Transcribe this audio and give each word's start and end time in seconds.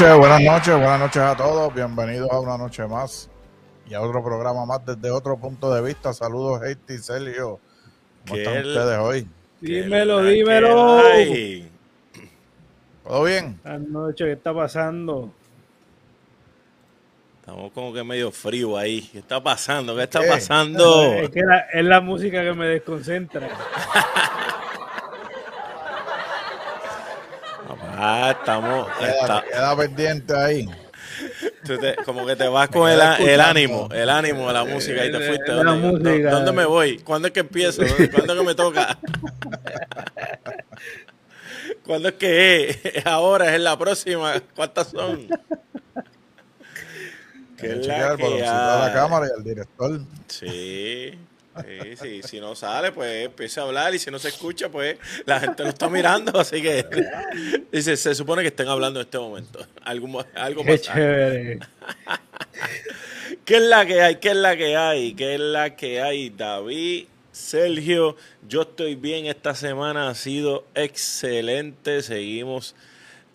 noches, 0.00 0.16
buenas 0.18 0.40
noches, 0.42 0.74
buenas 0.74 1.00
noches 1.00 1.22
a 1.22 1.36
todos. 1.36 1.74
Bienvenidos 1.74 2.30
a 2.30 2.40
una 2.40 2.56
noche 2.58 2.86
más 2.86 3.28
y 3.88 3.94
a 3.94 4.00
otro 4.00 4.22
programa 4.22 4.64
más 4.66 4.84
desde 4.84 5.10
otro 5.10 5.36
punto 5.36 5.72
de 5.74 5.82
vista. 5.82 6.12
Saludos, 6.12 6.62
Heiti 6.62 6.94
y 6.94 6.98
Sergio. 6.98 7.58
¿Cómo 8.26 8.34
¿Qué 8.34 8.42
están 8.42 8.56
el- 8.56 8.66
ustedes 8.68 8.98
hoy? 8.98 9.28
Dímelo, 9.60 10.18
¿Qué 10.22 10.28
dímelo. 10.30 11.02
¿Todo 13.04 13.24
bien? 13.24 13.58
Buenas 13.62 13.88
noches, 13.88 14.26
¿qué 14.26 14.32
está 14.32 14.54
pasando? 14.54 15.32
Estamos 17.40 17.72
como 17.72 17.92
que 17.94 18.04
medio 18.04 18.30
frío 18.30 18.76
ahí. 18.76 19.00
¿Qué 19.10 19.18
está 19.20 19.42
pasando? 19.42 19.96
¿Qué 19.96 20.02
está 20.02 20.20
¿Qué? 20.20 20.26
pasando? 20.28 21.14
Es 21.14 21.30
que 21.30 21.40
la- 21.42 21.60
es 21.72 21.84
la 21.84 22.00
música 22.00 22.42
que 22.42 22.52
me 22.52 22.66
desconcentra. 22.66 23.48
Ah, 28.00 28.36
estamos. 28.38 28.88
Queda, 28.98 29.10
está- 29.20 29.44
queda 29.50 29.76
pendiente 29.76 30.36
ahí. 30.36 30.68
tú 31.64 31.76
te- 31.78 31.96
como 32.04 32.24
que 32.26 32.36
te 32.36 32.46
vas 32.46 32.68
con 32.68 32.88
el, 32.88 33.00
el 33.00 33.40
ánimo, 33.40 33.88
el 33.92 34.08
ánimo 34.08 34.46
de 34.46 34.52
la 34.52 34.64
música 34.64 35.04
y 35.04 35.10
te 35.10 35.18
fuiste. 35.26 35.50
¿Dónde, 35.50 35.72
música. 35.88 36.30
¿Dónde 36.30 36.52
me 36.52 36.64
voy? 36.64 36.98
¿Cuándo 37.00 37.26
es 37.28 37.34
que 37.34 37.40
empiezo? 37.40 37.82
¿Dónde- 37.84 38.08
¿Cuándo 38.10 38.32
es 38.34 38.38
que 38.38 38.44
me 38.46 38.54
toca? 38.54 38.98
¿Cuándo 41.84 42.08
es 42.10 42.14
que 42.14 42.70
es? 42.70 42.78
¿Es 42.84 43.06
ahora? 43.06 43.54
¿Es 43.54 43.60
la 43.60 43.76
próxima? 43.78 44.34
¿Cuántas 44.54 44.88
son? 44.88 45.26
¿Qué 47.56 47.66
Hay 47.66 47.74
que 47.74 47.80
chequear 47.80 48.16
de 48.16 48.38
la 48.40 48.90
cámara 48.94 49.26
y 49.26 49.38
el 49.38 49.42
director. 49.44 50.00
Sí, 50.28 51.18
sí, 51.64 51.96
sí. 51.96 52.22
Si 52.22 52.40
no 52.40 52.54
sale, 52.54 52.92
pues 52.92 53.26
empieza 53.26 53.62
a 53.62 53.64
hablar 53.64 53.94
y 53.94 53.98
si 53.98 54.10
no 54.10 54.18
se 54.18 54.28
escucha, 54.28 54.68
pues 54.68 54.98
la 55.26 55.40
gente 55.40 55.62
lo 55.62 55.68
está 55.68 55.88
mirando. 55.88 56.38
Así 56.38 56.62
que 56.62 56.86
dice, 57.72 57.96
se 57.96 58.14
supone 58.14 58.42
que 58.42 58.48
estén 58.48 58.68
hablando 58.68 59.00
en 59.00 59.06
este 59.06 59.18
momento. 59.18 59.66
Algo, 59.82 60.24
algo 60.34 60.64
Qué 60.64 60.78
pasa. 60.78 60.94
chévere. 60.94 61.58
¿Qué 63.44 63.56
es 63.56 63.62
la 63.62 63.86
que 63.86 64.02
hay? 64.02 64.16
¿Qué 64.16 64.28
es 64.30 64.36
la 64.36 64.56
que 64.56 64.76
hay? 64.76 65.14
¿Qué 65.14 65.34
es 65.34 65.40
la 65.40 65.76
que 65.76 66.02
hay? 66.02 66.30
David, 66.30 67.06
Sergio, 67.32 68.16
yo 68.46 68.62
estoy 68.62 68.94
bien. 68.94 69.26
Esta 69.26 69.54
semana 69.54 70.08
ha 70.08 70.14
sido 70.14 70.64
excelente. 70.74 72.02
Seguimos 72.02 72.74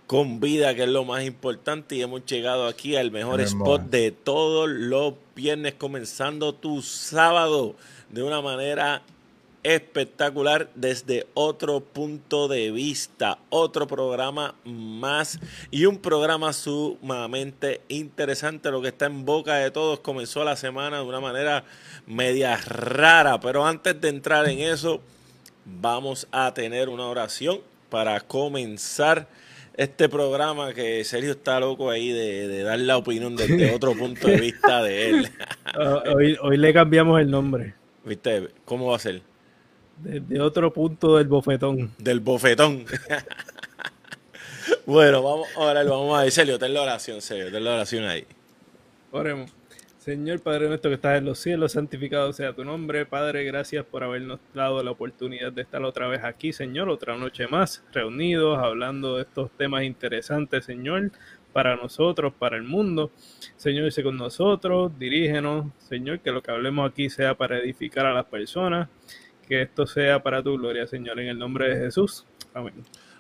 con 0.08 0.40
vida, 0.40 0.76
que 0.76 0.84
es 0.84 0.90
lo 0.90 1.06
más 1.06 1.24
importante. 1.24 1.96
Y 1.96 2.02
hemos 2.02 2.26
llegado 2.26 2.68
aquí 2.68 2.96
al 2.96 3.12
mejor 3.12 3.42
spot 3.42 3.84
de 3.84 4.12
todos 4.12 4.70
los 4.70 5.16
viernes, 5.36 5.74
comenzando 5.76 6.54
tu 6.54 6.82
sábado 6.82 7.76
de 8.14 8.22
una 8.22 8.42
manera 8.42 9.02
espectacular 9.64 10.70
desde 10.76 11.26
otro 11.34 11.80
punto 11.80 12.48
de 12.48 12.70
vista, 12.70 13.40
otro 13.50 13.88
programa 13.88 14.56
más 14.66 15.40
y 15.72 15.86
un 15.86 15.98
programa 15.98 16.54
sumamente 16.54 17.82
interesante. 17.88 18.70
Lo 18.70 18.82
que 18.82 18.90
está 18.90 19.08
en 19.08 19.26
boca 19.26 19.56
de 19.56 19.72
todos 19.72 20.02
comenzó 20.02 20.44
la 20.44 20.56
semana 20.56 20.98
de 20.98 21.04
una 21.04 21.22
manera 21.22 21.64
media 22.06 22.58
rara, 22.58 23.40
pero 23.40 23.66
antes 23.66 24.00
de 24.00 24.10
entrar 24.10 24.48
en 24.48 24.60
eso, 24.60 25.02
vamos 25.66 26.28
a 26.32 26.54
tener 26.54 26.90
una 26.90 27.08
oración 27.08 27.62
para 27.90 28.20
comenzar 28.20 29.28
este 29.76 30.08
programa 30.08 30.74
que 30.74 31.04
Sergio 31.04 31.32
está 31.32 31.60
loco 31.60 31.90
ahí 31.90 32.10
de, 32.10 32.48
de 32.48 32.62
dar 32.62 32.78
la 32.78 32.98
opinión 32.98 33.36
desde 33.36 33.72
otro 33.76 33.94
punto 33.94 34.28
de 34.28 34.38
vista 34.38 34.84
de 34.84 35.10
él. 35.10 35.30
Ah, 35.76 36.04
Hoy, 36.16 36.38
hoy 36.40 36.58
le 36.58 36.72
cambiamos 36.72 37.20
el 37.20 37.32
nombre. 37.32 37.74
¿Viste? 38.06 38.50
¿Cómo 38.66 38.88
va 38.88 38.98
a 38.98 39.00
ser? 39.00 39.22
Desde 39.98 40.42
otro 40.42 40.74
punto 40.74 41.18
del 41.18 41.28
bofetón. 41.28 41.92
Del 41.98 42.20
bofetón. 42.20 42.86
bueno, 44.86 45.22
vamos 45.22 45.48
ahora 45.56 45.84
vamos 45.84 46.20
a 46.20 46.30
Sergio, 46.32 46.58
ten 46.58 46.74
la 46.74 46.82
oración, 46.82 47.22
Sergio, 47.22 47.52
ten 47.52 47.64
la 47.64 47.74
oración 47.76 48.06
ahí. 48.06 48.26
Oremos. 49.12 49.52
Señor 50.04 50.42
Padre 50.42 50.68
nuestro 50.68 50.92
que 50.92 50.96
estás 50.96 51.18
en 51.18 51.24
los 51.24 51.40
cielos, 51.40 51.72
santificado 51.72 52.34
sea 52.34 52.52
tu 52.52 52.66
nombre. 52.66 53.06
Padre, 53.06 53.46
gracias 53.46 53.86
por 53.86 54.04
habernos 54.04 54.42
dado 54.54 54.84
la 54.84 54.92
oportunidad 54.92 55.54
de 55.54 55.62
estar 55.62 55.82
otra 55.84 56.10
vez 56.10 56.26
aquí, 56.26 56.52
Señor, 56.52 56.90
otra 56.90 57.16
noche 57.16 57.48
más, 57.48 57.86
reunidos, 57.94 58.60
hablando 58.60 59.16
de 59.16 59.22
estos 59.22 59.50
temas 59.52 59.84
interesantes, 59.84 60.66
Señor, 60.66 61.12
para 61.54 61.76
nosotros, 61.76 62.34
para 62.38 62.58
el 62.58 62.64
mundo. 62.64 63.12
Señor, 63.56 63.92
sé 63.92 64.04
con 64.04 64.18
nosotros, 64.18 64.92
dirígenos, 65.00 65.68
Señor, 65.78 66.20
que 66.20 66.32
lo 66.32 66.42
que 66.42 66.52
hablemos 66.52 66.90
aquí 66.90 67.10
sea 67.10 67.36
para 67.36 67.60
edificar 67.60 68.06
a 68.06 68.14
las 68.14 68.26
personas, 68.26 68.90
que 69.48 69.62
esto 69.62 69.86
sea 69.86 70.22
para 70.22 70.44
tu 70.44 70.58
gloria, 70.58 70.88
Señor, 70.88 71.20
en 71.20 71.30
el 71.30 71.38
nombre 71.38 71.70
de 71.70 71.86
Jesús. 71.86 72.26
Amén. 72.54 72.74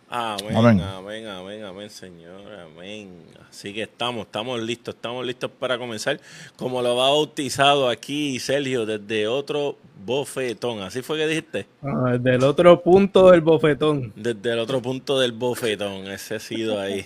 Amén, 0.09 0.55
Amén. 0.55 0.81
amén, 0.81 1.27
amén, 1.27 1.63
amén, 1.63 1.89
Señor, 1.89 2.41
amén. 2.53 3.09
Así 3.49 3.73
que 3.73 3.83
estamos, 3.83 4.25
estamos 4.27 4.61
listos, 4.61 4.93
estamos 4.93 5.25
listos 5.25 5.49
para 5.59 5.77
comenzar. 5.79 6.19
Como 6.55 6.81
lo 6.83 6.95
va 6.95 7.09
bautizado 7.09 7.89
aquí 7.89 8.39
Sergio 8.39 8.85
desde 8.85 9.27
otro 9.27 9.77
bofetón. 10.05 10.81
¿Así 10.81 11.01
fue 11.01 11.17
que 11.17 11.25
dijiste? 11.27 11.65
Ah, 11.81 12.17
del 12.19 12.43
otro 12.43 12.81
punto 12.83 13.31
del 13.31 13.41
bofetón. 13.41 14.13
Desde 14.15 14.53
el 14.53 14.59
otro 14.59 14.81
punto 14.83 15.19
del 15.19 15.31
bofetón, 15.31 16.05
ese 16.11 16.35
ha 16.35 16.39
sido 16.39 16.79
ahí. 16.79 17.05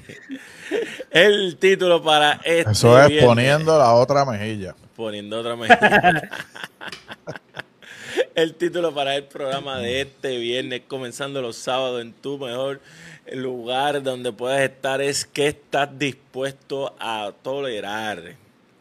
El 1.12 1.56
título 1.58 2.04
para 2.04 2.34
este 2.44 2.72
Eso 2.72 3.00
es 3.02 3.08
viernes. 3.08 3.26
poniendo 3.30 3.78
la 3.78 3.94
otra 3.94 4.26
mejilla. 4.26 4.76
poniendo 4.96 5.40
otra 5.40 5.56
mejilla. 5.56 6.30
el 8.38 8.54
título 8.54 8.94
para 8.94 9.16
el 9.16 9.24
programa 9.24 9.80
de 9.80 10.02
este 10.02 10.38
viernes, 10.38 10.84
comenzando 10.88 11.42
los 11.42 11.58
sábados 11.58 12.04
en 12.04 12.14
tu 12.14 12.38
mejor 12.38 12.80
lugar 13.34 14.04
donde 14.04 14.32
puedes 14.32 14.70
estar, 14.70 15.02
es 15.02 15.26
que 15.26 15.48
estás 15.48 15.98
dispuesto 15.98 16.96
a 17.00 17.34
tolerar. 17.42 18.36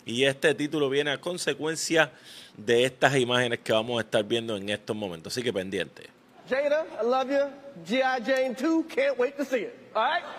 Y 0.05 0.25
este 0.25 0.55
título 0.55 0.91
viene 0.91 1.11
a 1.11 1.19
consecuencia 1.19 2.13
de 2.55 2.85
estas 2.85 3.17
imágenes 3.17 3.61
que 3.61 3.73
vamos 3.73 3.97
a 3.97 4.03
estar 4.03 4.23
viendo 4.25 4.59
en 4.59 4.69
estos 4.69 4.95
momentos. 4.95 5.33
Así 5.33 5.43
que 5.43 5.55
pendiente. 5.55 6.11
Jada, 6.47 6.85
I 7.03 7.07
love 7.07 7.31
you. 7.31 7.49
G.I. 7.87 8.21
Jane 8.27 8.55
2, 8.55 8.85
can't 8.95 9.19
wait 9.19 9.39
to 9.39 9.45
see 9.47 9.63
it. 9.63 9.75
All 9.95 10.03
right? 10.03 10.23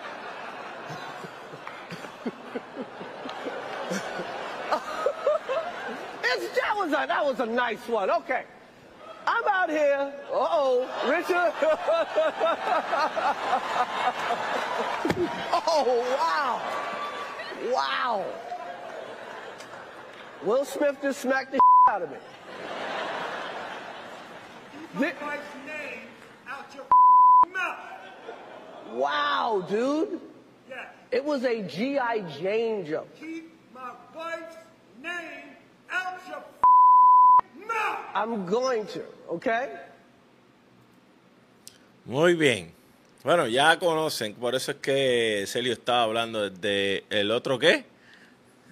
That, 6.90 7.08
that 7.08 7.22
was 7.22 7.38
a 7.38 7.44
nice 7.44 7.86
one. 7.86 8.08
Okay. 8.10 8.44
I'm 9.28 9.44
out 9.46 9.68
here. 9.68 10.10
Uh-oh. 10.32 10.88
Richard. 11.06 11.52
oh, 15.52 16.00
wow. 16.16 16.62
Wow. 17.74 18.24
Will 20.42 20.64
Smith 20.64 20.96
just 21.02 21.20
smacked 21.20 21.52
the 21.52 21.60
out 21.90 22.00
of 22.00 22.10
me. 22.10 22.16
Thi- 24.94 25.12
wife's 25.22 25.42
name 25.66 26.00
out 26.48 26.74
your 26.74 26.86
mouth. 27.52 27.76
Wow, 28.92 29.66
dude. 29.68 30.22
Yes. 30.70 30.86
It 31.10 31.22
was 31.22 31.44
a 31.44 31.60
G.I. 31.62 32.20
Jane 32.40 32.86
joke. 32.86 33.14
Keep 33.20 33.52
my 33.74 33.90
wife's 34.16 34.56
name 35.02 35.50
out 35.90 36.18
your 36.26 36.36
mouth. 36.36 36.44
I'm 38.14 38.46
going 38.46 38.84
to, 38.86 39.00
okay? 39.28 39.68
Muy 42.04 42.34
bien. 42.34 42.72
Bueno, 43.22 43.46
ya 43.46 43.78
conocen, 43.78 44.34
por 44.34 44.54
eso 44.54 44.72
es 44.72 44.78
que 44.78 45.44
Celio 45.46 45.72
estaba 45.72 46.04
hablando 46.04 46.48
desde 46.48 47.04
el 47.10 47.30
otro 47.30 47.58
qué? 47.58 47.84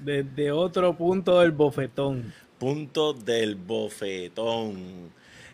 Desde 0.01 0.53
otro 0.53 0.95
punto 0.95 1.41
del 1.41 1.53
bofetón. 1.53 2.33
punto 2.59 3.13
del 3.13 3.55
bofetón. 3.57 5.13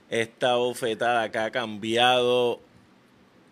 Esta 0.08 0.56
bofetada 0.56 1.31
que 1.31 1.38
ha 1.38 1.50
cambiado 1.50 2.60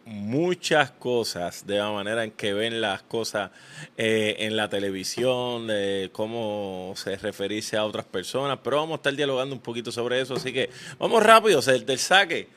muchas 0.04 0.90
cosas 0.90 1.66
de 1.66 1.78
la 1.78 1.90
manera 1.90 2.24
en 2.24 2.32
que 2.32 2.52
ven 2.52 2.80
las 2.80 3.02
cosas 3.02 3.50
eh, 3.96 4.36
en 4.40 4.56
la 4.56 4.68
televisión, 4.68 5.66
de 5.66 6.10
cómo 6.12 6.94
se 6.96 7.16
referirse 7.16 7.76
a 7.76 7.84
otras 7.84 8.04
personas, 8.04 8.58
pero 8.62 8.76
vamos 8.76 8.92
a 8.92 8.96
estar 8.96 9.14
dialogando 9.14 9.54
un 9.54 9.60
poquito 9.60 9.92
sobre 9.92 10.20
eso, 10.20 10.34
así 10.34 10.52
que 10.52 10.70
vamos 10.98 11.22
rápido, 11.22 11.60
del, 11.60 11.86
del 11.86 11.98
saque. 11.98 12.48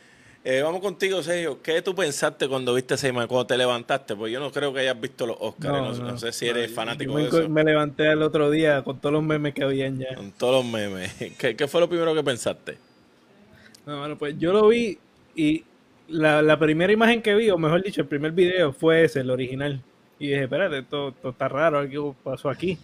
Eh, 0.45 0.61
vamos 0.61 0.81
contigo, 0.81 1.23
Sergio. 1.23 1.61
¿Qué 1.61 1.81
tú 1.81 1.95
pensaste 1.95 2.49
cuando 2.49 2.73
viste 2.73 2.95
esa 2.95 3.07
imagen, 3.07 3.29
cuando 3.29 3.47
te 3.47 3.57
levantaste? 3.57 4.13
Pues 4.13 4.33
yo 4.33 4.41
no 4.41 4.51
creo 4.51 4.73
que 4.73 4.81
hayas 4.81 4.99
visto 4.99 5.25
los 5.25 5.37
Oscars. 5.39 5.99
No, 5.99 6.11
no 6.11 6.17
sé 6.17 6.33
si 6.33 6.47
eres 6.47 6.69
fanático 6.69 7.15
de 7.17 7.27
eso. 7.27 7.47
me 7.47 7.63
levanté 7.63 8.11
el 8.11 8.21
otro 8.21 8.51
día 8.51 8.83
con 8.83 8.99
todos 8.99 9.13
los 9.13 9.23
memes 9.23 9.53
que 9.53 9.63
habían 9.63 9.99
ya. 9.99 10.15
Con 10.15 10.33
todos 10.33 10.63
los 10.63 10.65
memes. 10.65 11.13
¿Qué, 11.37 11.55
qué 11.55 11.67
fue 11.69 11.79
lo 11.79 11.87
primero 11.87 12.13
que 12.13 12.23
pensaste? 12.23 12.77
No, 13.85 13.99
bueno, 13.99 14.17
pues 14.17 14.37
yo 14.37 14.51
lo 14.51 14.67
vi 14.67 14.97
y 15.33 15.63
la, 16.13 16.41
la 16.41 16.59
primera 16.59 16.93
imagen 16.93 17.21
que 17.21 17.35
vi, 17.35 17.49
o 17.49 17.57
mejor 17.57 17.83
dicho, 17.83 18.01
el 18.01 18.07
primer 18.07 18.31
video 18.31 18.71
fue 18.71 19.03
ese, 19.03 19.21
el 19.21 19.31
original. 19.31 19.81
Y 20.19 20.27
dije, 20.27 20.43
espérate, 20.43 20.79
esto, 20.79 21.13
está 21.23 21.47
raro, 21.47 21.79
algo 21.79 22.15
pasó 22.23 22.49
aquí. 22.49 22.77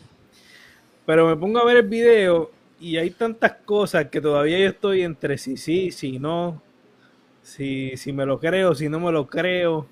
Pero 1.06 1.28
me 1.28 1.36
pongo 1.36 1.60
a 1.60 1.66
ver 1.66 1.78
el 1.78 1.88
video 1.88 2.52
y 2.80 2.98
hay 2.98 3.12
tantas 3.12 3.54
cosas 3.66 4.08
que 4.08 4.20
todavía 4.20 4.60
yo 4.60 4.68
estoy 4.68 5.04
entre 5.04 5.38
si 5.38 5.58
sí, 5.58 5.92
si 5.92 6.20
no, 6.20 6.62
si, 7.42 7.96
si 7.98 8.14
me 8.14 8.26
lo 8.26 8.40
creo, 8.40 8.74
si 8.76 8.90
no 8.90 9.00
me 9.00 9.12
lo 9.12 9.28
creo. 9.28 9.88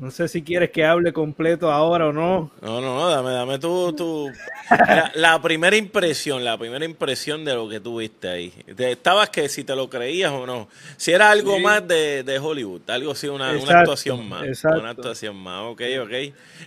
No 0.00 0.12
sé 0.12 0.28
si 0.28 0.42
quieres 0.42 0.70
que 0.70 0.84
hable 0.84 1.12
completo 1.12 1.72
ahora 1.72 2.06
o 2.08 2.12
no. 2.12 2.52
No, 2.62 2.80
no, 2.80 2.94
no, 3.00 3.08
dame, 3.10 3.30
dame 3.32 3.58
tu, 3.58 3.92
tu 3.94 4.30
la, 4.70 5.10
la 5.16 5.42
primera 5.42 5.76
impresión, 5.76 6.44
la 6.44 6.56
primera 6.56 6.84
impresión 6.84 7.44
de 7.44 7.54
lo 7.54 7.68
que 7.68 7.80
tú 7.80 7.98
viste 7.98 8.28
ahí. 8.28 8.52
Estabas 8.78 9.28
que 9.30 9.48
si 9.48 9.64
te 9.64 9.74
lo 9.74 9.90
creías 9.90 10.30
o 10.30 10.46
no. 10.46 10.68
Si 10.96 11.10
era 11.10 11.30
algo 11.32 11.56
Sí. 11.56 11.62
más 11.62 11.88
de, 11.88 12.22
de 12.22 12.38
Hollywood, 12.38 12.82
algo 12.88 13.10
así, 13.10 13.26
una, 13.26 13.50
una 13.52 13.80
actuación 13.80 14.28
más. 14.28 14.44
exacto. 14.46 14.78
Una 14.78 14.90
actuación 14.90 15.34
más, 15.36 15.62
ok, 15.64 15.82
ok. 16.04 16.12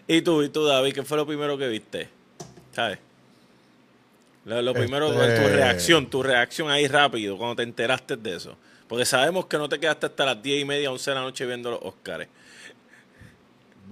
Y 0.07 0.21
tú, 0.23 0.43
y 0.43 0.49
tú, 0.49 0.65
David, 0.65 0.93
¿qué 0.93 1.03
fue 1.03 1.15
lo 1.15 1.25
primero 1.25 1.57
que 1.57 1.69
viste? 1.69 2.09
¿Sabes? 2.73 2.99
Lo, 4.43 4.61
lo 4.61 4.73
primero, 4.73 5.07
Este- 5.23 5.41
tu 5.41 5.47
reacción, 5.55 6.05
tu 6.09 6.23
reacción 6.23 6.69
ahí 6.69 6.87
rápido, 6.87 7.37
cuando 7.37 7.55
te 7.55 7.63
enteraste 7.63 8.17
de 8.17 8.35
eso. 8.35 8.57
Porque 8.89 9.05
sabemos 9.05 9.45
que 9.45 9.57
no 9.57 9.69
te 9.69 9.79
quedaste 9.79 10.07
hasta 10.07 10.25
las 10.25 10.43
10 10.43 10.63
y 10.63 10.65
media, 10.65 10.91
11 10.91 11.11
de 11.11 11.15
la 11.15 11.21
noche 11.21 11.45
viendo 11.45 11.71
los 11.71 11.79
Oscars. 11.81 12.27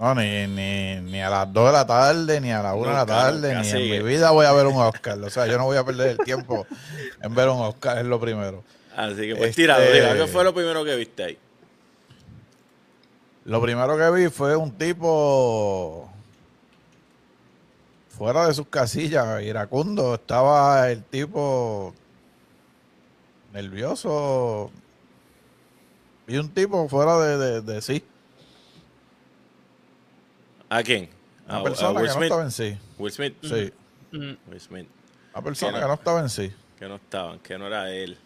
No, 0.00 0.14
ni, 0.14 0.46
ni, 0.46 0.94
ni 1.02 1.20
a 1.20 1.28
las 1.28 1.52
2 1.52 1.66
de 1.66 1.72
la 1.72 1.86
tarde, 1.86 2.40
ni 2.40 2.50
a 2.50 2.62
las 2.62 2.74
1 2.74 2.86
de 2.88 2.92
la 2.94 3.04
tarde, 3.04 3.54
ni 3.54 3.68
en 3.68 3.90
mi 3.90 3.98
vida 4.00 4.30
voy 4.30 4.46
a 4.46 4.52
ver 4.52 4.66
un 4.66 4.80
Oscar. 4.80 5.18
O 5.22 5.28
sea, 5.28 5.46
yo 5.46 5.58
no 5.58 5.66
voy 5.66 5.76
a 5.76 5.84
perder 5.84 6.08
el 6.12 6.18
tiempo 6.18 6.66
en 7.22 7.34
ver 7.34 7.50
un 7.50 7.60
Oscar, 7.60 7.98
es 7.98 8.06
lo 8.06 8.18
primero. 8.18 8.64
Así 8.96 9.16
que 9.28 9.36
pues 9.36 9.50
Este- 9.50 9.62
tirado, 9.62 9.82
diga, 9.92 10.14
¿qué 10.14 10.26
fue 10.26 10.42
lo 10.42 10.54
primero 10.54 10.82
que 10.86 10.96
viste 10.96 11.22
ahí? 11.24 11.38
Lo 13.44 13.60
primero 13.60 13.96
que 13.98 14.10
vi 14.10 14.30
fue 14.30 14.56
un 14.56 14.70
tipo 14.72 16.10
fuera 18.08 18.46
de 18.46 18.54
sus 18.54 18.68
casillas, 18.68 19.42
iracundo. 19.42 20.14
Estaba 20.14 20.90
el 20.90 21.02
tipo 21.04 21.92
nervioso. 23.52 24.70
Vi 26.26 26.38
un 26.38 26.48
tipo 26.48 26.88
fuera 26.88 27.18
de, 27.18 27.36
de, 27.38 27.60
de 27.60 27.82
sí. 27.82 28.02
¿A 30.70 30.82
quién? 30.82 31.10
Una 31.46 31.58
A, 31.58 31.62
persona 31.62 31.90
a 31.90 31.92
que 31.94 31.98
Will 31.98 32.06
no 32.08 32.12
Smith. 32.14 32.24
estaba 32.24 32.42
en 32.44 32.50
sí. 32.50 32.78
Will 32.98 33.12
Smith. 33.12 33.34
Sí. 33.42 33.72
Mm, 34.12 34.32
Will 34.50 34.60
Smith. 34.60 34.86
Una 35.34 35.44
persona 35.44 35.72
Que 35.72 35.78
no. 35.78 35.82
que 35.82 35.88
no 35.88 35.94
estaba 35.94 36.20
en 36.20 36.28
sí. 36.30 36.52
Que 36.78 36.88
no 36.88 36.94
estaban, 36.96 37.38
que 37.40 37.58
no 37.58 37.66
era 37.66 37.92
él. 37.92 38.16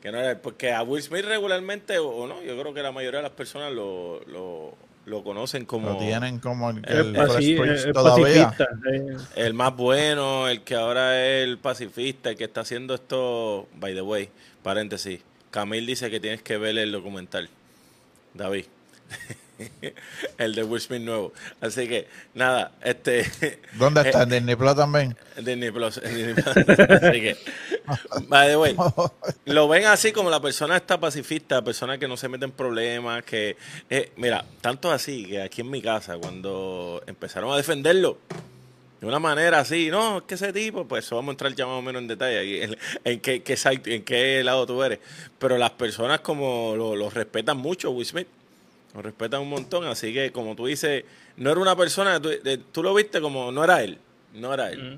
Que 0.00 0.10
no 0.10 0.18
era 0.18 0.32
él. 0.32 0.38
Porque 0.38 0.72
a 0.72 0.82
Will 0.82 1.02
Smith 1.02 1.24
regularmente, 1.24 1.98
o 1.98 2.26
no, 2.26 2.42
yo 2.42 2.58
creo 2.58 2.74
que 2.74 2.82
la 2.82 2.90
mayoría 2.92 3.18
de 3.18 3.22
las 3.24 3.32
personas 3.32 3.72
lo, 3.72 4.20
lo, 4.26 4.74
lo 5.06 5.22
conocen 5.22 5.64
como 5.66 5.90
Lo 5.90 5.98
tienen 5.98 6.38
como 6.40 6.70
el, 6.70 6.78
El 6.88 7.14
el 7.16 7.92
todavía. 7.92 8.48
pacifista. 8.50 8.68
eh. 8.92 9.16
el 9.36 9.54
más 9.54 9.76
bueno, 9.76 10.48
el 10.48 10.62
que 10.62 10.74
ahora 10.74 11.24
es 11.24 11.44
el 11.44 11.58
pacifista, 11.58 12.30
el 12.30 12.36
que 12.36 12.44
está 12.44 12.62
haciendo 12.62 12.94
esto. 12.94 13.68
By 13.76 13.94
the 13.94 14.02
way, 14.02 14.28
paréntesis. 14.62 15.20
Camil 15.50 15.86
dice 15.86 16.10
que 16.10 16.18
tienes 16.20 16.42
que 16.42 16.56
ver 16.56 16.76
el 16.78 16.90
documental. 16.90 17.48
David. 18.34 18.64
el 20.38 20.54
de 20.54 20.62
Will 20.64 20.80
Smith 20.80 21.02
nuevo. 21.02 21.32
Así 21.60 21.88
que, 21.88 22.08
nada, 22.34 22.72
este. 22.82 23.30
¿Dónde 23.74 24.00
Eh, 24.02 24.06
está? 24.06 24.22
¿En 24.22 24.30
Disney 24.30 24.56
Plus 24.56 24.76
también? 24.76 25.16
Disney 25.36 25.70
Plus, 25.70 25.98
en 25.98 26.14
Disney 26.14 26.34
Plus. 26.34 26.56
Así 26.56 27.20
que, 27.20 27.36
by 28.28 28.48
the 28.48 28.56
way, 28.56 28.76
lo 29.46 29.68
ven 29.68 29.86
así 29.86 30.12
como 30.12 30.30
la 30.30 30.40
persona 30.40 30.76
está 30.76 30.98
pacifista, 31.00 31.62
persona 31.62 31.98
que 31.98 32.08
no 32.08 32.16
se 32.16 32.28
mete 32.28 32.44
en 32.44 32.52
problemas, 32.52 33.22
que, 33.24 33.56
eh, 33.90 34.12
mira, 34.16 34.44
tanto 34.60 34.90
así 34.90 35.24
que 35.26 35.42
aquí 35.42 35.60
en 35.62 35.70
mi 35.70 35.80
casa, 35.82 36.16
cuando 36.18 37.02
empezaron 37.06 37.52
a 37.52 37.56
defenderlo, 37.56 38.18
de 39.00 39.08
una 39.08 39.18
manera 39.18 39.58
así, 39.58 39.90
no, 39.90 40.18
es 40.18 40.22
que 40.24 40.34
ese 40.36 40.52
tipo, 40.52 40.86
pues 40.86 41.04
eso 41.04 41.16
vamos 41.16 41.30
a 41.30 41.32
entrar 41.32 41.52
ya 41.56 41.66
más 41.66 41.74
o 41.76 41.82
menos 41.82 42.02
en 42.02 42.06
detalle, 42.06 42.62
en, 42.62 42.78
en 43.02 43.18
qué, 43.20 43.42
en 43.86 44.04
qué 44.04 44.44
lado 44.44 44.64
tú 44.64 44.80
eres, 44.80 45.00
pero 45.40 45.58
las 45.58 45.70
personas 45.70 46.20
como 46.20 46.74
lo, 46.76 46.94
lo 46.94 47.10
respetan 47.10 47.56
mucho, 47.56 47.90
Will 47.90 48.06
Smith, 48.06 48.28
lo 48.94 49.02
respetan 49.02 49.40
un 49.40 49.48
montón, 49.48 49.84
así 49.86 50.12
que 50.12 50.32
como 50.32 50.54
tú 50.54 50.66
dices, 50.66 51.04
no 51.36 51.50
era 51.50 51.60
una 51.60 51.76
persona, 51.76 52.20
tú, 52.20 52.28
de- 52.28 52.58
tú 52.58 52.82
lo 52.82 52.92
viste 52.94 53.20
como, 53.20 53.50
no 53.52 53.64
era 53.64 53.82
él, 53.82 53.98
no 54.34 54.52
era 54.52 54.70
él. 54.70 54.94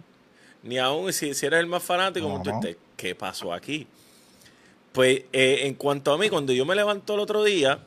Mm. 0.62 0.69
Ni 0.69 0.79
aún 0.79 1.12
si, 1.12 1.35
si 1.35 1.46
eres 1.46 1.61
el 1.61 1.67
más 1.67 1.82
fanático, 1.82 2.29
como 2.29 2.43
tú 2.43 2.50
¿qué 2.96 3.14
pasó 3.14 3.52
aquí? 3.52 3.87
Pues 4.93 5.23
eh, 5.32 5.61
en 5.62 5.75
cuanto 5.75 6.12
a 6.12 6.19
mí, 6.19 6.29
cuando 6.31 6.52
yo 6.52 6.64
me 6.64 6.75
levanto 6.75 7.14
el 7.14 7.20
otro 7.20 7.44
día, 7.44 7.81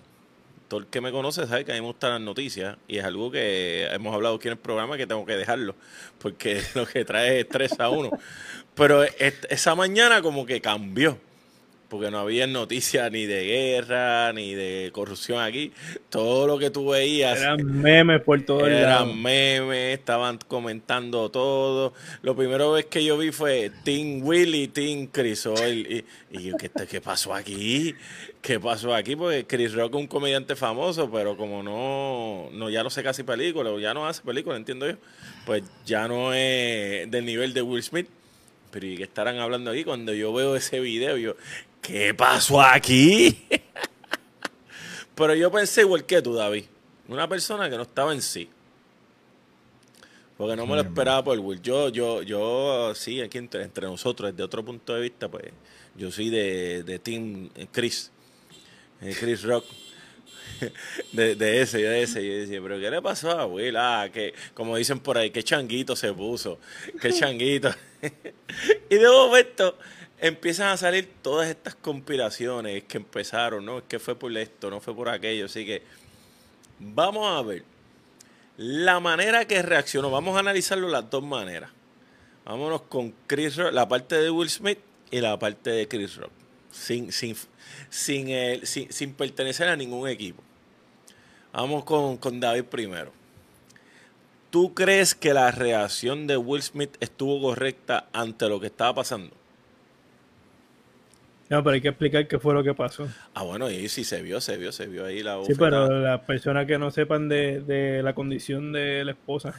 todo 0.67 0.81
el 0.81 0.87
que 0.87 0.99
me 0.99 1.11
conoce 1.11 1.47
sabe 1.47 1.63
que 1.63 1.71
a 1.71 1.75
mí 1.75 1.81
me 1.81 1.87
gustan 1.87 2.11
las 2.11 2.21
noticias 2.21 2.77
y 2.87 2.97
es 2.97 3.05
algo 3.05 3.31
que 3.31 3.87
hemos 3.91 4.13
hablado 4.13 4.35
aquí 4.35 4.49
en 4.49 4.53
el 4.53 4.57
programa 4.59 4.97
que 4.97 5.07
tengo 5.07 5.25
que 5.25 5.37
dejarlo, 5.37 5.75
porque 6.19 6.61
lo 6.75 6.85
que 6.85 7.05
trae 7.05 7.39
es 7.39 7.45
estrés 7.45 7.79
a 7.79 7.89
uno. 7.89 8.11
Pero 8.75 9.03
esa 9.03 9.73
mañana 9.75 10.21
como 10.21 10.45
que 10.45 10.61
cambió, 10.61 11.17
porque 11.89 12.11
no 12.11 12.19
había 12.19 12.47
noticias 12.47 13.11
ni 13.11 13.25
de 13.25 13.45
guerra, 13.45 14.33
ni 14.33 14.53
de 14.53 14.91
corrupción 14.93 15.41
aquí. 15.41 15.71
Todo 16.09 16.47
lo 16.47 16.57
que 16.57 16.69
tú 16.69 16.89
veías 16.89 17.39
Eran 17.39 17.81
memes 17.81 18.21
por 18.21 18.41
todos 18.41 18.63
lados. 18.63 18.77
eran 18.77 19.21
memes, 19.21 19.97
estaban 19.97 20.39
comentando 20.47 21.29
todo. 21.29 21.93
Lo 22.21 22.35
primero 22.35 22.71
vez 22.73 22.85
que 22.85 23.03
yo 23.03 23.17
vi 23.17 23.31
fue 23.31 23.71
Team 23.83 24.21
Willy, 24.23 24.67
Team 24.67 25.07
Chris 25.07 25.45
Oil. 25.45 26.05
Y, 26.31 26.37
y 26.37 26.43
yo, 26.43 26.57
¿qué, 26.57 26.69
¿qué 26.89 27.01
pasó 27.01 27.33
aquí? 27.33 27.95
¿Qué 28.41 28.59
pasó 28.59 28.93
aquí? 28.93 29.15
Porque 29.15 29.45
Chris 29.45 29.73
Rock 29.73 29.95
es 29.95 30.01
un 30.01 30.07
comediante 30.07 30.55
famoso, 30.55 31.09
pero 31.11 31.35
como 31.35 31.63
no, 31.63 32.49
no 32.51 32.69
ya 32.69 32.83
no 32.83 32.89
sé 32.89 33.03
casi 33.03 33.23
películas, 33.23 33.73
o 33.73 33.79
ya 33.79 33.93
no 33.93 34.07
hace 34.07 34.21
películas, 34.21 34.57
entiendo 34.57 34.89
yo, 34.89 34.95
pues 35.45 35.63
ya 35.85 36.07
no 36.07 36.33
es 36.33 37.09
del 37.09 37.25
nivel 37.25 37.53
de 37.53 37.61
Will 37.61 37.83
Smith. 37.83 38.07
Pero 38.71 38.85
¿y 38.85 38.97
qué 38.97 39.03
estarán 39.03 39.39
hablando 39.39 39.71
aquí? 39.71 39.83
Cuando 39.83 40.13
yo 40.13 40.33
veo 40.33 40.55
ese 40.55 40.79
video, 40.79 41.17
yo, 41.17 41.35
¿qué 41.81 42.13
pasó 42.13 42.61
aquí? 42.61 43.45
Pero 45.15 45.33
yo 45.33 45.51
pensé 45.51 45.81
igual 45.81 46.05
que 46.05 46.21
tú, 46.21 46.33
David. 46.33 46.65
Una 47.07 47.27
persona 47.27 47.69
que 47.69 47.75
no 47.77 47.83
estaba 47.83 48.13
en 48.13 48.21
sí. 48.21 48.49
Porque 50.37 50.55
no 50.55 50.67
me 50.67 50.75
lo 50.75 50.81
esperaba 50.81 51.23
por 51.23 51.39
Will. 51.39 51.61
Yo, 51.61 51.89
yo, 51.89 52.21
yo, 52.21 52.93
sí, 52.93 53.21
aquí 53.21 53.39
entre, 53.39 53.63
entre 53.63 53.87
nosotros, 53.87 54.31
desde 54.31 54.43
otro 54.43 54.63
punto 54.63 54.93
de 54.93 55.01
vista, 55.01 55.27
pues, 55.29 55.45
yo 55.95 56.11
soy 56.11 56.29
de, 56.29 56.83
de 56.83 56.99
Team 56.99 57.49
Chris. 57.71 58.11
eh, 59.01 59.15
Chris 59.19 59.41
Rock. 59.43 59.65
De, 61.11 61.35
de 61.35 61.61
ese, 61.61 61.77
de 61.77 62.01
ese. 62.01 62.25
Yo 62.25 62.33
decía, 62.33 62.59
pero 62.63 62.79
¿qué 62.79 62.89
le 62.89 62.99
pasó 62.99 63.29
a 63.29 63.45
Will? 63.45 63.75
Ah, 63.77 64.09
que, 64.11 64.33
como 64.55 64.75
dicen 64.75 64.99
por 64.99 65.15
ahí, 65.17 65.29
qué 65.29 65.43
changuito 65.43 65.95
se 65.95 66.11
puso. 66.13 66.59
Qué 66.99 67.13
changuito. 67.19 67.69
y 68.89 68.95
de 68.95 69.07
momento 69.07 69.77
empiezan 70.19 70.69
a 70.69 70.77
salir 70.77 71.09
todas 71.21 71.47
estas 71.49 71.75
conspiraciones 71.75 72.83
que 72.83 72.97
empezaron, 72.97 73.65
¿no? 73.65 73.79
Es 73.79 73.83
que 73.87 73.99
fue 73.99 74.15
por 74.15 74.35
esto, 74.37 74.69
no 74.69 74.79
fue 74.79 74.95
por 74.95 75.09
aquello. 75.09 75.45
Así 75.45 75.65
que 75.65 75.83
vamos 76.79 77.27
a 77.27 77.41
ver 77.41 77.63
la 78.57 78.99
manera 78.99 79.45
que 79.45 79.61
reaccionó. 79.61 80.09
Vamos 80.09 80.35
a 80.35 80.39
analizarlo 80.39 80.87
las 80.89 81.09
dos 81.09 81.23
maneras. 81.23 81.69
Vámonos 82.45 82.83
con 82.83 83.13
Chris 83.27 83.55
Rock, 83.57 83.73
la 83.73 83.87
parte 83.87 84.15
de 84.15 84.29
Will 84.31 84.49
Smith 84.49 84.79
y 85.11 85.19
la 85.21 85.37
parte 85.37 85.69
de 85.69 85.87
Chris 85.87 86.15
Rock. 86.15 86.31
Sin, 86.71 87.11
sin, 87.11 87.35
sin, 87.89 88.29
el- 88.29 88.65
sin, 88.65 88.91
sin 88.91 89.13
pertenecer 89.13 89.67
a 89.67 89.75
ningún 89.75 90.07
equipo. 90.07 90.41
Vamos 91.53 91.83
con, 91.83 92.17
con 92.17 92.39
David 92.39 92.63
primero. 92.65 93.11
¿Tú 94.49 94.73
crees 94.73 95.13
que 95.13 95.33
la 95.33 95.51
reacción 95.51 96.25
de 96.25 96.37
Will 96.37 96.63
Smith 96.63 96.95
estuvo 97.01 97.41
correcta 97.41 98.07
ante 98.13 98.47
lo 98.47 98.59
que 98.59 98.67
estaba 98.67 98.95
pasando? 98.95 99.35
No, 101.49 101.63
pero 101.63 101.75
hay 101.75 101.81
que 101.81 101.87
explicar 101.89 102.27
qué 102.27 102.39
fue 102.39 102.53
lo 102.53 102.61
que 102.63 102.73
pasó. 102.73 103.07
Ah, 103.33 103.43
bueno, 103.43 103.71
y 103.71 103.87
sí 103.87 104.03
se 104.03 104.21
vio, 104.21 104.41
se 104.41 104.57
vio, 104.57 104.71
se 104.73 104.85
vio 104.87 105.05
ahí 105.05 105.23
la 105.23 105.33
Sí, 105.45 105.53
bofetada. 105.53 105.87
pero 105.87 105.99
las 106.01 106.19
personas 106.21 106.65
que 106.67 106.77
no 106.77 106.91
sepan 106.91 107.29
de, 107.29 107.61
de 107.61 108.03
la 108.03 108.13
condición 108.13 108.73
de 108.73 109.05
la 109.05 109.11
esposa. 109.11 109.53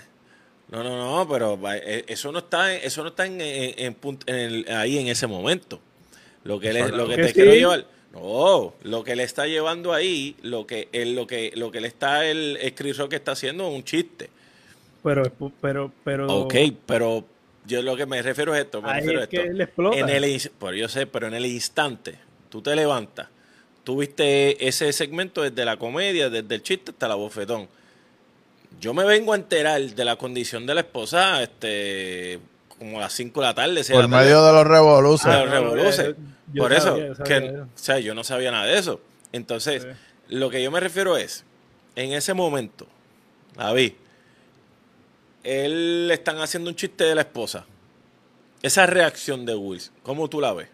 No, 0.71 0.83
no, 0.85 0.97
no, 0.99 1.27
pero 1.29 1.59
eh, 1.73 2.05
eso 2.09 2.31
no 2.31 2.41
está, 2.41 2.75
eso 2.75 3.03
no 3.03 3.09
está 3.09 3.25
en, 3.25 3.41
en- 3.41 3.75
en 3.79 3.97
punt- 3.99 4.25
en 4.27 4.35
el- 4.37 4.67
ahí 4.69 4.99
en 4.99 5.09
ese 5.09 5.27
momento. 5.27 5.81
Lo 6.45 6.61
que, 6.61 6.75
le- 6.75 6.91
lo 6.91 7.09
que 7.09 7.17
que 7.17 7.23
te 7.23 7.29
sí. 7.29 7.35
quiero 7.35 7.53
llevar, 7.55 7.87
no, 8.13 8.75
lo 8.83 9.03
que 9.03 9.17
le 9.17 9.23
está 9.23 9.47
llevando 9.47 9.95
ahí, 9.95 10.37
lo 10.43 10.67
que 10.67 10.89
lo 10.93 11.27
que, 11.27 11.53
lo 11.57 11.71
que 11.71 11.81
le 11.81 11.89
está 11.89 12.27
el, 12.27 12.59
el 12.61 12.75
Chris 12.75 12.99
Rock 12.99 13.15
está 13.15 13.33
haciendo 13.33 13.67
es 13.67 13.75
un 13.75 13.85
chiste. 13.85 14.29
Pero, 15.03 15.23
pero, 15.63 15.91
pero. 16.05 16.27
Ok, 16.27 16.55
pero 16.85 17.25
yo 17.69 17.83
lo 17.83 17.97
que 17.97 18.07
me 18.07 18.21
refiero 18.23 18.53
es 18.55 18.65
esto, 18.65 18.83
me 18.83 18.91
Ahí 18.91 19.01
refiero 19.03 19.23
a 19.23 19.27
que 19.29 19.37
esto. 19.37 19.51
él 19.53 19.61
explota. 19.61 19.97
En 19.99 20.09
el, 20.09 20.51
pero 20.59 20.75
yo 20.75 20.89
sé, 20.89 21.07
pero 21.07 21.29
en 21.29 21.35
el 21.35 21.47
instante, 21.47 22.19
tú 22.49 22.61
te 22.63 22.75
levantas, 22.75 23.29
tú 23.85 23.99
viste 23.99 24.67
ese 24.67 24.93
segmento 24.93 25.43
desde 25.43 25.65
la 25.65 25.77
comedia, 25.77 26.29
desde 26.31 26.55
el 26.57 26.63
chiste 26.63 26.91
hasta 26.91 27.07
la 27.07 27.15
bofetón. 27.15 27.69
Yo 28.81 28.93
me 28.95 29.05
vengo 29.05 29.33
a 29.33 29.37
enterar 29.37 29.81
de 29.81 30.05
la 30.05 30.17
condición 30.17 30.67
de 30.67 30.75
la 30.75 30.81
esposa, 30.81 31.43
este, 31.43 32.39
como 32.79 32.99
a 32.99 33.03
las 33.03 33.13
5 33.13 33.41
de 33.41 33.47
la 33.47 33.55
tarde. 33.55 33.83
Por 33.85 34.03
la 34.05 34.09
tarde. 34.09 34.25
medio 34.25 34.45
de 34.45 34.53
los 34.53 34.67
revoluces. 34.67 35.27
Ah, 35.27 35.45
no, 35.45 35.51
revoluce. 35.51 36.15
yo 36.53 36.63
Por 36.63 36.73
eso, 36.73 36.89
sabía 36.97 37.15
que, 37.25 37.37
eso. 37.47 37.63
o 37.63 37.69
sea, 37.75 37.99
yo 37.99 38.15
no 38.15 38.25
sabía 38.25 38.51
nada 38.51 38.67
de 38.67 38.79
eso. 38.79 39.01
Entonces, 39.33 39.83
Sí. 39.83 39.89
lo 40.29 40.49
que 40.51 40.63
yo 40.63 40.71
me 40.71 40.81
refiero 40.81 41.17
es, 41.17 41.45
en 41.97 42.13
ese 42.13 42.35
momento, 42.35 42.87
David, 43.57 43.93
él 45.49 46.09
le 46.09 46.15
están 46.15 46.39
haciendo 46.39 46.71
un 46.71 46.77
chiste 46.77 47.05
de 47.05 47.15
la 47.15 47.23
esposa. 47.23 47.65
esa 48.63 48.87
reacción 48.87 49.47
de 49.47 49.55
Wills, 49.55 49.93
¿cómo 50.03 50.29
tú 50.29 50.41
la 50.41 50.53
ves? 50.53 50.69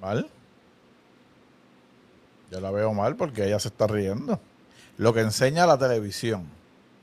Mal. 0.00 0.28
Yo 2.50 2.60
la 2.60 2.70
veo 2.70 2.92
mal 2.92 3.16
porque 3.16 3.46
ella 3.46 3.58
se 3.58 3.68
está 3.68 3.86
riendo. 3.86 4.38
Lo 4.98 5.12
que 5.12 5.20
enseña 5.20 5.66
la 5.66 5.78
televisión, 5.78 6.46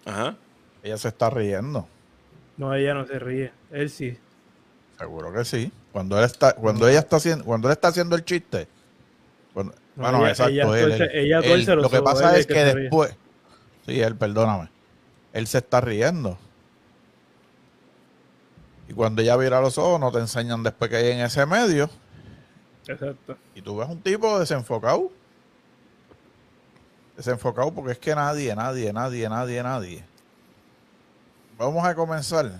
Ajá. 0.05 0.35
ella 0.83 0.97
se 0.97 1.07
está 1.09 1.29
riendo. 1.29 1.87
No, 2.57 2.73
ella 2.75 2.93
no 2.93 3.05
se 3.05 3.17
ríe. 3.19 3.51
Él 3.71 3.89
sí. 3.89 4.17
Seguro 4.99 5.33
que 5.33 5.43
sí. 5.45 5.71
Cuando 5.91 6.17
él 6.19 6.25
está, 6.25 6.53
cuando 6.53 6.87
ella 6.87 6.99
está 6.99 7.17
haciendo, 7.17 7.43
cuando 7.43 7.67
él 7.67 7.71
está 7.73 7.87
haciendo 7.89 8.15
el 8.15 8.23
chiste. 8.23 8.67
cuando- 9.53 9.73
No, 9.95 10.03
bueno, 10.03 10.19
ella- 10.19 10.29
exacto. 10.29 10.51
ella 10.53 10.63
él- 10.85 10.91
él- 11.01 11.09
ella 11.13 11.39
él- 11.39 11.65
lo 11.81 11.89
que 11.89 12.01
pasa 12.01 12.37
es 12.37 12.45
que, 12.47 12.53
que 12.53 12.63
después. 12.75 13.13
Sí, 13.85 13.99
él, 13.99 14.15
perdóname. 14.15 14.69
Él 15.33 15.47
se 15.47 15.59
está 15.59 15.81
riendo. 15.81 16.37
Y 18.87 18.93
cuando 18.93 19.21
ella 19.21 19.37
vira 19.37 19.61
los 19.61 19.77
ojos, 19.77 19.99
no 19.99 20.11
te 20.11 20.19
enseñan 20.19 20.63
después 20.63 20.89
que 20.89 20.97
hay 20.97 21.11
en 21.11 21.21
ese 21.21 21.45
medio. 21.45 21.89
Exacto. 22.87 23.37
Y 23.55 23.61
tú 23.61 23.77
ves 23.77 23.87
un 23.87 24.01
tipo 24.01 24.37
desenfocado. 24.39 25.09
Desenfocado 27.15 27.71
porque 27.73 27.93
es 27.93 27.99
que 27.99 28.13
nadie, 28.13 28.53
nadie, 28.55 28.91
nadie, 28.91 29.29
nadie, 29.29 29.63
nadie. 29.63 30.03
Vamos 31.57 31.85
a 31.85 31.95
comenzar 31.95 32.51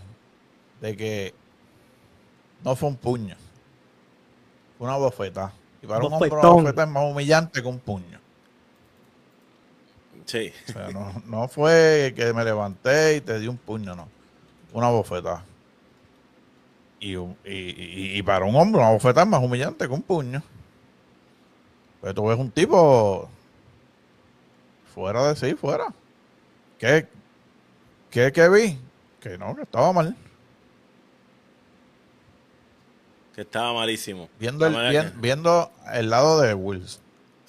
de 0.80 0.96
que 0.96 1.34
no 2.64 2.76
fue 2.76 2.90
un 2.90 2.96
puño. 2.96 3.36
Fue 4.78 4.88
una 4.88 4.98
bofeta. 4.98 5.52
Y 5.82 5.88
para 5.88 6.06
un 6.06 6.14
hombre 6.14 6.30
una 6.30 6.50
bofeta 6.50 6.84
es 6.84 6.90
más 6.90 7.04
humillante 7.04 7.62
que 7.62 7.68
un 7.68 7.80
puño. 7.80 8.20
Sí. 10.26 10.52
O 10.70 10.72
sea, 10.72 10.90
no, 10.90 11.22
no 11.26 11.48
fue 11.48 12.14
que 12.16 12.32
me 12.34 12.44
levanté 12.44 13.18
y 13.18 13.22
te 13.22 13.40
di 13.40 13.48
un 13.48 13.58
puño, 13.58 13.96
no. 13.96 14.08
Una 14.74 14.90
bofeta. 14.90 15.44
Y, 17.00 17.16
y, 17.16 17.28
y- 17.46 18.18
y 18.18 18.22
para 18.24 18.46
un 18.46 18.56
hombre 18.56 18.80
una 18.82 18.92
bofeta 18.92 19.22
es 19.24 19.28
más 19.28 19.42
humillante 19.44 19.88
que 19.88 19.94
un 19.94 20.02
puño. 20.04 20.42
Pero 22.02 22.14
tú 22.14 22.28
ves 22.28 22.38
un 22.38 22.52
tipo 22.52 23.30
fuera 24.94 25.28
de 25.30 25.36
sí, 25.36 25.56
fuera. 25.56 25.86
¿Qué, 26.78 27.08
qué, 28.10 28.32
qué 28.32 28.50
vi? 28.50 28.80
Que 29.20 29.38
no, 29.38 29.56
que 29.56 29.64
estaba 29.64 29.92
mal. 29.94 30.16
Que 33.36 33.42
estaba 33.42 33.74
malísimo. 33.74 34.30
Viendo 34.40 34.66
el, 34.68 34.74
que- 34.92 35.12
viendo 35.18 35.72
el 35.94 36.10
lado 36.10 36.42
de 36.42 36.54
Wills. 36.54 37.02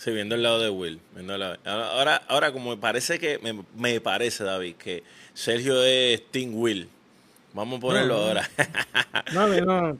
Sí, 0.03 0.11
viendo 0.11 0.35
el 0.35 0.43
lado 0.43 0.59
de 0.59 0.69
Will. 0.69 0.99
viendo 1.15 1.35
el 1.35 1.41
lado- 1.41 1.59
Ahora, 1.65 2.23
ahora, 2.27 2.51
como 2.53 2.71
me 2.71 2.77
parece 2.77 3.21
que, 3.21 3.39
me, 3.39 3.63
me 3.77 4.01
parece, 4.01 4.43
David, 4.43 4.75
que 4.75 5.05
Sergio 5.33 5.81
es 5.85 6.27
Team 6.33 6.55
Will. 6.57 6.89
Vamos 7.55 7.79
a 7.79 7.81
ponerlo 7.81 8.15
No, 8.15 8.21
no. 8.21 8.27
ahora. 8.29 8.51
No, 9.33 9.47
no, 9.47 9.61
no. 9.91 9.99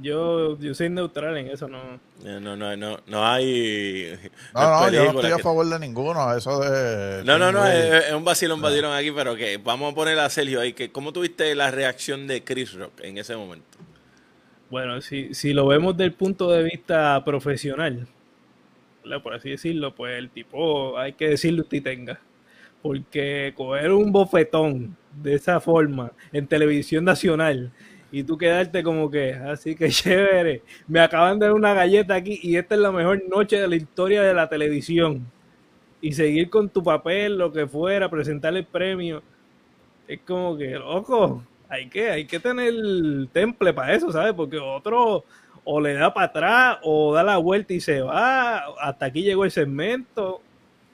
Yo, 0.00 0.58
yo 0.58 0.74
soy 0.74 0.88
neutral 0.88 1.36
en 1.36 1.48
eso, 1.48 1.68
no. 1.68 2.00
No, 2.24 2.56
no, 2.56 2.76
no, 2.76 2.98
no 3.06 3.26
hay. 3.26 4.18
No, 4.54 4.60
no, 4.80 4.90
yo 4.90 5.12
no 5.12 5.20
estoy 5.20 5.32
a 5.32 5.38
favor 5.38 5.68
de 5.68 5.78
ninguno. 5.78 6.34
Eso 6.34 6.60
de. 6.60 7.22
No, 7.24 7.38
no, 7.38 7.52
no, 7.52 7.66
es 7.66 8.12
un 8.14 8.24
vacilón, 8.24 8.62
vacilón 8.62 8.92
aquí, 8.96 9.10
pero 9.12 9.36
que 9.36 9.58
vamos 9.58 9.92
a 9.92 9.94
poner 9.94 10.18
a 10.18 10.30
Sergio 10.30 10.62
ahí. 10.62 10.72
Que, 10.72 10.90
¿Cómo 10.90 11.12
tuviste 11.12 11.54
la 11.54 11.70
reacción 11.70 12.26
de 12.26 12.42
Chris 12.42 12.72
Rock 12.72 12.92
en 13.02 13.18
ese 13.18 13.36
momento? 13.36 13.66
Bueno, 14.70 15.00
si, 15.02 15.34
si 15.34 15.52
lo 15.52 15.66
vemos 15.66 15.96
del 15.96 16.12
punto 16.14 16.50
de 16.50 16.62
vista 16.64 17.22
profesional, 17.24 18.08
por 19.22 19.34
así 19.34 19.50
decirlo, 19.50 19.94
pues 19.94 20.18
el 20.18 20.30
tipo, 20.30 20.98
hay 20.98 21.12
que 21.12 21.30
decirle 21.30 21.62
usted 21.62 21.82
tenga. 21.82 22.20
Porque 22.82 23.52
coger 23.56 23.92
un 23.92 24.12
bofetón 24.12 24.96
de 25.22 25.34
esa 25.34 25.60
forma 25.60 26.12
en 26.32 26.46
televisión 26.46 27.04
nacional 27.04 27.72
y 28.10 28.22
tú 28.22 28.38
quedarte 28.38 28.84
como 28.84 29.10
que, 29.10 29.32
así 29.34 29.74
que 29.74 29.88
chévere, 29.90 30.62
me 30.86 31.00
acaban 31.00 31.38
de 31.38 31.46
dar 31.46 31.54
una 31.54 31.74
galleta 31.74 32.14
aquí 32.14 32.38
y 32.42 32.56
esta 32.56 32.76
es 32.76 32.80
la 32.80 32.92
mejor 32.92 33.22
noche 33.28 33.58
de 33.58 33.66
la 33.66 33.74
historia 33.74 34.22
de 34.22 34.32
la 34.32 34.48
televisión. 34.48 35.26
Y 36.00 36.12
seguir 36.12 36.50
con 36.50 36.68
tu 36.68 36.82
papel, 36.82 37.38
lo 37.38 37.50
que 37.50 37.66
fuera, 37.66 38.08
presentar 38.08 38.54
el 38.56 38.66
premio, 38.66 39.20
es 40.06 40.20
como 40.20 40.56
que, 40.56 40.78
loco, 40.78 41.42
hay 41.68 41.88
que, 41.88 42.10
hay 42.10 42.26
que 42.26 42.38
tener 42.38 42.72
temple 43.32 43.72
para 43.72 43.94
eso, 43.94 44.12
¿sabes? 44.12 44.32
Porque 44.34 44.58
otro 44.58 45.24
o 45.64 45.80
le 45.80 45.94
da 45.94 46.12
para 46.12 46.26
atrás 46.26 46.78
o 46.82 47.14
da 47.14 47.22
la 47.22 47.38
vuelta 47.38 47.72
y 47.72 47.80
se 47.80 48.00
va. 48.02 48.58
Hasta 48.80 49.06
aquí 49.06 49.22
llegó 49.22 49.44
el 49.44 49.50
segmento, 49.50 50.40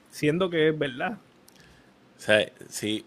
siendo 0.09 0.49
que 0.49 0.69
es 0.69 0.77
verdad. 0.79 1.13
O 2.17 2.19
sea, 2.21 2.49
sí. 2.69 3.05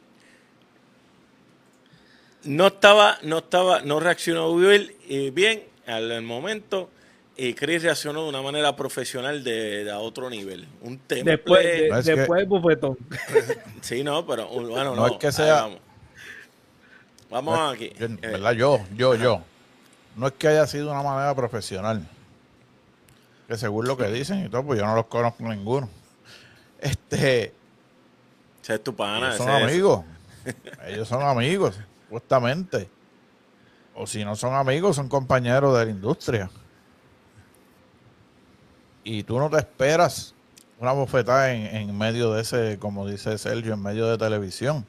No 2.44 2.66
estaba, 2.66 3.16
no 3.22 3.38
estaba, 3.38 3.80
no 3.80 4.00
reaccionó 4.00 4.54
eh, 4.62 5.30
bien 5.32 5.62
al, 5.86 6.20
momento 6.22 6.90
y 7.36 7.54
Chris 7.54 7.82
reaccionó 7.82 8.24
de 8.24 8.28
una 8.28 8.42
manera 8.42 8.76
profesional 8.76 9.42
de, 9.42 9.84
de 9.84 9.90
a 9.90 9.98
otro 9.98 10.28
nivel. 10.28 10.66
Un 10.82 10.98
temple. 10.98 11.32
Después, 11.32 11.64
de- 11.64 11.88
No, 11.88 11.98
es 11.98 12.04
que- 12.06 12.16
después 12.16 12.38
del 12.40 12.48
bofetón. 12.48 12.98
Sí, 13.80 14.04
no, 14.04 14.26
pero 14.26 14.46
bueno, 14.48 14.94
No 14.94 14.96
no. 14.96 15.06
es 15.06 15.12
que 15.14 15.26
ahí 15.28 15.32
sea- 15.32 15.62
vamos. 15.62 15.78
Vamos 17.30 17.74
aquí. 17.74 17.90
Yo- 17.98 18.06
Eh, 18.06 18.18
¿verdad? 18.20 18.52
Yo, 18.52 18.80
yo, 18.94 19.14
yo. 19.14 19.42
No 20.16 20.26
es 20.28 20.32
que 20.34 20.48
haya 20.48 20.66
sido 20.66 20.86
de 20.86 20.92
una 20.92 21.02
manera 21.02 21.34
profesional. 21.34 22.06
Que 23.48 23.56
según 23.56 23.86
lo 23.86 23.96
que 23.96 24.06
dicen 24.08 24.44
y 24.44 24.48
todo, 24.48 24.64
pues 24.64 24.78
yo 24.78 24.86
no 24.86 24.94
los 24.94 25.06
conozco 25.06 25.42
ninguno. 25.44 25.88
Este, 26.80 27.52
ese 28.62 28.74
es 28.74 28.82
tu 28.84 28.94
pana. 28.94 29.28
ellos 29.28 29.38
son 29.38 29.48
ese 29.50 29.58
es- 29.58 29.70
amigos. 29.72 30.04
Ellos 30.86 31.08
son 31.08 31.22
amigos, 31.22 31.78
justamente. 32.10 32.90
O 33.94 34.06
si 34.06 34.24
no 34.26 34.36
son 34.36 34.52
amigos, 34.54 34.96
son 34.96 35.08
compañeros 35.08 35.78
de 35.78 35.86
la 35.86 35.90
industria. 35.90 36.50
Y 39.04 39.22
tú 39.22 39.38
no 39.38 39.48
te 39.48 39.56
esperas 39.58 40.34
una 40.78 40.92
bofetada 40.92 41.52
en, 41.54 41.74
en 41.88 41.96
medio 41.96 42.32
de 42.32 42.42
ese, 42.42 42.78
como 42.78 43.06
dice 43.06 43.38
Sergio, 43.38 43.72
en 43.74 43.82
medio 43.82 44.06
de 44.06 44.18
televisión. 44.18 44.84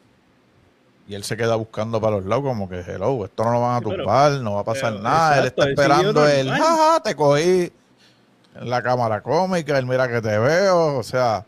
Y 1.07 1.13
él 1.15 1.23
se 1.23 1.37
queda 1.37 1.55
buscando 1.55 2.01
para 2.01 2.15
los 2.17 2.25
lados 2.25 2.43
como 2.45 2.67
que, 2.67 2.79
hello, 2.79 3.25
esto 3.25 3.43
no 3.43 3.51
lo 3.51 3.61
van 3.61 3.75
a 3.75 3.79
Sí, 3.79 3.85
pero- 3.89 3.97
tumbar, 4.03 4.31
no 4.41 4.53
va 4.55 4.61
a 4.61 4.63
pasar 4.63 4.91
pero, 4.93 5.03
nada. 5.03 5.37
exacto, 5.37 5.41
él 5.41 5.47
está 5.47 5.69
esperando 5.81 6.27
el, 6.27 6.47
normal. 6.47 6.67
jaja, 6.67 7.03
te 7.03 7.15
cogí 7.15 7.71
en 8.55 8.69
la 8.69 8.81
cámara 8.81 9.21
cómica, 9.21 9.77
él 9.77 9.85
mira 9.85 10.07
que 10.07 10.21
te 10.21 10.37
veo, 10.39 10.97
o 10.97 11.03
sea, 11.03 11.45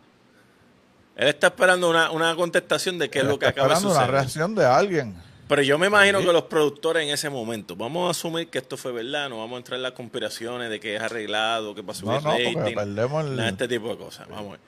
Él 1.15 1.29
está 1.29 1.47
esperando 1.47 1.89
una, 1.89 2.11
una 2.11 2.35
contestación 2.35 2.99
de 2.99 3.09
qué 3.09 3.19
es 3.19 3.25
lo 3.25 3.39
que 3.39 3.47
acaba 3.47 3.69
de 3.69 3.73
esperando 3.73 3.89
una 3.95 3.99
suceder. 4.05 4.11
reacción 4.21 4.53
de 4.53 4.65
alguien. 4.65 5.15
Pero 5.47 5.61
yo 5.63 5.79
me 5.79 5.87
imagino 5.87 6.19
Sí. 6.19 6.25
que 6.27 6.33
los 6.33 6.43
productores 6.43 7.03
en 7.03 7.09
ese 7.09 7.29
momento, 7.31 7.75
vamos 7.75 8.07
a 8.07 8.11
asumir 8.11 8.49
que 8.49 8.59
esto 8.59 8.77
fue 8.77 8.91
verdad, 8.91 9.27
no 9.29 9.39
vamos 9.39 9.55
a 9.55 9.57
entrar 9.57 9.77
en 9.77 9.81
las 9.83 9.93
conspiraciones 9.93 10.69
de 10.69 10.79
que 10.79 10.95
es 10.95 11.01
arreglado, 11.01 11.73
que 11.73 11.81
pasó 11.81 12.05
No, 12.05 12.21
no, 12.21 12.33
el... 12.35 13.39
este 13.39 13.67
tipo 13.67 13.89
de 13.89 13.97
cosas. 13.97 14.27
Vamos 14.29 14.49
a 14.49 14.51
ver. 14.51 14.59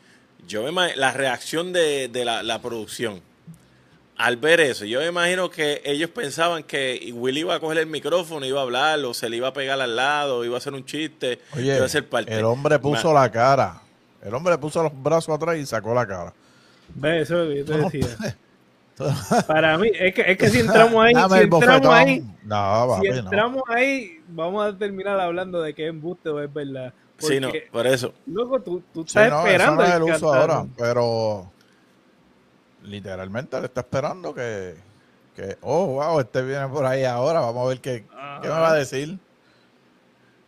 Yo 0.48 0.64
me 0.64 0.70
imagino, 0.70 1.00
la 1.00 1.12
reacción 1.12 1.72
de, 1.74 2.08
de 2.08 2.26
la, 2.26 2.42
la 2.42 2.60
producción 2.60 3.22
al 4.20 4.36
ver 4.36 4.60
eso, 4.60 4.84
yo 4.84 5.00
me 5.00 5.08
imagino 5.08 5.50
que 5.50 5.82
ellos 5.86 6.10
pensaban 6.10 6.64
que 6.64 7.10
Will 7.14 7.38
iba 7.38 7.56
a 7.56 7.60
coger 7.62 7.78
el 7.78 7.88
micrófono, 7.88 8.46
iba 8.46 8.60
a 8.60 8.64
hablar, 8.64 9.00
o 9.06 9.14
se 9.14 9.30
le 9.30 9.38
iba 9.38 9.48
a 9.48 9.54
pegar 9.54 9.80
al 9.80 9.96
lado, 9.96 10.44
iba 10.44 10.56
a 10.56 10.58
hacer 10.58 10.74
un 10.74 10.86
chiste, 10.86 11.40
Oye, 11.56 11.78
iba 11.78 11.86
a 11.86 11.90
ser 11.90 12.08
parte. 12.08 12.38
el 12.38 12.44
hombre 12.44 12.78
puso 12.80 13.14
la 13.14 13.32
cara. 13.32 13.82
El 14.22 14.34
hombre 14.34 14.58
puso 14.58 14.84
los 14.84 14.92
brazos 15.02 15.34
atrás 15.34 15.58
y 15.58 15.66
sacó 15.66 15.94
la 15.94 16.06
cara. 16.06 16.34
¿Ves? 16.96 17.24
Eso 17.24 17.42
es 17.44 17.48
lo 17.48 17.54
que 17.54 17.58
yo 17.60 17.66
te 17.66 17.78
No, 17.78 17.90
decía. 17.90 18.38
Para 19.48 19.78
mí, 19.78 19.90
es 19.98 20.14
que, 20.14 20.22
es 20.30 20.38
que 20.38 20.50
si 20.50 20.60
entramos 20.60 21.02
ahí, 21.06 21.14
Dame 21.14 21.38
si 21.38 21.44
entramos 21.44 21.88
ahí, 21.88 22.24
No, 22.44 23.00
si 23.02 23.08
no. 23.08 23.16
entramos 23.16 23.64
ahí, 23.70 24.20
vamos 24.28 24.66
a 24.68 24.78
terminar 24.78 25.18
hablando 25.22 25.62
de 25.62 25.74
que 25.74 25.84
es 25.86 25.90
embuste 25.92 26.28
o 26.28 26.44
es 26.44 26.54
verdad. 26.54 26.94
Sí, 27.18 27.40
no, 27.40 27.50
por 27.72 27.88
eso. 27.88 28.14
Luego 28.26 28.60
tú, 28.62 28.84
tú 28.94 29.02
Sí, 29.04 29.18
estás 29.18 29.30
no, 29.30 29.40
eso 29.40 29.48
esperando 29.48 29.82
no 29.84 29.88
es 29.88 29.96
el 29.96 30.04
uso 30.04 30.34
ahora, 30.34 30.66
pero 30.78 31.52
literalmente 32.90 33.60
le 33.60 33.68
está 33.68 33.82
esperando 33.82 34.34
que, 34.34 34.76
que, 35.36 35.58
oh, 35.62 35.86
wow, 35.88 36.20
este 36.20 36.42
viene 36.42 36.68
por 36.68 36.86
ahí 36.86 37.04
ahora, 37.06 37.40
vamos 37.40 37.66
a 37.66 37.70
ver 37.70 37.80
qué, 37.80 38.06
qué 38.42 38.48
me 38.48 38.54
va 38.54 38.72
a 38.72 38.76
decir. 38.76 39.18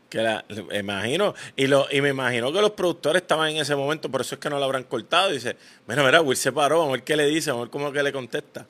Que 0.10 0.18
la, 0.18 0.44
me 0.68 0.80
imagino, 0.80 1.34
y, 1.56 1.68
lo, 1.68 1.88
y 1.90 2.02
me 2.02 2.10
imagino 2.10 2.52
que 2.52 2.60
los 2.60 2.72
productores 2.72 3.22
estaban 3.22 3.52
en 3.52 3.58
ese 3.58 3.78
momento, 3.78 4.12
por 4.12 4.20
eso 4.20 4.36
es 4.36 4.42
que 4.42 4.50
no 4.50 4.60
lo 4.60 4.66
habrán 4.66 4.84
cortado. 4.84 5.30
Y 5.30 5.36
dice, 5.36 5.56
mira, 5.88 6.04
mira, 6.04 6.22
Will 6.22 6.36
se 6.36 6.52
paró, 6.52 6.80
vamos 6.80 6.90
a 6.90 6.98
ver 6.98 7.04
qué 7.04 7.16
le 7.16 7.28
dice, 7.28 7.52
vamos 7.52 7.62
a 7.62 7.66
ver 7.66 7.72
cómo 7.72 7.92
que 7.94 8.04
le 8.04 8.12
contesta. 8.12 8.68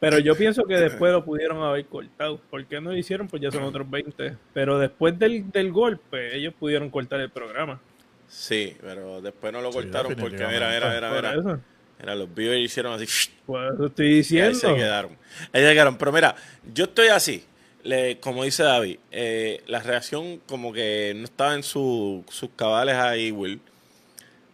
Pero 0.00 0.18
yo 0.18 0.34
pienso 0.36 0.64
que 0.64 0.74
después 0.78 1.12
lo 1.12 1.24
pudieron 1.24 1.62
haber 1.62 1.86
cortado. 1.86 2.40
¿Por 2.50 2.66
qué 2.66 2.80
no 2.80 2.90
lo 2.90 2.96
hicieron? 2.96 3.28
Pues 3.28 3.40
ya 3.40 3.52
son 3.52 3.62
otros 3.62 3.88
20. 3.88 4.36
Pero 4.52 4.80
después 4.80 5.16
del, 5.16 5.52
del 5.52 5.70
golpe, 5.70 6.36
ellos 6.36 6.54
pudieron 6.58 6.90
cortar 6.90 7.20
el 7.20 7.30
programa. 7.30 7.80
Sí, 8.26 8.76
pero 8.80 9.20
después 9.20 9.52
no 9.52 9.60
lo 9.60 9.70
Sí, 9.70 9.78
cortaron 9.78 10.14
porque 10.16 10.46
mira, 10.46 10.70
mira, 10.70 10.92
mira, 10.94 11.10
Por 11.10 11.22
mira. 11.22 11.60
Mira, 12.00 12.14
los 12.14 12.34
viewers 12.34 12.60
hicieron 12.60 12.92
así. 12.94 13.06
por 13.46 13.74
eso 13.74 13.86
estoy 13.86 14.06
Y 14.06 14.08
ahí 14.10 14.16
diciendo. 14.16 14.58
se 14.58 14.74
quedaron. 14.74 15.10
Ahí 15.52 15.62
se 15.62 15.72
quedaron. 15.72 15.96
Pero 15.98 16.12
mira, 16.12 16.34
yo 16.72 16.84
estoy 16.84 17.08
así. 17.08 17.44
Le, 17.82 18.18
como 18.20 18.44
dice 18.44 18.62
David, 18.62 18.98
eh, 19.10 19.62
la 19.66 19.80
reacción 19.80 20.38
como 20.46 20.72
que 20.72 21.12
no 21.16 21.24
estaba 21.24 21.54
en 21.54 21.62
su- 21.62 22.24
sus 22.28 22.50
cabales 22.56 22.96
ahí, 22.96 23.30
Will. 23.32 23.60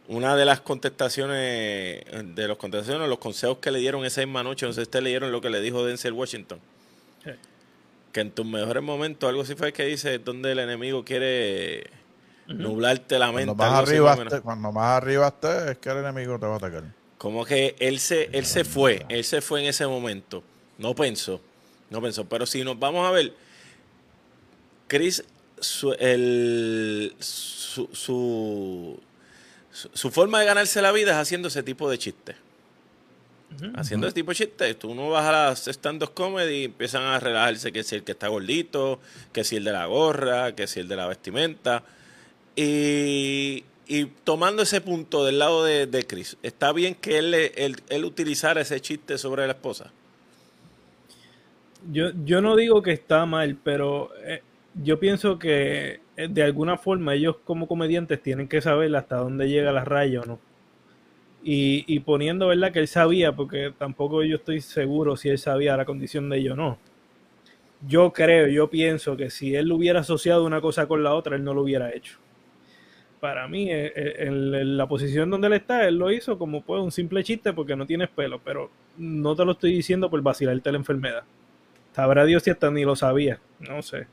Una 0.09 0.37
de 0.37 0.45
las 0.45 0.61
contestaciones, 0.61 2.05
de 2.37 2.47
los 2.49 2.57
contestaciones, 2.59 3.09
los 3.09 3.19
consejos 3.19 3.59
que 3.59 3.73
le 3.73 3.81
dieron 3.81 4.05
esa 4.05 4.21
misma 4.21 4.45
noche, 4.45 4.65
no 4.65 4.73
sé 4.73 4.76
si 4.76 4.83
ustedes 4.83 5.03
leyeron 5.03 5.33
lo 5.33 5.41
que 5.41 5.50
le 5.50 5.61
dijo 5.61 5.85
Denzel 5.85 6.12
Washington. 6.12 6.61
Sí. 7.25 7.31
que 8.12 8.21
en 8.21 8.31
tus 8.31 8.47
mejores 8.47 8.83
momentos, 8.83 9.29
algo 9.29 9.43
así 9.43 9.57
fue 9.57 9.73
que 9.73 9.85
dice, 9.87 10.19
donde 10.21 10.53
el 10.53 10.59
enemigo 10.61 11.05
quiere 11.05 11.91
nublarte 12.47 13.19
la 13.19 13.33
mente. 13.33 13.55
Cuando 13.55 13.65
más, 13.75 13.88
arriba 13.88 14.41
cuando 14.43 14.73
más 14.73 15.03
arriba 15.03 15.26
estés, 15.29 15.71
es 15.73 15.79
que 15.79 15.91
el 15.91 15.99
enemigo 15.99 16.38
te 16.38 16.47
va 16.47 16.55
a 16.55 16.57
atacar. 16.57 16.85
Como 17.26 17.45
que 17.45 17.75
él 17.80 17.99
se, 17.99 18.28
él 18.33 18.47
se 18.47 18.62
fue, 18.62 19.04
él 19.09 19.25
se 19.25 19.40
fue 19.40 19.61
en 19.61 19.66
ese 19.66 19.85
momento. 19.87 20.45
No 20.78 20.95
pensó, 20.95 21.40
no 21.90 22.00
pensó. 22.00 22.25
Pero 22.28 22.47
si 22.47 22.62
nos 22.62 22.78
vamos 22.78 23.04
a 23.04 23.11
ver, 23.11 23.33
Chris, 24.87 25.25
su, 25.59 25.92
el, 25.95 27.12
su, 27.18 27.88
su, 27.92 29.00
su- 29.73 29.90
su 29.92 30.11
forma 30.12 30.38
de 30.38 30.47
ganarse 30.47 30.80
la 30.80 30.92
vida 30.92 31.11
es 31.11 31.16
haciendo 31.16 31.49
ese 31.49 31.64
tipo 31.64 31.90
de 31.90 31.99
chistes. 31.99 32.37
Haciendo 33.75 34.06
ese 34.06 34.14
tipo 34.14 34.30
de 34.30 34.37
chistes. 34.37 34.78
Tú 34.78 34.95
no 34.95 35.11
vas 35.11 35.25
a 35.25 35.33
las 35.33 35.66
stand-up 35.66 36.14
comedy 36.14 36.54
y 36.61 36.64
empiezan 36.66 37.02
a 37.02 37.18
relajarse 37.18 37.73
que 37.73 37.83
si 37.83 37.97
el 37.97 38.04
que 38.04 38.12
está 38.12 38.28
gordito, 38.28 39.00
que 39.33 39.42
si 39.42 39.56
el 39.56 39.64
de 39.64 39.73
la 39.73 39.87
gorra, 39.87 40.54
que 40.54 40.68
si 40.68 40.78
el 40.78 40.87
de 40.87 40.95
la 40.97 41.09
vestimenta. 41.09 41.83
Y, 42.54 43.64
y 43.87 44.07
tomando 44.07 44.62
ese 44.62 44.81
punto 44.81 45.25
del 45.25 45.38
lado 45.38 45.64
de, 45.64 45.87
de 45.87 46.07
Chris, 46.07 46.37
¿está 46.43 46.73
bien 46.73 46.95
que 46.95 47.19
él, 47.19 47.35
él, 47.35 47.76
él 47.88 48.05
utilizara 48.05 48.61
ese 48.61 48.81
chiste 48.81 49.16
sobre 49.19 49.47
la 49.47 49.52
esposa? 49.52 49.93
Yo, 51.93 52.11
yo 52.25 52.40
no 52.40 52.57
digo 52.57 52.83
que 52.83 52.93
está 52.93 53.26
mal, 53.26 53.57
pero 53.62 54.11
eh, 54.25 54.43
yo 54.83 54.99
pienso 54.99 55.38
que 55.38 56.00
eh, 56.16 56.28
de 56.28 56.43
alguna 56.43 56.76
forma 56.78 57.14
ellos 57.14 57.37
como 57.45 57.69
comediantes 57.69 58.23
tienen 58.23 58.49
que 58.49 58.61
saber 58.61 58.95
hasta 58.97 59.16
dónde 59.16 59.49
llega 59.49 59.71
la 59.73 59.85
raya 59.85 60.21
o 60.21 60.25
no. 60.25 60.38
Y, 61.45 61.85
y 61.87 62.00
poniendo, 62.00 62.49
¿verdad? 62.49 62.73
Que 62.73 62.81
él 62.81 62.88
sabía, 62.88 63.33
porque 63.33 63.73
tampoco 63.78 64.25
yo 64.25 64.37
estoy 64.37 64.61
seguro 64.61 65.16
si 65.16 65.28
él 65.28 65.38
sabía 65.38 65.76
la 65.76 65.85
condición 65.85 66.28
de 66.28 66.38
ellos 66.38 66.55
o 66.55 66.57
no. 66.57 66.78
Yo 67.87 68.12
creo, 68.12 68.49
yo 68.49 68.69
pienso 68.69 69.16
que 69.16 69.31
si 69.31 69.55
él 69.55 69.71
hubiera 69.71 70.00
asociado 70.00 70.45
una 70.45 70.61
cosa 70.61 70.88
con 70.88 71.05
la 71.05 71.14
otra, 71.14 71.37
él 71.37 71.45
no 71.45 71.55
lo 71.55 71.62
hubiera 71.62 71.93
hecho. 71.95 72.19
Para 73.26 73.49
mí, 73.49 73.68
eh, 73.73 73.92
eh, 73.97 74.14
en, 74.21 74.54
en 74.54 74.76
la 74.76 74.87
posición 74.87 75.28
donde 75.30 75.49
él 75.49 75.54
está, 75.54 75.85
él 75.88 75.97
lo 75.97 76.12
hizo 76.12 76.38
como 76.38 76.62
pues 76.62 76.80
un 76.80 76.92
simple 76.92 77.25
chiste 77.25 77.52
porque 77.52 77.75
no 77.75 77.85
tienes 77.85 78.09
pelo, 78.09 78.40
pero 78.45 78.71
no 78.99 79.35
te 79.35 79.45
lo 79.45 79.50
estoy 79.50 79.73
diciendo 79.73 80.09
por 80.09 80.23
vacilarte 80.23 80.71
la 80.71 80.78
enfermedad. 80.78 81.25
Sabrá 81.92 82.25
Dios 82.25 82.45
si 82.45 82.50
hasta 82.50 82.71
ni 82.71 82.85
lo 82.85 82.95
sabía, 82.95 83.40
no 83.59 83.83
sé. 83.83 84.06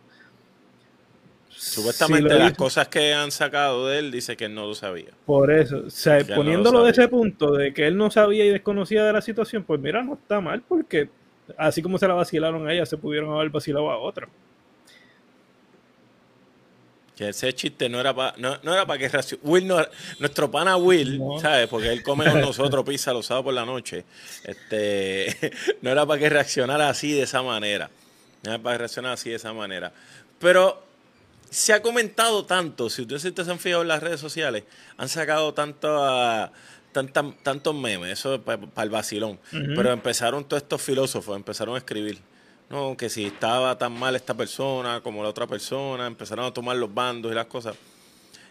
Supuestamente 1.49 2.29
Si 2.33 2.39
las 2.39 2.47
hizo- 2.53 2.57
cosas 2.57 2.87
que 2.87 3.13
han 3.13 3.29
sacado 3.29 3.87
de 3.87 3.99
él 3.99 4.11
dice 4.11 4.35
que 4.35 4.45
él 4.45 4.55
no 4.55 4.65
lo 4.65 4.73
sabía. 4.73 5.11
Por 5.27 5.51
eso, 5.51 5.83
o 5.85 5.89
sea, 5.91 6.17
Ya 6.21 6.23
no 6.23 6.29
lo 6.29 6.35
poniéndolo 6.37 6.83
de 6.83 6.89
ese 6.91 7.07
punto 7.07 7.51
de 7.53 7.71
que 7.71 7.85
él 7.85 7.95
no 7.95 8.09
sabía 8.09 8.45
y 8.45 8.49
desconocía 8.49 9.03
de 9.05 9.13
la 9.13 9.21
situación, 9.21 9.63
pues 9.63 9.79
mira, 9.79 10.01
no 10.01 10.15
está 10.15 10.41
mal 10.41 10.63
porque 10.67 11.09
así 11.55 11.83
como 11.83 11.99
se 11.99 12.07
la 12.07 12.15
vacilaron 12.15 12.67
a 12.67 12.73
ella, 12.73 12.87
se 12.87 12.97
pudieron 12.97 13.31
haber 13.31 13.51
vacilado 13.51 13.91
a 13.91 13.97
otra. 13.99 14.27
Que 17.23 17.29
ese 17.29 17.53
chiste 17.53 17.87
no 17.89 17.99
era 17.99 18.13
para 18.13 18.35
no, 18.37 18.57
no 18.63 18.73
era 18.73 18.85
para 18.85 18.99
que 18.99 19.37
Will 19.43 19.65
no, 19.67 19.77
nuestro 20.19 20.51
pana 20.51 20.75
Will, 20.77 21.17
No. 21.19 21.39
¿sabes? 21.39 21.67
Porque 21.67 21.89
él 21.91 22.03
come 22.03 22.29
con 22.29 22.41
nosotros 22.41 22.83
pizza 22.85 23.13
los 23.13 23.25
sábados 23.25 23.45
por 23.45 23.53
la 23.53 23.65
noche. 23.65 24.03
Este, 24.43 25.35
no 25.81 25.89
era 25.89 26.05
para 26.05 26.19
que 26.19 26.29
reaccionara 26.29 26.89
así 26.89 27.11
de 27.13 27.23
esa 27.23 27.41
manera. 27.41 27.89
No 28.43 28.51
era 28.53 28.61
para 28.61 28.75
que 28.75 28.77
reaccionara 28.79 29.13
así 29.13 29.29
de 29.29 29.37
esa 29.37 29.53
manera. 29.53 29.93
Pero 30.39 30.83
se 31.49 31.71
ha 31.73 31.81
comentado 31.81 32.45
tanto, 32.45 32.89
si 32.89 33.03
ustedes 33.03 33.21
se 33.21 33.51
han 33.51 33.59
fijado 33.59 33.83
en 33.83 33.87
las 33.87 34.01
redes 34.03 34.19
sociales, 34.19 34.63
han 34.97 35.07
sacado 35.07 35.53
tanto 35.53 36.03
a- 36.03 36.51
tantos 36.91 37.73
memes, 37.73 38.11
eso 38.19 38.41
para 38.41 38.59
el 38.83 38.89
vacilón. 38.89 39.39
Pero 39.51 39.91
empezaron 39.91 40.43
todos 40.45 40.61
estos 40.63 40.81
filósofos, 40.81 41.35
empezaron 41.35 41.75
a 41.75 41.77
escribir. 41.79 42.19
No, 42.73 42.97
que 42.97 43.07
si 43.07 43.25
estaba 43.25 43.77
tan 43.77 43.93
mal 43.93 44.15
esta 44.15 44.33
persona 44.33 44.99
como 45.01 45.21
la 45.21 45.29
otra 45.29 45.45
persona, 45.45 46.07
empezaron 46.07 46.45
a 46.45 46.51
tomar 46.51 46.75
los 46.75 46.91
bandos 46.91 47.31
y 47.31 47.35
las 47.35 47.45
cosas. 47.45 47.75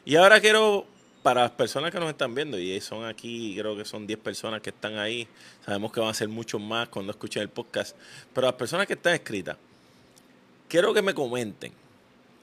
Y 0.05 0.15
ahora 0.15 0.41
quiero, 0.41 0.87
para 1.25 1.41
las 1.41 1.51
personas 1.51 1.91
que 1.91 1.99
nos 1.99 2.09
están 2.09 2.33
viendo, 2.33 2.57
y 2.57 2.81
son 2.81 3.05
aquí, 3.05 3.57
creo 3.59 3.77
que 3.77 3.85
son 3.85 4.07
10 4.07 4.21
personas 4.21 4.63
que 4.63 4.71
están 4.71 4.97
ahí, 4.97 5.27
sabemos 5.67 5.91
que 5.91 5.99
van 5.99 6.11
a 6.11 6.15
ser 6.15 6.29
muchos 6.29 6.61
más 6.61 6.89
cuando 6.89 7.11
escuchen 7.11 7.43
el 7.43 7.49
podcast, 7.49 7.97
pero 8.33 8.47
las 8.47 8.55
personas 8.55 8.87
que 8.87 8.93
están 8.93 9.15
escritas, 9.15 9.57
quiero 10.69 10.95
que 10.95 11.03
me 11.03 11.15
comenten 11.15 11.73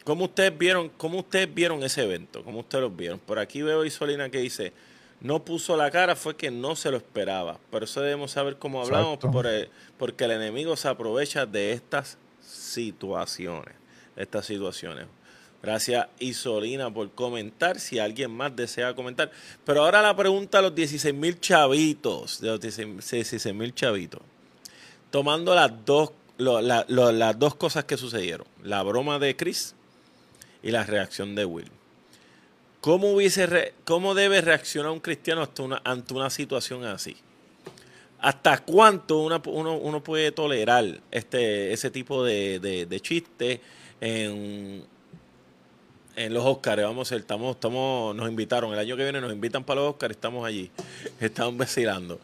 cómo 0.03 0.25
ustedes 0.25 0.57
vieron, 0.57 0.89
cómo 0.97 1.19
ustedes 1.19 1.53
vieron 1.53 1.81
ese 1.83 2.03
evento, 2.03 2.43
cómo 2.43 2.59
ustedes 2.59 2.81
lo 2.81 2.89
vieron. 2.89 3.19
Por 3.19 3.39
aquí 3.39 3.61
veo 3.61 3.85
Isolina 3.85 4.29
que 4.29 4.39
dice, 4.39 4.73
no 5.21 5.43
puso 5.43 5.75
la 5.75 5.91
cara, 5.91 6.15
fue 6.15 6.35
que 6.35 6.49
no 6.51 6.75
se 6.75 6.91
lo 6.91 6.97
esperaba. 6.97 7.59
Pero 7.71 7.85
eso 7.85 8.01
debemos 8.01 8.31
saber 8.31 8.57
cómo 8.57 8.81
hablamos, 8.81 9.17
por 9.31 9.47
el- 9.47 9.69
porque 9.97 10.23
el 10.25 10.31
enemigo 10.31 10.75
se 10.77 10.87
aprovecha 10.87 11.45
de 11.45 11.73
estas 11.73 12.17
situaciones, 12.41 13.75
estas 14.15 14.45
situaciones. 14.45 15.05
Gracias 15.61 16.07
Isolina 16.19 16.89
por 16.93 17.11
comentar, 17.11 17.79
si 17.81 17.99
alguien 17.99 18.31
más 18.31 18.55
desea 18.55 18.93
comentar. 18.95 19.29
Pero 19.65 19.83
ahora 19.83 20.01
la 20.01 20.15
pregunta 20.15 20.59
a 20.59 20.61
los 20.61 20.73
16 20.73 21.13
mil 21.13 21.37
chavitos, 21.39 22.39
de 22.39 22.47
los 22.47 22.61
16 22.61 23.53
mil 23.53 23.73
chavitos 23.75 24.21
tomando 25.11 25.53
las 25.55 25.71
dos, 25.85 26.11
lo- 26.37 26.61
la- 26.61 26.85
lo- 26.87 27.11
las 27.11 27.37
dos 27.37 27.55
cosas 27.55 27.83
que 27.85 27.97
sucedieron, 27.97 28.47
la 28.63 28.83
broma 28.83 29.17
de 29.19 29.35
Chris 29.35 29.75
y 30.63 30.71
la 30.71 30.83
reacción 30.85 31.33
de 31.35 31.43
Will. 31.45 31.71
¿Cómo, 32.81 33.11
hubiese 33.11 33.45
re- 33.45 33.73
cómo 33.85 34.13
debe 34.15 34.41
reaccionar 34.41 34.91
un 34.91 34.99
cristiano 35.01 35.41
ante 35.41 35.61
una, 35.61 35.81
ante 35.83 36.13
una 36.13 36.29
situación 36.29 36.85
así? 36.85 37.15
¿Hasta 38.19 38.57
cuánto 38.59 39.19
una- 39.19 39.41
uno, 39.45 39.75
uno 39.77 40.03
puede 40.03 40.31
tolerar 40.31 40.85
este, 41.11 41.71
ese 41.73 41.89
tipo 41.89 42.23
de, 42.23 42.59
de, 42.59 42.85
de 42.85 42.99
chiste 42.99 43.61
en, 44.01 44.83
en 46.15 46.33
los 46.33 46.45
Oscars? 46.45 46.83
Vamos 46.83 47.11
estamos, 47.11 47.55
estamos, 47.55 48.15
nos 48.15 48.29
invitaron, 48.29 48.73
el 48.73 48.79
año 48.79 48.95
que 48.97 49.03
viene 49.03 49.21
nos 49.21 49.31
invitan 49.33 49.63
para 49.63 49.81
los 49.81 49.91
Oscars, 49.91 50.11
estamos 50.15 50.45
allí, 50.45 50.69
estamos 51.19 51.55
vacilando. 51.57 52.19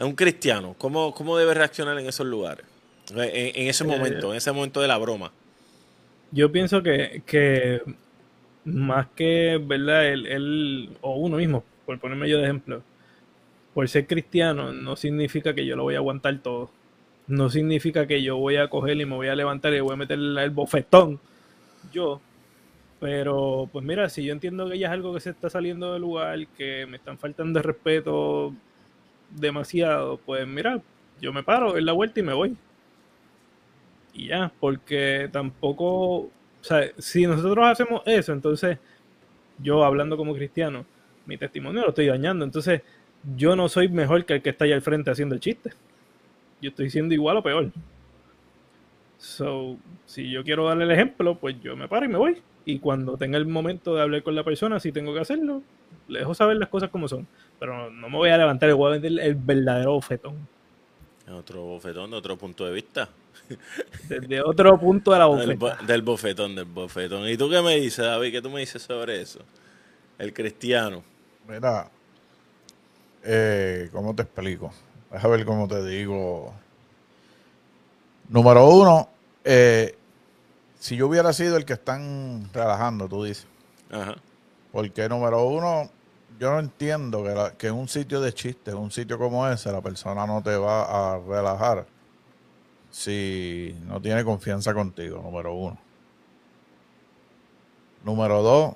Un 0.00 0.14
cristiano, 0.14 0.74
¿cómo, 0.78 1.12
cómo 1.14 1.36
debe 1.38 1.54
reaccionar 1.54 1.98
en 1.98 2.06
esos 2.06 2.26
lugares? 2.26 2.64
En, 3.10 3.20
en 3.62 3.68
ese 3.68 3.84
Eh, 3.84 3.86
momento, 3.86 4.30
en 4.32 4.36
ese 4.36 4.52
momento 4.52 4.80
de 4.80 4.88
la 4.88 4.98
broma. 4.98 5.32
Yo 6.32 6.50
pienso 6.50 6.82
que, 6.82 7.22
que 7.24 7.80
más 8.66 9.08
que, 9.16 9.58
¿verdad? 9.64 10.06
Él, 10.08 10.26
él, 10.26 10.90
o 11.00 11.16
uno 11.16 11.38
mismo, 11.38 11.64
por 11.86 11.98
ponerme 11.98 12.28
yo 12.28 12.38
de 12.38 12.44
ejemplo, 12.44 12.82
por 13.74 13.88
ser 13.88 14.06
cristiano 14.06 14.72
no 14.72 14.96
significa 14.96 15.54
que 15.54 15.66
yo 15.66 15.76
lo 15.76 15.84
voy 15.84 15.94
a 15.94 15.98
aguantar 15.98 16.38
todo. 16.40 16.70
No 17.28 17.50
significa 17.50 18.06
que 18.06 18.22
yo 18.22 18.36
voy 18.36 18.56
a 18.56 18.68
coger 18.68 19.00
y 19.00 19.06
me 19.06 19.16
voy 19.16 19.28
a 19.28 19.34
levantar 19.34 19.74
y 19.74 19.80
voy 19.80 19.94
a 19.94 19.96
meter 19.96 20.18
el 20.18 20.50
bofetón. 20.50 21.20
Yo. 21.92 22.20
Pero, 23.00 23.68
pues 23.72 23.84
mira, 23.84 24.08
si 24.08 24.24
yo 24.24 24.32
entiendo 24.32 24.68
que 24.70 24.78
ya 24.78 24.88
es 24.88 24.92
algo 24.92 25.14
que 25.14 25.20
se 25.20 25.30
está 25.30 25.50
saliendo 25.50 25.92
del 25.92 26.02
lugar, 26.02 26.46
que 26.56 26.86
me 26.86 26.96
están 26.96 27.18
faltando 27.18 27.58
de 27.58 27.62
respeto 27.64 28.54
demasiado, 29.30 30.18
pues 30.18 30.46
mira, 30.46 30.80
yo 31.20 31.32
me 31.32 31.42
paro, 31.42 31.72
doy 31.72 31.82
la 31.84 31.92
vuelta 31.92 32.20
y 32.20 32.22
me 32.22 32.34
voy 32.34 32.56
y 34.16 34.28
ya, 34.28 34.50
porque 34.60 35.28
tampoco, 35.30 36.30
sea, 36.66 36.90
si 36.98 37.26
nosotros 37.26 37.66
hacemos 37.66 38.02
eso, 38.06 38.32
entonces 38.32 38.78
yo 39.58 39.84
hablando 39.84 40.16
como 40.16 40.34
cristiano, 40.34 40.84
mi 41.26 41.36
testimonio 41.38 41.82
lo 41.82 41.88
estoy 41.88 42.06
dañando, 42.06 42.44
entonces 42.44 42.82
yo 43.36 43.56
no 43.56 43.68
soy 43.68 43.88
mejor 43.88 44.24
que 44.24 44.34
el 44.34 44.42
que 44.42 44.50
está 44.50 44.64
allá 44.64 44.74
al 44.74 44.82
frente 44.82 45.10
haciendo 45.10 45.34
el 45.34 45.40
chiste. 45.40 45.72
Yo 46.60 46.70
estoy 46.70 46.90
siendo 46.90 47.14
igual 47.14 47.36
o 47.38 47.42
peor. 47.42 47.70
So, 49.18 49.78
si 50.04 50.30
yo 50.30 50.44
quiero 50.44 50.66
darle 50.66 50.84
el 50.84 50.90
ejemplo, 50.90 51.36
pues 51.38 51.60
yo 51.60 51.76
me 51.76 51.88
paro 51.88 52.06
y 52.06 52.08
me 52.08 52.18
voy. 52.18 52.42
Y 52.64 52.78
cuando 52.78 53.16
tenga 53.16 53.38
el 53.38 53.46
momento 53.46 53.94
de 53.94 54.02
hablar 54.02 54.22
con 54.22 54.34
la 54.34 54.44
persona, 54.44 54.80
si 54.80 54.92
tengo 54.92 55.14
que 55.14 55.20
hacerlo, 55.20 55.62
le 56.08 56.20
dejo 56.20 56.34
saber 56.34 56.56
las 56.56 56.68
cosas 56.68 56.90
como 56.90 57.08
son. 57.08 57.26
Pero 57.58 57.90
no 57.90 58.08
me 58.08 58.16
voy 58.16 58.30
a 58.30 58.38
levantar 58.38 58.74
meter 58.76 59.20
el 59.20 59.34
verdadero 59.34 59.92
bofetón. 59.92 60.34
Otro 61.32 61.62
bofetón 61.62 62.10
de 62.12 62.16
otro 62.16 62.36
punto 62.36 62.64
de 62.64 62.72
vista. 62.72 63.08
Desde 64.08 64.40
otro 64.42 64.78
punto 64.78 65.12
de 65.12 65.18
la 65.18 65.26
Del, 65.36 65.56
bofeta. 65.56 65.80
bo- 65.80 65.86
del 65.86 66.02
bofetón, 66.02 66.54
del 66.54 66.64
bofetón. 66.66 67.28
¿Y 67.28 67.36
tú 67.36 67.50
qué 67.50 67.60
me 67.62 67.76
dices, 67.76 68.04
David? 68.04 68.32
¿Qué 68.32 68.42
tú 68.42 68.50
me 68.50 68.60
dices 68.60 68.82
sobre 68.82 69.20
eso? 69.20 69.40
El 70.18 70.32
cristiano. 70.32 71.02
Mira, 71.48 71.90
eh, 73.24 73.88
¿cómo 73.92 74.14
te 74.14 74.22
explico? 74.22 74.72
Déjame 75.10 75.36
ver 75.38 75.46
cómo 75.46 75.68
te 75.68 75.84
digo. 75.84 76.52
Número 78.28 78.68
uno, 78.68 79.08
eh, 79.44 79.96
si 80.80 80.96
yo 80.96 81.06
hubiera 81.08 81.32
sido 81.32 81.56
el 81.56 81.64
que 81.64 81.74
están 81.74 82.48
relajando, 82.52 83.08
tú 83.08 83.24
dices. 83.24 83.46
Ajá. 83.90 84.16
Porque 84.72 85.08
número 85.08 85.44
uno, 85.46 85.90
yo 86.38 86.50
no 86.52 86.58
entiendo 86.60 87.22
que, 87.22 87.30
la- 87.30 87.52
que 87.52 87.68
en 87.68 87.74
un 87.74 87.88
sitio 87.88 88.20
de 88.20 88.32
chistes, 88.32 88.74
un 88.74 88.90
sitio 88.90 89.18
como 89.18 89.46
ese, 89.48 89.70
la 89.72 89.80
persona 89.80 90.26
no 90.26 90.42
te 90.42 90.56
va 90.56 91.14
a 91.14 91.18
relajar 91.18 91.86
si 92.90 93.76
no 93.86 94.00
tiene 94.00 94.24
confianza 94.24 94.72
contigo, 94.72 95.20
número 95.22 95.54
uno. 95.54 95.78
Número 98.04 98.42
dos, 98.42 98.74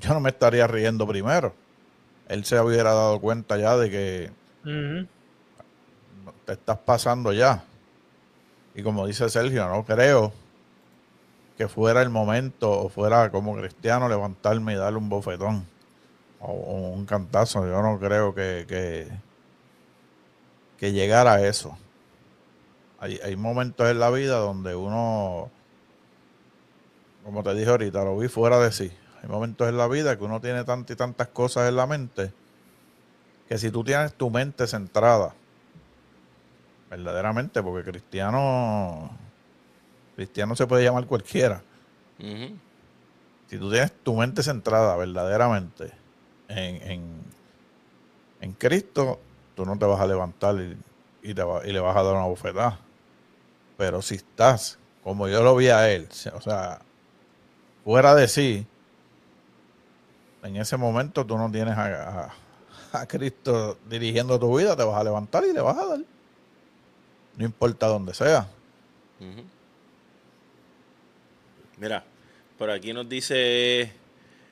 yo 0.00 0.12
no 0.12 0.20
me 0.20 0.30
estaría 0.30 0.66
riendo 0.66 1.06
primero. 1.06 1.54
Él 2.28 2.44
se 2.44 2.60
hubiera 2.60 2.92
dado 2.92 3.20
cuenta 3.20 3.56
ya 3.56 3.76
de 3.76 3.90
que 3.90 4.30
te 6.44 6.52
estás 6.54 6.78
pasando 6.78 7.32
ya. 7.32 7.62
Y 8.74 8.82
como 8.82 9.06
dice 9.06 9.28
Sergio, 9.30 9.68
no 9.68 9.84
creo 9.84 10.32
que 11.56 11.68
fuera 11.68 12.02
el 12.02 12.10
momento 12.10 12.70
o 12.70 12.88
fuera 12.88 13.30
como 13.30 13.56
cristiano 13.56 14.08
levantarme 14.08 14.74
y 14.74 14.76
darle 14.76 14.98
un 14.98 15.08
bofetón 15.08 15.64
o, 16.40 16.52
o 16.52 16.90
un 16.90 17.06
cantazo. 17.06 17.66
Yo 17.66 17.82
no 17.82 17.98
creo 17.98 18.34
que, 18.34 18.64
que, 18.68 19.08
que 20.78 20.92
llegara 20.92 21.34
a 21.34 21.46
eso. 21.46 21.76
Hay, 22.98 23.18
hay 23.22 23.36
momentos 23.36 23.88
en 23.90 23.98
la 23.98 24.10
vida 24.10 24.38
donde 24.38 24.74
uno, 24.74 25.50
como 27.24 27.42
te 27.42 27.54
dije 27.54 27.70
ahorita, 27.70 28.04
lo 28.04 28.18
vi 28.18 28.28
fuera 28.28 28.58
de 28.58 28.72
sí. 28.72 28.92
Hay 29.22 29.28
momentos 29.28 29.68
en 29.68 29.76
la 29.76 29.88
vida 29.88 30.16
que 30.16 30.24
uno 30.24 30.40
tiene 30.40 30.64
tantas 30.64 30.94
y 30.94 30.96
tantas 30.96 31.28
cosas 31.28 31.68
en 31.68 31.76
la 31.76 31.86
mente 31.86 32.32
que 33.48 33.58
si 33.58 33.70
tú 33.70 33.84
tienes 33.84 34.12
tu 34.14 34.28
mente 34.30 34.66
centrada, 34.66 35.34
verdaderamente, 36.90 37.62
porque 37.62 37.88
cristiano, 37.88 39.10
cristiano 40.16 40.56
se 40.56 40.66
puede 40.66 40.84
llamar 40.84 41.06
cualquiera. 41.06 41.62
Si 43.48 43.58
tú 43.58 43.70
tienes 43.70 43.92
tu 44.02 44.14
mente 44.14 44.42
centrada 44.42 44.96
verdaderamente 44.96 45.92
en, 46.48 46.90
en, 46.90 47.02
en 48.40 48.52
Cristo, 48.52 49.20
tú 49.54 49.64
no 49.64 49.78
te 49.78 49.84
vas 49.86 50.00
a 50.00 50.06
levantar 50.06 50.56
y, 50.56 50.76
le 51.34 51.80
vas 51.80 51.96
a 51.96 52.02
dar 52.02 52.14
una 52.14 52.26
bofetada. 52.26 52.78
Pero 53.76 54.00
si 54.02 54.14
estás, 54.16 54.78
como 55.02 55.28
yo 55.28 55.42
lo 55.42 55.56
vi 55.56 55.68
a 55.68 55.90
él, 55.90 56.08
o 56.34 56.40
sea, 56.40 56.80
fuera 57.84 58.14
de 58.14 58.28
sí, 58.28 58.66
en 60.42 60.56
ese 60.56 60.76
momento 60.76 61.26
tú 61.26 61.36
no 61.36 61.50
tienes 61.50 61.76
a, 61.76 62.32
a- 62.92 63.06
Cristo 63.06 63.76
dirigiendo 63.90 64.38
tu 64.38 64.56
vida, 64.56 64.74
te 64.76 64.84
vas 64.84 64.98
a 64.98 65.04
levantar 65.04 65.44
y 65.44 65.52
le 65.52 65.60
vas 65.60 65.76
a 65.76 65.86
dar. 65.86 65.98
No 67.36 67.44
importa 67.44 67.86
dónde 67.88 68.14
sea. 68.14 68.48
Mira, 71.76 72.04
por 72.56 72.70
aquí 72.70 72.92
nos 72.94 73.06
dice 73.08 73.92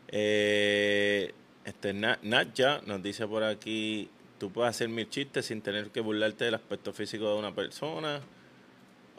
eh, 0.08 1.34
este 1.64 1.92
nos 1.92 3.02
dice 3.02 3.26
por 3.26 3.42
aquí, 3.44 4.08
tú 4.38 4.50
puedes 4.50 4.70
hacer 4.70 4.88
mil 4.88 5.08
chistes 5.08 5.46
sin 5.46 5.60
tener 5.62 5.90
que 5.90 6.00
burlarte 6.00 6.44
del 6.44 6.54
aspecto 6.54 6.92
físico 6.92 7.32
de 7.32 7.38
una 7.38 7.54
persona, 7.54 8.20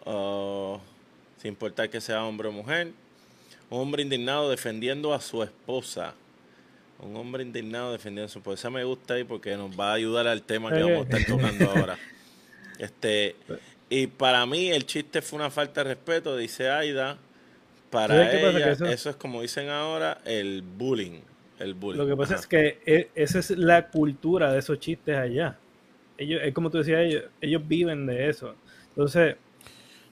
o 0.05 0.79
sin 1.41 1.49
importar 1.49 1.89
que 1.89 2.01
sea 2.01 2.23
hombre 2.23 2.47
o 2.49 2.51
mujer. 2.51 2.91
Un 3.69 3.79
hombre 3.81 4.03
indignado 4.03 4.49
defendiendo 4.49 5.13
a 5.13 5.19
su 5.21 5.41
esposa. 5.43 6.13
Un 6.99 7.15
hombre 7.17 7.43
indignado 7.43 7.91
defendiendo 7.91 8.27
a 8.27 8.29
su 8.31 8.39
esposa. 8.39 8.53
Esa 8.61 8.69
me 8.69 8.83
gusta 8.83 9.15
ahí 9.15 9.23
porque 9.23 9.57
nos 9.57 9.77
va 9.77 9.91
a 9.91 9.93
ayudar 9.95 10.27
al 10.27 10.43
tema 10.43 10.69
que 10.71 10.83
vamos 10.83 11.07
a 11.07 11.17
estar 11.17 11.25
tocando 11.25 11.69
ahora. 11.71 11.97
Este, 12.77 13.37
y 13.89 14.07
para 14.07 14.45
mí 14.45 14.69
el 14.69 14.85
chiste 14.85 15.21
fue 15.21 15.39
una 15.39 15.49
falta 15.49 15.81
de 15.81 15.91
respeto, 15.95 16.35
dice 16.35 16.69
Aida. 16.69 17.17
Para 17.89 18.15
ella, 18.49 18.71
eso- 18.93 19.09
es 19.09 19.15
como 19.15 19.41
dicen 19.41 19.69
ahora, 19.69 20.19
el 20.25 20.61
bullying. 20.61 21.21
El 21.59 21.73
bullying. 21.73 21.99
Lo 21.99 22.07
que 22.07 22.15
pasa 22.17 22.33
Ajá. 22.35 22.41
es 22.41 22.47
que 22.47 22.79
e- 22.85 23.09
esa 23.15 23.39
es 23.39 23.51
la 23.51 23.87
cultura 23.89 24.51
de 24.51 24.59
esos 24.59 24.79
chistes 24.79 25.17
allá. 25.17 25.57
Ellos, 26.17 26.41
es 26.43 26.53
como 26.53 26.69
tú 26.69 26.77
decías, 26.79 27.01
ellos, 27.01 27.23
ellos 27.41 27.61
viven 27.67 28.05
de 28.05 28.29
eso. 28.29 28.55
Entonces, 28.89 29.35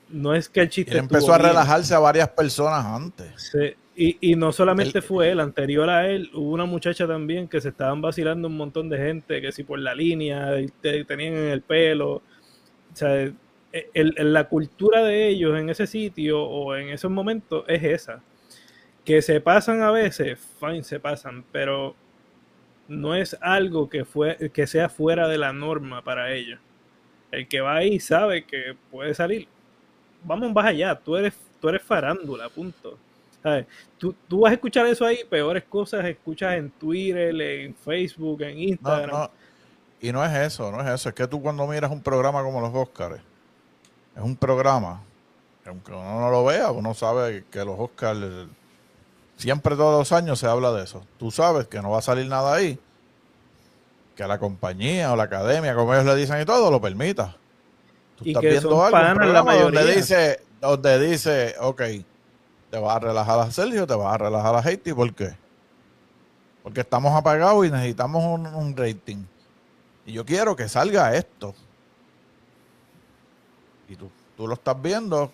no 0.09 0.33
es 0.35 0.47
que 0.49 0.61
el 0.61 0.69
chiste 0.69 0.91
él 0.93 0.99
empezó 0.99 1.33
a 1.33 1.37
bien. 1.37 1.49
relajarse 1.49 1.93
a 1.93 1.99
varias 1.99 2.29
personas 2.29 2.85
antes. 2.85 3.27
Sí, 3.51 3.73
Y, 3.95 4.31
y 4.31 4.35
no 4.35 4.51
solamente 4.51 4.97
Él- 4.99 5.03
fue 5.03 5.29
él, 5.31 5.39
anterior 5.39 5.89
a 5.89 6.09
él, 6.09 6.29
hubo 6.33 6.51
una 6.51 6.65
muchacha 6.65 7.05
también 7.07 7.47
que 7.47 7.61
se 7.61 7.69
estaban 7.69 8.01
vacilando 8.01 8.47
un 8.47 8.57
montón 8.57 8.89
de 8.89 8.97
gente, 8.97 9.39
que 9.39 9.51
si 9.51 9.63
por 9.63 9.77
la 9.79 9.93
línea, 9.93 10.51
te 10.81 11.05
tenían 11.05 11.33
en 11.35 11.49
el 11.49 11.61
pelo. 11.61 12.13
O 12.13 12.21
sea, 12.95 13.13
el- 13.21 13.35
el- 13.93 14.33
la 14.33 14.47
cultura 14.49 15.03
de 15.03 15.27
ellos 15.29 15.57
en 15.59 15.69
ese 15.69 15.85
sitio 15.87 16.41
o 16.43 16.75
en 16.75 16.89
esos 16.89 17.11
momentos 17.11 17.65
es 17.67 17.83
esa. 17.83 18.21
Que 19.05 19.21
se 19.21 19.41
pasan 19.41 19.81
a 19.81 19.91
veces, 19.91 20.39
fine, 20.59 20.83
se 20.83 20.99
pasan, 20.99 21.43
pero 21.51 21.95
no 22.87 23.15
es 23.15 23.37
algo 23.41 23.89
que, 23.89 24.05
fue, 24.05 24.51
que 24.53 24.65
sea 24.67 24.87
fuera 24.89 25.27
de 25.27 25.37
la 25.37 25.51
norma 25.51 26.01
para 26.03 26.31
ellos. 26.31 26.59
El 27.31 27.47
que 27.47 27.61
va 27.61 27.75
ahí 27.75 27.99
sabe 27.99 28.45
que 28.45 28.75
puede 28.91 29.13
salir. 29.13 29.47
Vamos 30.23 30.53
más 30.53 30.65
allá, 30.65 30.95
tú 30.95 31.17
eres, 31.17 31.33
tú 31.59 31.67
eres 31.69 31.81
farándula, 31.81 32.47
punto. 32.49 32.97
¿Sabes? 33.41 33.65
Tú, 33.97 34.15
tú 34.29 34.41
vas 34.41 34.51
a 34.51 34.53
escuchar 34.53 34.85
eso 34.87 35.05
ahí, 35.05 35.19
peores 35.29 35.65
cosas 35.65 36.05
escuchas 36.05 36.55
en 36.55 36.69
Twitter, 36.71 37.35
en 37.41 37.75
Facebook, 37.75 38.41
en 38.43 38.55
No, 38.55 38.61
Instagram. 38.61 39.09
no. 39.09 39.31
Y 39.99 40.11
no 40.13 40.23
es 40.23 40.31
eso, 40.33 40.71
no 40.71 40.79
es 40.81 40.87
eso. 40.89 41.09
Es 41.09 41.15
que 41.15 41.27
tú 41.27 41.41
cuando 41.41 41.67
miras 41.67 41.91
un 41.91 42.01
programa 42.01 42.41
como 42.41 42.61
los 42.61 42.73
Oscars, 42.73 43.21
es 44.15 44.21
un 44.21 44.35
programa, 44.37 45.01
que 45.63 45.69
aunque 45.69 45.91
uno 45.91 46.21
no 46.21 46.29
lo 46.31 46.45
vea, 46.45 46.71
uno 46.71 46.93
sabe 46.93 47.43
que 47.51 47.65
los 47.65 47.77
Oscars, 47.77 48.19
eh, 48.21 48.47
siempre 49.43 49.75
todos 49.75 49.99
los 49.99 50.11
años 50.13 50.39
se 50.39 50.47
habla 50.47 50.71
de 50.71 50.85
eso. 50.85 51.05
Tú 51.19 51.29
sabes 51.29 51.67
que 51.67 51.81
no 51.81 51.91
va 51.91 51.99
a 51.99 52.01
salir 52.01 52.27
nada 52.27 52.55
ahí, 52.55 52.79
que 54.15 54.25
la 54.25 54.39
compañía 54.39 55.11
o 55.11 55.17
la 55.17 55.23
academia, 55.23 55.75
como 55.75 55.93
ellos 55.93 56.05
le 56.05 56.15
dicen 56.15 56.41
y 56.41 56.45
todo, 56.45 56.71
lo 56.71 56.79
permita. 56.79 57.35
Tú 58.15 58.23
Y 58.23 58.29
estás 58.29 58.41
que 58.41 58.49
viendo 58.51 58.85
algo, 58.85 58.97
un 58.97 59.33
la 59.33 59.41
donde 59.41 59.95
dice, 59.95 60.39
donde 60.61 60.97
dice, 60.97 61.55
ok, 61.59 61.81
te 62.71 62.77
vas 62.77 62.95
a 62.95 62.99
relajar 62.99 63.37
a 63.41 63.51
Sergio, 63.51 63.85
te 63.85 63.95
vas 63.95 64.15
a 64.15 64.17
relajar 64.17 64.55
a 64.55 64.61
Haiti, 64.61 64.93
¿por 64.93 65.13
qué? 65.13 65.35
Porque 66.63 66.79
estamos 66.79 67.13
apagados 67.13 67.65
y 67.65 67.69
necesitamos 67.69 68.23
un, 68.23 68.47
un 68.47 68.77
rating. 68.77 69.25
Y 70.05 70.13
yo 70.13 70.23
quiero 70.25 70.55
que 70.55 70.69
salga 70.69 71.13
esto. 71.15 71.53
Y 73.89 73.97
tú, 73.97 74.09
tú 74.37 74.47
lo 74.47 74.53
estás 74.53 74.81
viendo, 74.81 75.33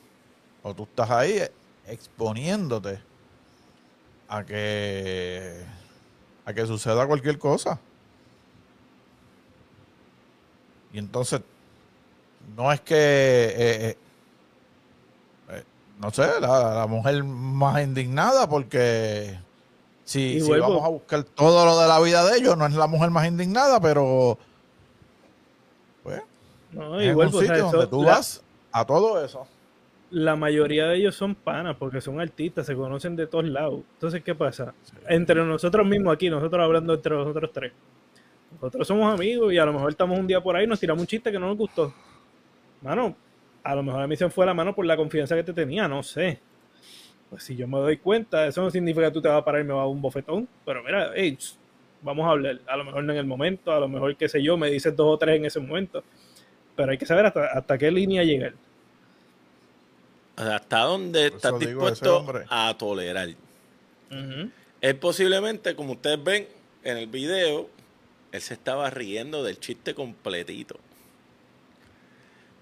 o 0.63 0.73
tú 0.73 0.83
estás 0.85 1.11
ahí 1.11 1.43
exponiéndote 1.85 3.07
a 4.29 4.43
que 4.45 5.65
a 6.45 6.53
que 6.53 6.65
suceda 6.65 7.05
cualquier 7.07 7.37
cosa. 7.37 7.79
Y 10.91 10.97
entonces, 10.99 11.41
no 12.55 12.71
es 12.71 12.81
que, 12.81 12.95
eh, 12.95 13.89
eh, 13.89 13.97
eh, 15.49 15.63
no 15.99 16.09
sé, 16.11 16.27
la, 16.39 16.73
la 16.75 16.87
mujer 16.87 17.23
más 17.23 17.83
indignada, 17.83 18.47
porque 18.49 19.37
si, 20.03 20.39
si 20.41 20.51
vamos 20.59 20.83
a 20.83 20.87
buscar 20.87 21.23
todo 21.23 21.65
lo 21.65 21.79
de 21.79 21.87
la 21.87 21.99
vida 21.99 22.25
de 22.25 22.37
ellos, 22.37 22.57
no 22.57 22.65
es 22.65 22.73
la 22.73 22.87
mujer 22.87 23.11
más 23.11 23.27
indignada, 23.27 23.79
pero 23.79 24.39
pues, 26.01 26.21
No, 26.71 26.99
es 26.99 27.11
igual, 27.11 27.27
un 27.27 27.35
o 27.35 27.37
sea, 27.39 27.47
sitio 27.47 27.65
donde 27.65 27.87
tú 27.87 28.01
la- 28.01 28.11
vas 28.13 28.41
a 28.71 28.85
todo 28.85 29.23
eso. 29.23 29.45
La 30.11 30.35
mayoría 30.35 30.87
de 30.87 30.97
ellos 30.97 31.15
son 31.15 31.35
panas 31.35 31.75
porque 31.77 32.01
son 32.01 32.19
artistas, 32.19 32.65
se 32.65 32.75
conocen 32.75 33.15
de 33.15 33.27
todos 33.27 33.45
lados. 33.45 33.81
Entonces, 33.93 34.23
¿qué 34.23 34.33
pasa? 34.35 34.73
Entre 35.07 35.43
nosotros 35.43 35.85
mismos 35.85 36.13
aquí, 36.13 36.29
nosotros 36.29 36.63
hablando 36.63 36.93
entre 36.93 37.15
nosotros 37.15 37.51
tres, 37.53 37.73
nosotros 38.53 38.87
somos 38.87 39.13
amigos 39.13 39.53
y 39.53 39.57
a 39.57 39.65
lo 39.65 39.73
mejor 39.73 39.91
estamos 39.91 40.17
un 40.17 40.27
día 40.27 40.41
por 40.41 40.55
ahí 40.55 40.63
y 40.63 40.67
nos 40.67 40.79
tiramos 40.79 41.01
un 41.01 41.07
chiste 41.07 41.31
que 41.31 41.39
no 41.39 41.47
nos 41.47 41.57
gustó. 41.57 41.93
Mano, 42.81 43.15
a 43.63 43.75
lo 43.75 43.83
mejor 43.83 44.01
a 44.01 44.07
mí 44.07 44.15
se 44.15 44.29
fue 44.29 44.45
la 44.45 44.53
mano 44.53 44.73
por 44.73 44.85
la 44.85 44.97
confianza 44.97 45.35
que 45.35 45.43
te 45.43 45.53
tenía, 45.53 45.87
no 45.87 46.01
sé. 46.01 46.39
Pues 47.29 47.43
si 47.43 47.55
yo 47.55 47.67
me 47.67 47.77
doy 47.77 47.97
cuenta, 47.97 48.47
eso 48.47 48.61
no 48.63 48.71
significa 48.71 49.07
que 49.07 49.13
tú 49.13 49.21
te 49.21 49.27
vas 49.27 49.39
a 49.39 49.45
parar 49.45 49.61
y 49.61 49.63
me 49.63 49.73
vas 49.73 49.81
a 49.81 49.85
dar 49.85 49.91
un 49.91 50.01
bofetón. 50.01 50.47
Pero 50.65 50.83
mira, 50.83 51.11
hey, 51.15 51.37
vamos 52.01 52.25
a 52.25 52.31
hablar. 52.31 52.59
A 52.65 52.75
lo 52.75 52.85
mejor 52.85 53.03
no 53.03 53.13
en 53.13 53.19
el 53.19 53.27
momento, 53.27 53.71
a 53.71 53.79
lo 53.79 53.87
mejor, 53.87 54.15
qué 54.15 54.27
sé 54.27 54.41
yo, 54.41 54.57
me 54.57 54.71
dices 54.71 54.95
dos 54.95 55.07
o 55.07 55.17
tres 55.17 55.37
en 55.37 55.45
ese 55.45 55.59
momento. 55.59 56.03
Pero 56.75 56.91
hay 56.91 56.97
que 56.97 57.05
saber 57.05 57.27
hasta, 57.27 57.45
hasta 57.45 57.77
qué 57.77 57.91
línea 57.91 58.23
llegar. 58.23 58.53
¿Hasta 60.39 60.79
dónde 60.81 61.27
estás 61.27 61.59
digo, 61.59 61.89
dispuesto 61.91 62.25
a 62.49 62.75
tolerar? 62.77 63.29
Ujú. 64.09 64.49
Él 64.81 64.95
posiblemente, 64.95 65.75
como 65.75 65.93
ustedes 65.93 66.23
ven 66.23 66.47
en 66.83 66.97
el 66.97 67.07
video, 67.07 67.69
él 68.31 68.41
se 68.41 68.53
estaba 68.53 68.89
riendo 68.89 69.43
del 69.43 69.59
chiste 69.59 69.93
completito. 69.93 70.79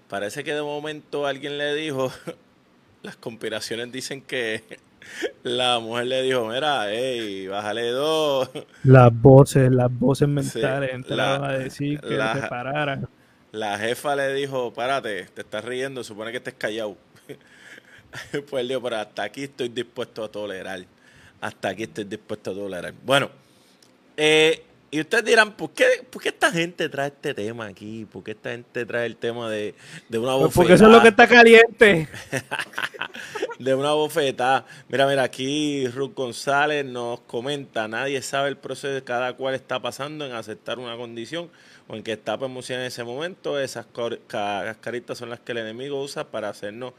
Parece 0.08 0.42
que 0.42 0.54
de 0.54 0.62
momento 0.62 1.26
alguien 1.26 1.58
le 1.58 1.74
dijo, 1.74 2.10
las 3.02 3.16
conspiraciones 3.16 3.92
dicen 3.92 4.22
que 4.22 4.64
la 5.42 5.78
mujer 5.78 6.06
le 6.06 6.22
dijo, 6.22 6.46
mira, 6.48 6.86
hey, 6.90 7.46
bájale 7.46 7.90
dos. 7.90 8.50
Las 8.82 9.12
voces, 9.12 9.70
las 9.70 9.90
voces 9.96 10.28
Sí, 10.28 10.32
mentales 10.34 10.92
entraron 10.94 11.42
la- 11.42 11.48
a 11.48 11.58
decir 11.58 12.00
que 12.00 12.14
la- 12.16 12.34
se 12.34 12.42
pararan. 12.48 13.08
La 13.52 13.78
jefa 13.78 14.14
le 14.14 14.34
dijo, 14.34 14.74
párate, 14.74 15.24
te 15.34 15.40
estás 15.40 15.64
riendo, 15.64 16.04
supone 16.04 16.30
que 16.32 16.36
estés 16.38 16.54
callado. 16.54 16.96
pues 18.50 18.68
dijo, 18.68 18.82
pero 18.82 18.96
hasta 18.96 19.22
aquí 19.24 19.44
estoy 19.44 19.68
dispuesto 19.68 20.24
a 20.24 20.30
tolerar. 20.30 20.84
Hasta 21.40 21.68
aquí 21.70 21.84
estoy 21.84 22.04
dispuesto 22.04 22.50
a 22.52 22.54
tolerar. 22.54 22.94
Bueno, 23.04 23.30
eh, 24.16 24.64
Y 24.90 25.00
ustedes 25.00 25.24
dirán, 25.24 25.52
¿por 25.56 25.72
qué, 25.72 25.84
¿por 26.10 26.22
qué 26.22 26.30
esta 26.30 26.50
gente 26.50 26.88
trae 26.88 27.08
este 27.08 27.34
tema 27.34 27.66
aquí? 27.66 28.06
¿Por 28.06 28.24
qué 28.24 28.30
esta 28.32 28.50
gente 28.52 28.86
trae 28.86 29.06
el 29.06 29.16
tema 29.18 29.50
de, 29.50 29.74
de 30.08 30.18
una 30.18 30.36
Pues 30.38 30.54
bofetada? 30.54 30.54
porque 30.54 30.72
eso 30.74 30.86
es 30.86 30.90
lo 30.92 31.02
que 31.02 31.08
está 31.08 31.28
caliente. 31.28 32.08
de 33.58 33.74
una 33.74 33.92
bofetada. 33.92 34.66
Mira, 34.88 35.06
mira, 35.06 35.22
aquí 35.24 35.86
Ruth 35.88 36.14
González 36.14 36.84
nos 36.86 37.20
comenta, 37.20 37.86
nadie 37.88 38.22
sabe 38.22 38.48
el 38.48 38.56
proceso 38.56 38.94
de 38.94 39.04
cada 39.04 39.34
cual 39.34 39.54
está 39.54 39.80
pasando 39.80 40.24
en 40.26 40.32
aceptar 40.32 40.78
una 40.78 40.96
condición 40.96 41.50
o 41.86 41.96
en 41.96 42.02
que 42.02 42.12
está 42.12 42.34
emoción 42.34 42.80
en 42.80 42.86
ese 42.86 43.04
momento. 43.04 43.60
Esas 43.60 43.86
cascaritas 44.26 45.18
son 45.18 45.30
las 45.30 45.40
que 45.40 45.52
el 45.52 45.58
enemigo 45.58 46.02
usa 46.02 46.24
para 46.30 46.48
hacernos 46.48 46.94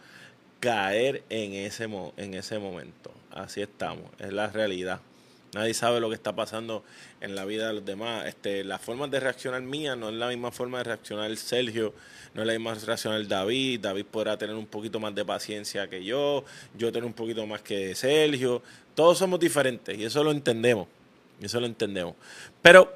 caer 0.59 1.23
en 1.29 1.53
ese, 1.53 1.87
mo- 1.87 2.13
en 2.17 2.33
ese 2.33 2.59
momento. 2.59 3.11
Así 3.31 3.61
estamos, 3.61 4.05
es 4.19 4.33
la 4.33 4.47
realidad. 4.47 4.99
Nadie 5.53 5.73
sabe 5.73 5.99
lo 5.99 6.09
que 6.09 6.15
está 6.15 6.35
pasando 6.35 6.83
en 7.21 7.33
la 7.35 7.43
vida 7.45 7.67
de 7.67 7.73
los 7.73 7.85
demás. 7.85 8.27
Este, 8.27 8.63
la 8.63 8.77
forma 8.77 9.07
de 9.07 9.19
reaccionar 9.19 9.61
mía 9.63 9.95
no 9.95 10.09
es 10.09 10.15
la 10.15 10.27
misma 10.27 10.51
forma 10.51 10.77
de 10.79 10.83
reaccionar 10.83 11.35
Sergio, 11.37 11.93
no 12.35 12.41
es 12.41 12.47
la 12.47 12.53
misma 12.53 12.75
reaccionar 12.75 13.27
David. 13.27 13.79
David 13.79 14.05
podrá 14.05 14.37
tener 14.37 14.55
un 14.55 14.67
poquito 14.67 14.99
más 14.99 15.15
de 15.15 15.25
paciencia 15.25 15.87
que 15.89 16.03
yo, 16.03 16.43
yo 16.77 16.91
tener 16.91 17.05
un 17.05 17.13
poquito 17.13 17.45
más 17.47 17.61
que 17.61 17.95
Sergio. 17.95 18.61
Todos 18.93 19.17
somos 19.17 19.39
diferentes 19.39 19.97
y 19.97 20.03
eso 20.05 20.23
lo 20.23 20.31
entendemos. 20.31 20.87
Eso 21.41 21.59
lo 21.59 21.65
entendemos. 21.65 22.15
Pero 22.61 22.93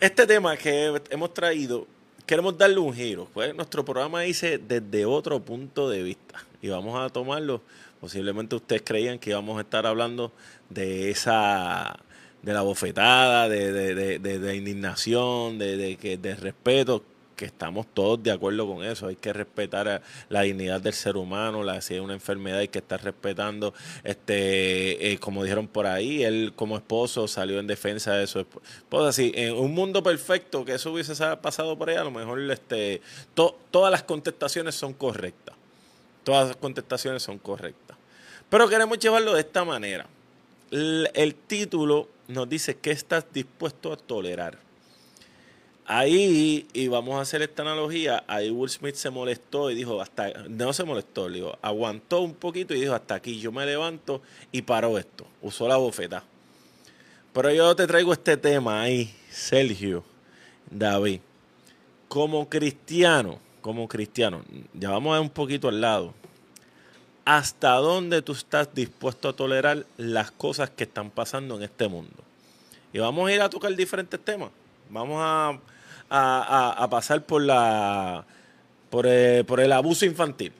este 0.00 0.26
tema 0.26 0.56
que 0.56 1.00
hemos 1.10 1.32
traído, 1.32 1.86
queremos 2.26 2.58
darle 2.58 2.78
un 2.78 2.92
giro. 2.94 3.28
Pues 3.32 3.54
nuestro 3.54 3.84
programa 3.84 4.22
dice 4.22 4.58
desde 4.58 5.04
otro 5.06 5.38
punto 5.38 5.88
de 5.88 6.02
vista. 6.02 6.44
Y 6.62 6.68
vamos 6.68 6.98
a 6.98 7.08
tomarlo. 7.08 7.62
Posiblemente 8.00 8.56
ustedes 8.56 8.82
creían 8.84 9.18
que 9.18 9.30
íbamos 9.30 9.58
a 9.58 9.62
estar 9.62 9.86
hablando 9.86 10.32
de 10.70 11.10
esa 11.10 11.98
de 12.42 12.52
la 12.52 12.62
bofetada, 12.62 13.48
de, 13.48 13.72
de, 13.72 13.94
de, 14.20 14.38
de- 14.38 14.56
indignación, 14.56 15.58
de, 15.58 15.76
respeto, 16.40 17.02
que 17.34 17.44
estamos 17.44 17.86
todos 17.92 18.22
de 18.22 18.30
acuerdo 18.30 18.66
con 18.72 18.84
eso. 18.84 19.08
Hay 19.08 19.16
que 19.16 19.32
respetar 19.32 20.02
la 20.28 20.42
dignidad 20.42 20.80
del 20.80 20.92
ser 20.92 21.16
humano, 21.16 21.64
la, 21.64 21.80
si 21.80 21.94
hay 21.94 22.00
una 22.00 22.14
enfermedad 22.14 22.60
hay 22.60 22.68
que 22.68 22.78
estar 22.78 23.02
respetando. 23.02 23.74
Este, 24.04 25.12
eh, 25.12 25.18
como 25.18 25.42
dijeron 25.42 25.66
por 25.68 25.86
ahí, 25.86 26.22
él 26.22 26.52
como 26.54 26.76
esposo 26.76 27.26
salió 27.28 27.58
en 27.58 27.66
defensa 27.66 28.14
de 28.14 28.26
su 28.28 28.38
esp- 28.40 28.60
esposa. 28.78 29.08
Así, 29.08 29.32
en 29.34 29.54
un 29.54 29.72
mundo 29.74 30.02
perfecto 30.02 30.64
que 30.64 30.74
eso 30.74 30.92
hubiese 30.92 31.14
sa- 31.16 31.40
pasado 31.42 31.76
por 31.76 31.90
ahí, 31.90 31.96
a 31.96 32.04
lo 32.04 32.10
mejor 32.12 32.40
este, 32.50 33.00
to- 33.34 33.58
todas 33.72 33.90
las 33.90 34.04
contestaciones 34.04 34.76
son 34.76 34.94
correctas. 34.94 35.56
Todas 36.28 36.48
las 36.48 36.56
contestaciones 36.58 37.22
son 37.22 37.38
correctas. 37.38 37.96
Pero 38.50 38.68
queremos 38.68 38.98
llevarlo 38.98 39.32
de 39.32 39.40
esta 39.40 39.64
manera. 39.64 40.06
El 40.70 41.34
título 41.46 42.06
nos 42.26 42.46
dice 42.46 42.76
que 42.76 42.90
estás 42.90 43.24
dispuesto 43.32 43.90
a 43.94 43.96
tolerar. 43.96 44.58
Ahí, 45.86 46.66
y 46.74 46.86
vamos 46.88 47.14
a 47.14 47.22
hacer 47.22 47.40
esta 47.40 47.62
analogía, 47.62 48.24
ahí 48.26 48.50
Will 48.50 48.68
Smith 48.68 48.96
se 48.96 49.08
molestó 49.08 49.70
y 49.70 49.74
dijo, 49.74 50.02
hasta, 50.02 50.30
no 50.50 50.74
se 50.74 50.84
molestó, 50.84 51.30
le 51.30 51.36
dijo, 51.36 51.56
aguantó 51.62 52.20
un 52.20 52.34
poquito 52.34 52.74
y 52.74 52.80
dijo, 52.80 52.92
hasta 52.92 53.14
aquí 53.14 53.40
yo 53.40 53.50
me 53.50 53.64
levanto 53.64 54.20
y 54.52 54.60
paró 54.60 54.98
esto. 54.98 55.26
Usó 55.40 55.66
la 55.66 55.78
bofeta. 55.78 56.24
Pero 57.32 57.50
yo 57.52 57.74
te 57.74 57.86
traigo 57.86 58.12
este 58.12 58.36
tema 58.36 58.82
ahí, 58.82 59.16
Sergio, 59.30 60.04
David. 60.70 61.20
Como 62.06 62.50
cristiano, 62.50 63.47
como 63.60 63.88
cristiano, 63.88 64.42
ya 64.74 64.90
vamos 64.90 65.16
a 65.16 65.20
un 65.20 65.30
poquito 65.30 65.68
al 65.68 65.80
lado. 65.80 66.14
¿Hasta 67.24 67.72
dónde 67.74 68.22
tú 68.22 68.32
estás 68.32 68.74
dispuesto 68.74 69.28
a 69.28 69.34
tolerar 69.34 69.84
las 69.98 70.30
cosas 70.30 70.70
que 70.70 70.84
están 70.84 71.10
pasando 71.10 71.56
en 71.56 71.62
este 71.64 71.86
mundo? 71.88 72.16
Y 72.92 72.98
vamos 73.00 73.28
a 73.28 73.32
ir 73.34 73.42
a 73.42 73.50
tocar 73.50 73.74
diferentes 73.76 74.18
temas. 74.24 74.50
Vamos 74.88 75.18
a, 75.20 75.58
a- 76.08 76.70
a- 76.84 76.88
pasar 76.88 77.22
por 77.24 77.42
la 77.42 78.24
por 78.88 79.06
el, 79.06 79.44
por 79.44 79.60
el 79.60 79.70
abuso 79.72 80.06
infantil. 80.06 80.52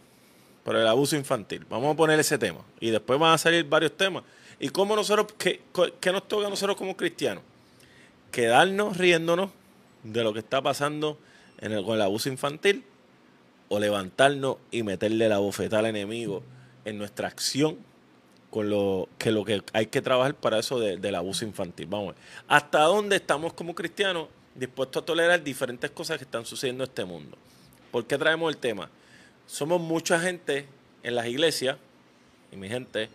Por 0.63 0.77
el 0.77 0.87
abuso 0.87 1.17
infantil. 1.17 1.65
Vamos 1.71 1.95
a 1.95 1.97
poner 1.97 2.21
ese 2.21 2.37
tema. 2.37 2.61
Y 2.81 2.91
después 2.91 3.19
van 3.19 3.33
a 3.33 3.39
salir 3.39 3.65
varios 3.65 3.97
temas. 3.97 4.23
¿Y 4.61 4.69
cómo 4.69 4.95
nosotros, 4.95 5.29
qué, 5.39 5.63
qué 6.01 6.13
nos 6.13 6.29
toca 6.29 6.49
a 6.49 6.51
nosotros 6.51 6.77
como 6.77 6.95
cristianos? 6.95 7.43
Quedarnos 8.31 8.99
riéndonos 8.99 9.49
de 10.03 10.23
lo 10.23 10.35
que 10.35 10.41
está 10.41 10.61
pasando 10.61 11.17
en 11.61 11.73
el, 11.73 11.85
con 11.85 11.95
el 11.97 12.03
abuso 12.03 12.29
infantil 12.29 12.85
o 13.69 13.79
levantarnos 13.79 14.57
y 14.71 14.83
meterle 14.83 15.29
la 15.29 15.39
bofetada 15.39 15.81
al 15.81 15.87
enemigo 15.87 16.43
en 16.85 16.99
nuestra 16.99 17.29
acción 17.29 17.77
con 18.51 18.71
lo 18.71 19.09
que 19.19 19.31
lo 19.31 19.45
que 19.45 19.61
hay 19.75 19.87
que 19.87 20.01
trabajar 20.01 20.35
para 20.35 20.59
eso 20.59 20.81
de- 20.81 20.97
del 20.97 21.15
abuso 21.15 21.45
infantil. 21.45 21.87
Vamos 21.87 22.09
a 22.09 22.13
ver. 22.13 22.21
¿Hasta 22.49 22.81
dónde 22.85 23.17
estamos 23.17 23.53
como 23.53 23.75
cristianos 23.75 24.29
dispuestos 24.55 25.03
a 25.03 25.07
tolerar 25.07 25.43
diferentes 25.45 25.91
cosas 25.91 26.17
que 26.17 26.25
están 26.25 26.47
sucediendo 26.47 26.85
en 26.85 26.89
este 26.89 27.05
mundo? 27.05 27.37
¿Por 27.91 28.07
qué 28.07 28.17
traemos 28.17 28.51
el 28.51 28.59
tema? 28.59 28.89
Somos 29.47 29.81
mucha 29.81 30.19
gente 30.19 30.67
en 31.03 31.15
las 31.15 31.27
iglesias, 31.27 31.77
y 32.51 32.57
mi 32.57 32.69
gente, 32.69 33.09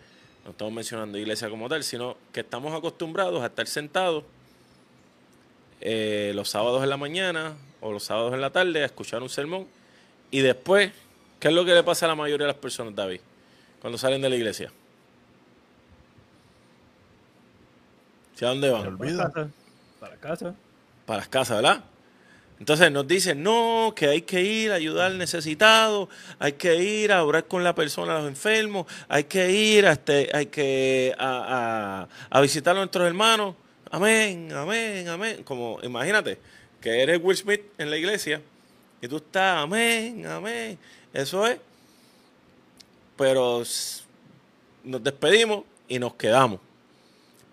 no 0.46 0.52
estamos 0.52 0.74
mencionando 0.74 1.18
iglesia 1.18 1.50
como 1.50 1.68
tal, 1.68 1.84
sino 1.84 2.16
que 2.32 2.42
estamos 2.42 2.74
acostumbrados 2.74 3.42
a 3.42 3.48
estar 3.48 3.66
sentados 3.68 4.24
eh, 5.82 6.32
los 6.36 6.50
sábados 6.50 6.84
en 6.84 6.90
la 6.90 6.98
mañana 6.98 7.56
o 7.84 7.92
los 7.92 8.04
sábados 8.04 8.34
en 8.34 8.42
la 8.42 8.50
tarde 8.50 8.82
a 8.82 8.86
escuchar 8.86 9.22
un 9.22 9.30
sermón 9.30 9.68
y 10.32 10.40
después, 10.40 10.92
¿qué 11.40 11.50
es 11.50 11.54
lo 11.54 11.64
que 11.66 11.74
le 11.74 11.84
pasa 11.84 12.06
a 12.06 12.10
la 12.10 12.16
mayoría 12.16 12.48
de 12.48 12.54
las 12.54 12.62
personas, 12.62 12.96
David, 12.96 13.20
cuando 13.82 13.98
salen 13.98 14.22
de 14.22 14.30
la 14.30 14.36
iglesia? 14.36 14.72
¿Hacia 18.36 18.48
dónde 18.50 18.70
van? 18.70 18.98
Para 18.98 19.18
casa. 19.18 19.50
Para 20.00 20.16
casa. 20.18 20.56
Para 21.06 21.18
las 21.20 21.28
casas, 21.28 21.58
¿verdad? 21.62 21.84
Entonces 22.60 22.92
nos 22.92 23.08
dicen, 23.08 23.44
no, 23.44 23.94
que 23.96 24.08
hay 24.08 24.22
que 24.22 24.42
ir 24.42 24.72
a 24.72 24.76
ayudar 24.76 25.08
al 25.08 25.18
necesitado, 25.18 26.08
hay 26.40 26.54
que 26.54 26.76
ir 26.78 27.12
a 27.12 27.24
orar 27.26 27.46
con 27.46 27.64
la 27.64 27.76
persona, 27.76 28.16
a 28.16 28.20
los 28.20 28.28
enfermos, 28.30 28.86
hay 29.10 29.26
que 29.26 29.52
ir 29.52 29.86
a, 29.86 29.94
este, 29.94 30.30
hay 30.34 30.46
que 30.46 31.14
a, 31.18 32.08
a- 32.30 32.38
a 32.38 32.42
visitar 32.42 32.76
a 32.76 32.80
nuestros 32.80 33.06
hermanos. 33.06 33.56
Amén, 33.92 34.52
amén, 34.54 35.08
amén. 35.10 35.44
Como 35.44 35.80
imagínate 35.84 36.40
que 36.84 37.02
eres 37.02 37.20
Will 37.24 37.38
Smith 37.38 37.62
en 37.78 37.90
la 37.90 37.96
iglesia 37.96 38.42
y 39.02 39.08
tú 39.08 39.16
estás, 39.16 39.64
amén, 39.64 40.26
amén. 40.28 40.78
Eso 41.14 41.48
es. 41.48 41.58
Pero 43.16 43.64
nos 44.84 45.04
despedimos 45.04 45.64
y 45.88 45.98
nos 45.98 46.14
quedamos. 46.16 46.60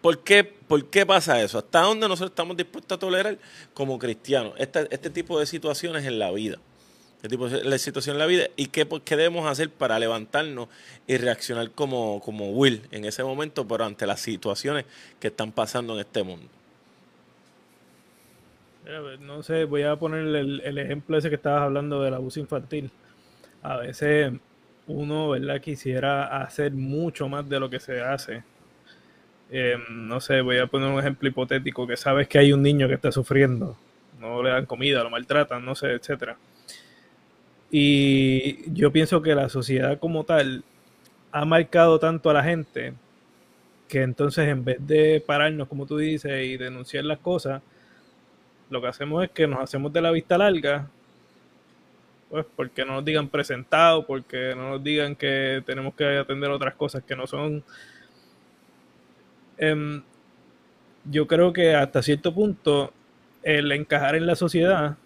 ¿Por 0.01 0.19
qué, 0.25 0.43
¿Por 0.43 0.85
qué 0.91 1.07
pasa 1.07 1.41
eso? 1.41 1.59
¿Hasta 1.59 1.83
dónde 1.83 2.09
nosotros 2.09 2.31
estamos 2.31 2.57
dispuestos 2.57 2.97
a 2.97 2.99
tolerar 2.99 3.39
como 3.73 4.01
cristianos 4.01 4.55
este, 4.59 4.89
este 4.91 5.11
tipo 5.11 5.39
de 5.39 5.47
situaciones 5.47 6.05
en 6.07 6.19
la 6.19 6.33
vida? 6.33 6.59
Este 7.17 7.29
tipo 7.29 7.49
de 7.49 7.79
situaciones 7.79 8.17
en 8.17 8.19
la 8.19 8.27
vida 8.27 8.49
y 8.57 8.67
qué, 8.67 8.89
qué 9.05 9.15
debemos 9.15 9.49
hacer 9.49 9.71
para 9.71 9.99
levantarnos 9.99 10.69
y 11.07 11.19
reaccionar 11.19 11.71
como, 11.71 12.21
como 12.25 12.51
Will 12.51 12.83
en 12.91 13.05
ese 13.05 13.23
momento, 13.23 13.69
pero 13.69 13.85
ante 13.85 14.07
las 14.07 14.21
situaciones 14.21 14.87
que 15.21 15.29
están 15.29 15.53
pasando 15.53 15.95
en 15.95 16.01
este 16.01 16.25
mundo. 16.25 16.49
Pues, 18.99 19.21
No 19.21 19.43
sé, 19.43 19.65
voy 19.65 19.83
a 19.83 19.97
poner 19.97 20.21
el, 20.21 20.61
el 20.65 20.79
ejemplo 20.79 21.17
ese 21.17 21.29
que 21.29 21.37
estabas 21.37 21.63
hablando 21.63 22.03
del 22.03 22.15
abuso 22.15 22.41
infantil. 22.41 22.91
A 23.63 23.79
veces 23.79 24.33
uno, 24.89 25.31
¿verdad? 25.31 25.61
Quisiera 25.61 26.43
hacer 26.43 26.73
mucho 26.73 27.29
más 27.29 27.49
de 27.49 27.61
lo 27.61 27.71
que 27.71 27.81
se 27.81 28.01
hace. 28.03 28.45
Eh, 29.51 29.77
no 29.91 30.21
sé, 30.21 30.41
voy 30.43 30.59
a 30.59 30.67
poner 30.67 30.91
un 30.91 31.01
ejemplo 31.01 31.29
hipotético, 31.29 31.87
que 31.87 31.97
sabes 31.97 32.29
que 32.29 32.39
hay 32.39 32.53
un 32.53 32.63
niño 32.63 32.87
que 32.87 32.95
está 32.95 33.11
sufriendo, 33.11 33.77
no 34.21 34.43
le 34.43 34.51
dan 34.51 34.67
comida, 34.67 35.03
lo 35.03 35.11
maltratan, 35.11 35.65
no 35.65 35.75
sé, 35.75 35.93
etcétera. 35.93 36.37
Y 37.71 38.73
yo 38.73 38.91
pienso 38.93 39.23
que 39.23 39.35
la 39.35 39.49
sociedad 39.49 39.99
como 39.99 40.25
tal 40.25 40.65
ha 41.33 41.45
marcado 41.45 41.99
tanto 41.99 42.31
a 42.31 42.35
la 42.35 42.45
gente 42.45 42.95
que 43.89 44.03
entonces 44.03 44.49
en 44.49 44.65
vez 44.65 44.79
de 44.87 45.23
pararnos, 45.27 45.69
como 45.69 45.87
tú 45.87 45.99
dices, 45.99 46.47
y 46.47 46.57
denunciar 46.57 47.05
las 47.05 47.19
cosas, 47.19 47.63
lo 48.71 48.81
que 48.81 48.89
hacemos 48.89 49.25
es 49.25 49.31
que 49.31 49.47
nos 49.47 49.61
hacemos 49.61 49.93
de 49.93 50.01
la 50.01 50.11
vista 50.11 50.39
larga, 50.39 50.89
pues 52.31 52.47
porque 52.57 52.85
no 52.85 52.95
nos 52.95 53.05
digan 53.05 53.29
presentado, 53.29 54.07
porque 54.07 54.55
no 54.57 54.71
nos 54.71 54.85
digan 54.85 55.17
que 55.17 55.63
tenemos 55.67 55.95
que 55.95 56.19
atender 56.19 56.51
otras 56.51 56.75
cosas 56.75 57.03
que 57.03 57.17
no 57.17 57.27
son... 57.27 57.63
Em, 59.59 60.03
yo 61.05 61.27
creo 61.27 61.53
que 61.53 61.75
hasta 61.75 62.03
cierto 62.03 62.33
punto 62.33 62.93
el 63.43 63.73
encajar 63.73 64.15
en 64.15 64.27
la 64.27 64.37
sociedad 64.37 64.97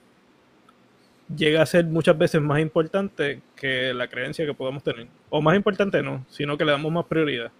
llega 1.34 1.62
a 1.62 1.66
ser 1.66 1.86
muchas 1.86 2.18
veces 2.18 2.40
más 2.42 2.60
importante 2.60 3.40
que 3.56 3.94
la 3.94 4.08
creencia 4.08 4.44
que 4.44 4.54
podamos 4.54 4.82
tener. 4.82 5.08
O 5.30 5.40
más 5.40 5.56
importante 5.56 6.02
no, 6.02 6.24
sino 6.28 6.58
que 6.58 6.64
le 6.64 6.72
damos 6.72 6.92
más 6.92 7.06
prioridad 7.06 7.50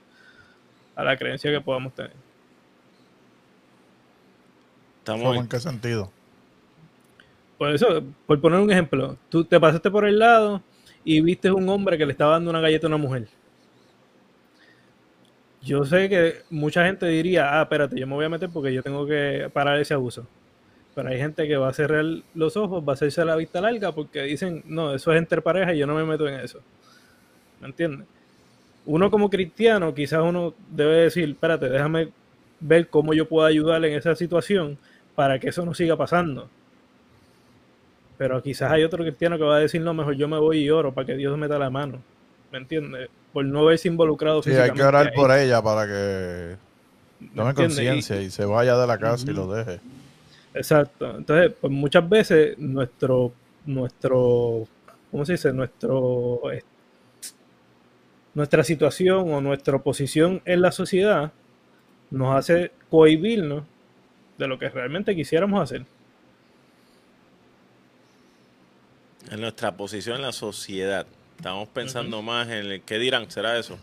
a 0.94 1.04
la 1.04 1.16
creencia 1.16 1.50
que 1.50 1.60
podamos 1.60 1.94
tener. 1.94 2.23
Estamos 5.04 5.22
¿Cómo 5.22 5.40
en- 5.42 5.48
qué 5.48 5.60
sentido? 5.60 6.10
Por 7.58 7.70
eso, 7.74 8.02
por 8.26 8.40
poner 8.40 8.60
un 8.60 8.70
ejemplo, 8.70 9.16
tú 9.28 9.44
te 9.44 9.60
pasaste 9.60 9.90
por 9.90 10.04
el 10.06 10.18
lado 10.18 10.62
y 11.04 11.20
viste 11.20 11.50
un 11.52 11.68
hombre 11.68 11.98
que 11.98 12.06
le 12.06 12.12
estaba 12.12 12.32
dando 12.32 12.50
una 12.50 12.60
galleta 12.60 12.86
a 12.86 12.88
una 12.88 12.96
mujer. 12.96 13.28
yo 15.62 15.84
sé 15.84 16.08
que 16.08 16.42
mucha 16.50 16.84
gente 16.86 17.06
diría, 17.06 17.58
ah, 17.58 17.62
espérate, 17.62 17.98
yo 17.98 18.06
me 18.06 18.14
voy 18.14 18.24
a 18.26 18.28
meter 18.28 18.50
porque 18.52 18.72
yo 18.72 18.82
tengo 18.82 19.06
que 19.06 19.48
parar 19.52 19.78
ese 19.80 19.94
abuso. 19.94 20.26
Pero 20.94 21.08
hay 21.08 21.18
gente 21.18 21.48
que 21.48 21.56
va 21.56 21.68
a 21.68 21.72
cerrar 21.72 22.04
los 22.34 22.56
ojos, 22.56 22.84
va 22.86 22.92
a 22.92 22.94
hacerse 22.94 23.24
la 23.24 23.36
vista 23.36 23.60
larga 23.60 23.92
porque 23.92 24.22
dicen, 24.22 24.62
no, 24.66 24.94
eso 24.94 25.12
es 25.12 25.18
entre 25.18 25.42
pareja 25.42 25.74
y 25.74 25.78
yo 25.78 25.86
no 25.86 25.94
me 25.94 26.04
meto 26.04 26.28
en 26.28 26.34
eso. 26.40 26.60
¿Me 27.60 27.68
entiendes? 27.68 28.06
Uno 28.86 29.10
como 29.10 29.30
cristiano, 29.30 29.94
quizás 29.94 30.22
uno 30.22 30.54
debe 30.70 30.96
decir, 31.04 31.30
espérate, 31.30 31.68
déjame 31.68 32.10
ver 32.60 32.88
cómo 32.88 33.14
yo 33.14 33.28
puedo 33.28 33.46
ayudarle 33.46 33.92
en 33.92 33.98
esa 33.98 34.14
situación 34.16 34.78
para 35.14 35.38
que 35.38 35.48
eso 35.48 35.64
no 35.64 35.74
siga 35.74 35.96
pasando. 35.96 36.48
Pero 38.16 38.42
quizás 38.42 38.70
hay 38.70 38.84
otro 38.84 39.02
cristiano 39.02 39.36
que 39.36 39.44
va 39.44 39.56
a 39.56 39.60
decir, 39.60 39.80
no, 39.80 39.92
mejor 39.92 40.14
yo 40.14 40.28
me 40.28 40.38
voy 40.38 40.58
y 40.58 40.70
oro 40.70 40.92
para 40.92 41.06
que 41.06 41.16
Dios 41.16 41.36
meta 41.36 41.58
la 41.58 41.70
mano. 41.70 42.00
¿Me 42.52 42.58
entiendes? 42.58 43.08
Por 43.32 43.44
no 43.44 43.64
verse 43.64 43.88
involucrado 43.88 44.42
Sí, 44.42 44.52
hay 44.52 44.70
que 44.70 44.82
orar 44.82 45.08
ahí. 45.08 45.14
por 45.14 45.32
ella 45.32 45.60
para 45.60 45.86
que 45.86 46.56
tome 47.34 47.54
conciencia 47.54 48.20
y, 48.20 48.30
se 48.30 48.44
vaya 48.44 48.76
de 48.76 48.86
la 48.86 48.98
casa 48.98 49.28
y 49.28 49.34
lo 49.34 49.52
deje. 49.52 49.80
Exacto. 50.54 51.16
Entonces, 51.16 51.52
pues 51.60 51.72
muchas 51.72 52.08
veces 52.08 52.56
nuestro, 52.58 53.32
nuestro, 53.66 54.68
¿cómo 55.10 55.26
se 55.26 55.32
dice? 55.32 55.52
Nuestro, 55.52 56.42
nuestra 58.34 58.62
situación 58.62 59.32
o 59.32 59.40
nuestra 59.40 59.78
posición 59.78 60.40
en 60.44 60.62
la 60.62 60.70
sociedad 60.70 61.32
nos 62.10 62.36
hace 62.36 62.70
cohibirnos 62.88 63.64
de 64.38 64.48
lo 64.48 64.58
que 64.58 64.68
realmente 64.68 65.14
quisiéramos 65.14 65.62
hacer. 65.62 65.84
En 69.30 69.40
nuestra 69.40 69.76
posición 69.76 70.16
en 70.16 70.22
la 70.22 70.32
sociedad. 70.32 71.06
Estamos 71.36 71.68
pensando 71.68 72.22
más 72.22 72.48
en 72.48 72.70
el 72.70 72.82
qué 72.82 72.98
dirán, 72.98 73.30
¿será 73.30 73.58
eso? 73.58 73.78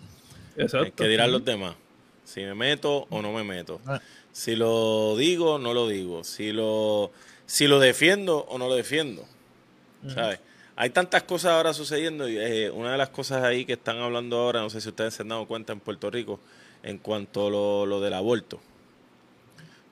Exacto. 0.55 0.85
El 0.85 0.91
qué 0.93 1.07
dirán 1.07 1.31
los 1.31 1.43
demás. 1.43 1.75
Si 2.23 2.41
me 2.41 2.53
meto 2.53 3.07
o 3.09 3.21
no 3.21 3.33
me 3.33 3.43
meto. 3.43 3.81
Ah. 3.85 3.99
Si 4.31 4.55
lo 4.55 5.15
digo 5.17 5.55
o 5.55 5.59
no 5.59 5.73
lo 5.73 5.87
digo. 5.87 6.23
Si 6.23 6.51
lo, 6.51 7.11
si 7.45 7.67
lo 7.67 7.79
defiendo 7.79 8.45
o 8.49 8.57
no 8.57 8.67
lo 8.67 8.75
defiendo. 8.75 9.25
¿Sabes? 10.07 10.39
Hay 10.75 10.89
tantas 10.89 11.23
cosas 11.23 11.51
ahora 11.51 11.73
sucediendo 11.73 12.27
y 12.27 12.37
eh, 12.37 12.71
una 12.71 12.93
de 12.93 12.97
las 12.97 13.09
cosas 13.09 13.43
ahí 13.43 13.65
que 13.65 13.73
están 13.73 13.99
hablando 13.99 14.37
ahora, 14.37 14.61
no 14.61 14.69
sé 14.69 14.81
si 14.81 14.89
ustedes 14.89 15.13
se 15.13 15.21
han 15.21 15.27
dado 15.27 15.45
cuenta 15.45 15.73
en 15.73 15.79
Puerto 15.79 16.09
Rico, 16.09 16.39
en 16.81 16.97
cuanto 16.97 17.47
a 17.47 17.49
lo, 17.51 17.85
lo 17.85 17.99
del 17.99 18.13
aborto. 18.13 18.59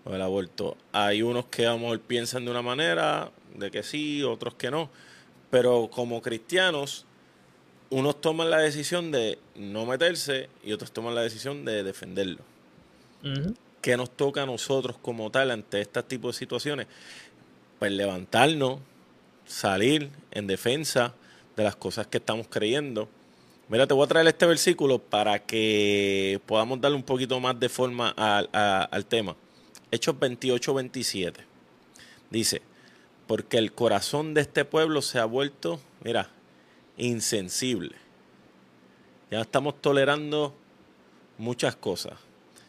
Lo 0.05 0.11
del 0.13 0.21
aborto. 0.21 0.77
Hay 0.91 1.21
unos 1.21 1.45
que 1.45 1.65
a 1.65 1.71
lo 1.71 1.79
mejor 1.79 1.99
piensan 1.99 2.45
de 2.45 2.51
una 2.51 2.61
manera, 2.61 3.31
de 3.55 3.69
que 3.71 3.83
sí, 3.83 4.23
otros 4.23 4.55
que 4.55 4.71
no. 4.71 4.89
Pero 5.51 5.89
como 5.91 6.21
cristianos, 6.21 7.05
unos 7.89 8.21
toman 8.21 8.49
la 8.49 8.59
decisión 8.59 9.11
de 9.11 9.39
no 9.55 9.85
meterse 9.85 10.49
y 10.63 10.71
otros 10.73 10.91
toman 10.91 11.15
la 11.15 11.21
decisión 11.21 11.65
de 11.65 11.83
defenderlo. 11.83 12.39
¿Qué 13.81 13.97
nos 13.97 14.09
toca 14.11 14.43
a 14.43 14.45
nosotros 14.45 14.97
como 15.01 15.29
tal 15.31 15.51
ante 15.51 15.81
este 15.81 16.03
tipo 16.03 16.27
de 16.27 16.33
situaciones? 16.33 16.87
Pues 17.79 17.91
levantarnos, 17.91 18.79
salir 19.45 20.09
en 20.31 20.47
defensa 20.47 21.13
de 21.55 21.63
las 21.63 21.75
cosas 21.75 22.07
que 22.07 22.17
estamos 22.17 22.47
creyendo. 22.49 23.07
Mira, 23.69 23.87
te 23.87 23.93
voy 23.93 24.05
a 24.05 24.07
traer 24.07 24.27
este 24.27 24.45
versículo 24.45 24.99
para 24.99 25.39
que 25.39 26.39
podamos 26.45 26.81
darle 26.81 26.97
un 26.97 27.03
poquito 27.03 27.39
más 27.39 27.59
de 27.59 27.69
forma 27.69 28.09
al, 28.17 28.49
a- 28.53 28.83
al 28.91 29.05
tema. 29.05 29.35
Hechos 29.91 30.19
28, 30.19 30.73
27. 30.73 31.41
Dice, 32.29 32.61
porque 33.27 33.57
el 33.57 33.73
corazón 33.73 34.33
de 34.33 34.41
este 34.41 34.65
pueblo 34.65 35.01
se 35.01 35.19
ha 35.19 35.25
vuelto, 35.25 35.79
mira, 36.03 36.29
insensible. 36.97 37.95
Ya 39.31 39.41
estamos 39.41 39.81
tolerando 39.81 40.55
muchas 41.37 41.75
cosas. 41.75 42.13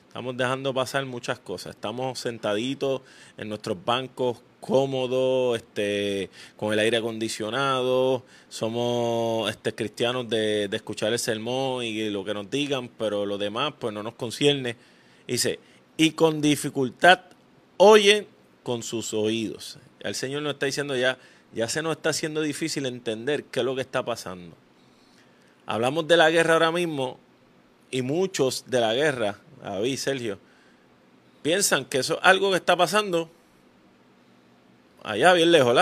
Estamos 0.08 0.36
dejando 0.36 0.74
pasar 0.74 1.06
muchas 1.06 1.38
cosas. 1.38 1.76
Estamos 1.76 2.18
sentaditos 2.18 3.02
en 3.36 3.48
nuestros 3.48 3.82
bancos 3.84 4.42
cómodos, 4.60 5.56
este, 5.56 6.30
con 6.56 6.72
el 6.72 6.78
aire 6.78 6.96
acondicionado. 6.98 8.24
Somos 8.48 9.48
este, 9.50 9.74
cristianos 9.74 10.28
de, 10.28 10.68
de 10.68 10.76
escuchar 10.76 11.12
el 11.12 11.18
sermón 11.18 11.84
y 11.84 12.10
lo 12.10 12.24
que 12.24 12.34
nos 12.34 12.50
digan, 12.50 12.88
pero 12.98 13.24
lo 13.24 13.38
demás 13.38 13.74
pues 13.78 13.94
no 13.94 14.02
nos 14.02 14.14
concierne. 14.14 14.76
Dice, 15.26 15.60
y 16.00 16.12
con 16.12 16.40
dificultad 16.40 17.20
oyen 17.76 18.26
con 18.62 18.82
sus 18.82 19.12
oídos. 19.12 19.78
El 20.00 20.14
Señor 20.14 20.40
nos 20.42 20.54
está 20.54 20.66
diciendo 20.66 20.96
ya, 20.96 21.18
ya 21.52 21.68
se 21.68 21.82
nos 21.82 21.92
está 21.96 22.08
haciendo 22.10 22.40
difícil 22.40 22.86
entender 22.86 23.44
qué 23.44 23.60
es 23.60 23.66
lo 23.66 23.74
que 23.74 23.82
está 23.82 24.02
pasando. 24.04 24.56
Hablamos 25.66 26.08
de 26.08 26.16
la 26.16 26.30
guerra 26.30 26.54
ahora 26.54 26.72
mismo 26.72 27.18
y 27.90 28.02
muchos 28.02 28.64
de 28.66 28.80
la 28.80 28.94
guerra, 28.94 29.36
David, 29.62 29.96
Sergio, 29.98 30.38
piensan 31.42 31.84
que 31.84 31.98
eso 31.98 32.14
es 32.14 32.20
algo 32.22 32.50
que 32.50 32.56
está 32.56 32.76
pasando 32.76 33.30
allá 35.02 35.32
bien 35.34 35.52
lejos. 35.52 35.76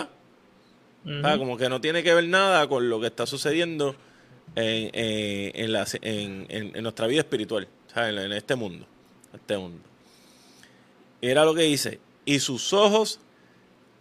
Ah, 1.24 1.36
como 1.38 1.56
que 1.56 1.68
no 1.68 1.80
tiene 1.80 2.02
que 2.02 2.12
ver 2.12 2.26
nada 2.28 2.66
con 2.68 2.90
lo 2.90 3.00
que 3.00 3.06
está 3.06 3.24
sucediendo 3.26 3.94
en, 4.56 4.90
en- 4.94 5.52
en 5.64 5.72
la- 5.72 5.86
en- 6.02 6.46
en- 6.48 6.76
en 6.76 6.82
nuestra 6.82 7.06
vida 7.06 7.20
espiritual, 7.20 7.68
en 7.94 8.32
este 8.32 8.56
mundo. 8.56 8.84
Este 9.32 9.56
mundo. 9.56 9.80
Era 11.20 11.44
lo 11.44 11.54
que 11.54 11.62
dice, 11.62 12.00
y 12.24 12.38
sus 12.40 12.72
ojos 12.72 13.20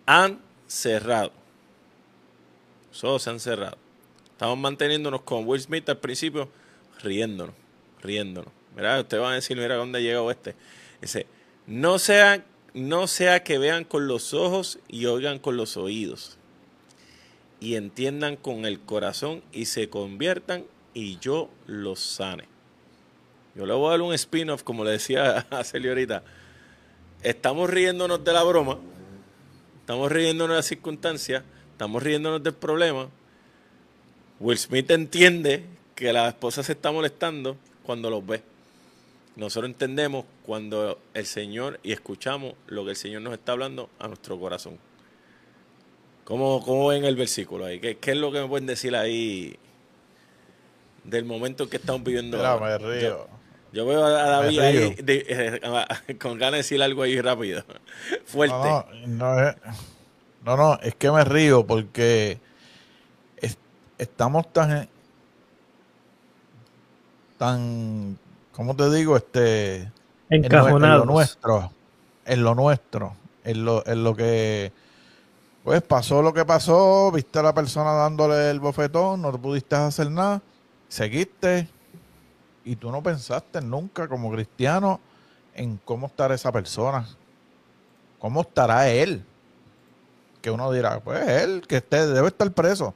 han 0.05 0.39
cerrado. 0.67 1.31
Sus 2.91 3.03
ojos 3.05 3.23
se 3.23 3.29
han 3.29 3.39
cerrado. 3.39 3.77
Estamos 4.31 4.57
manteniéndonos 4.57 5.21
con 5.23 5.47
Will 5.47 5.61
Smith 5.61 5.89
al 5.89 5.97
principio, 5.97 6.49
riéndonos, 7.01 7.55
riéndonos. 8.01 8.51
Mira, 8.75 8.99
ustedes 8.99 9.23
van 9.23 9.31
a 9.31 9.35
decir, 9.35 9.57
mira 9.57 9.75
dónde 9.75 10.03
llegó 10.03 10.29
este. 10.29 10.55
Dice, 11.01 11.25
no 11.65 11.97
sea, 11.97 12.45
no 12.73 13.07
sea 13.07 13.43
que 13.43 13.57
vean 13.57 13.83
con 13.83 14.07
los 14.07 14.35
ojos 14.35 14.79
y 14.87 15.07
oigan 15.07 15.39
con 15.39 15.57
los 15.57 15.77
oídos. 15.77 16.37
Y 17.59 17.75
entiendan 17.75 18.35
con 18.35 18.65
el 18.65 18.79
corazón 18.79 19.41
y 19.51 19.65
se 19.65 19.89
conviertan 19.89 20.65
y 20.93 21.17
yo 21.17 21.49
los 21.65 21.99
sane. 21.99 22.47
Yo 23.55 23.65
le 23.65 23.73
voy 23.73 23.87
a 23.87 23.91
dar 23.91 24.01
un 24.01 24.13
spin-off, 24.13 24.61
como 24.61 24.83
le 24.83 24.91
decía 24.91 25.37
a 25.49 25.63
Celio 25.63 25.91
ahorita. 25.91 26.23
Estamos 27.23 27.69
riéndonos 27.69 28.23
de 28.23 28.33
la 28.33 28.43
broma, 28.43 28.77
estamos 29.79 30.11
riéndonos 30.11 30.53
de 30.53 30.57
las 30.57 30.65
circunstancias, 30.65 31.43
estamos 31.71 32.03
riéndonos 32.03 32.43
del 32.43 32.53
problema. 32.53 33.09
Will 34.39 34.57
Smith 34.57 34.91
entiende 34.91 35.65
que 35.95 36.13
la 36.13 36.27
esposa 36.27 36.61
se 36.61 36.73
está 36.73 36.91
molestando 36.91 37.57
cuando 37.83 38.09
los 38.09 38.25
ve. 38.25 38.43
Nosotros 39.35 39.69
entendemos 39.71 40.25
cuando 40.43 40.99
el 41.13 41.25
Señor 41.25 41.79
y 41.83 41.91
escuchamos 41.91 42.53
lo 42.67 42.83
que 42.85 42.91
el 42.91 42.95
Señor 42.95 43.21
nos 43.23 43.33
está 43.33 43.53
hablando 43.53 43.89
a 43.99 44.07
nuestro 44.07 44.39
corazón. 44.39 44.77
¿Cómo, 46.23 46.63
cómo 46.63 46.87
ven 46.87 47.05
el 47.05 47.15
versículo 47.15 47.65
ahí? 47.65 47.79
¿Qué, 47.79 47.97
qué 47.97 48.11
es 48.11 48.17
lo 48.17 48.31
que 48.31 48.41
me 48.41 48.47
pueden 48.47 48.67
decir 48.67 48.95
ahí 48.95 49.55
del 51.03 51.25
momento 51.25 51.63
en 51.63 51.69
que 51.69 51.77
estamos 51.77 52.03
viviendo? 52.03 52.37
Mira, 52.37 52.51
ahora? 52.51 52.79
me 52.79 52.99
río. 52.99 53.01
Yo, 53.01 53.27
yo 53.77 53.85
veo 53.85 54.03
a 54.03 54.09
David 54.11 54.59
ahí 54.59 54.95
de- 54.95 55.25
eh, 55.29 56.17
con 56.19 56.39
ganas 56.39 56.53
de 56.53 56.57
decir 56.57 56.81
algo 56.81 57.03
ahí 57.03 57.21
rápido, 57.21 57.63
fuerte. 58.25 58.55
No, 58.55 58.85
no, 59.05 59.35
no, 59.35 59.47
es, 59.49 59.55
no, 60.43 60.57
no, 60.57 60.79
es 60.81 60.95
que 60.95 61.11
me 61.11 61.23
río 61.23 61.63
porque 61.67 62.39
es- 63.39 63.59
estamos 63.99 64.51
tan, 64.51 64.89
tan, 67.37 68.17
¿cómo 68.51 68.75
te 68.75 68.89
digo? 68.91 69.15
Este, 69.15 69.75
en, 69.75 69.91
nue- 70.29 70.35
en 70.37 70.45
Encajonados. 70.45 71.05
lo 71.05 71.11
nuestro, 71.13 71.71
en 72.25 72.43
lo 72.43 72.55
nuestro, 72.55 73.15
en 73.43 73.63
lo, 73.63 73.85
en 73.85 74.03
lo 74.03 74.15
que, 74.15 74.71
pues 75.63 75.83
pasó 75.83 76.23
lo 76.23 76.33
que 76.33 76.45
pasó, 76.45 77.11
viste 77.11 77.37
a 77.37 77.43
la 77.43 77.53
persona 77.53 77.91
dándole 77.91 78.49
el 78.49 78.59
bofetón, 78.59 79.21
no 79.21 79.31
pudiste 79.33 79.75
hacer 79.75 80.09
nada, 80.09 80.41
seguiste 80.89 81.67
y 82.67 82.75
tú 82.75 82.91
no 82.91 83.01
pensaste 83.01 83.61
nunca 83.61 84.09
como 84.09 84.29
cristiano 84.29 84.99
en 85.55 85.79
cómo 85.85 86.07
estará 86.07 86.35
esa 86.35 86.51
persona, 86.51 87.07
cómo 88.19 88.41
estará 88.41 88.89
él, 88.89 89.23
que 90.41 90.51
uno 90.51 90.69
dirá, 90.71 90.99
pues 90.99 91.25
él 91.27 91.63
que 91.65 91.77
esté, 91.77 92.05
debe 92.07 92.27
estar 92.27 92.51
preso. 92.51 92.93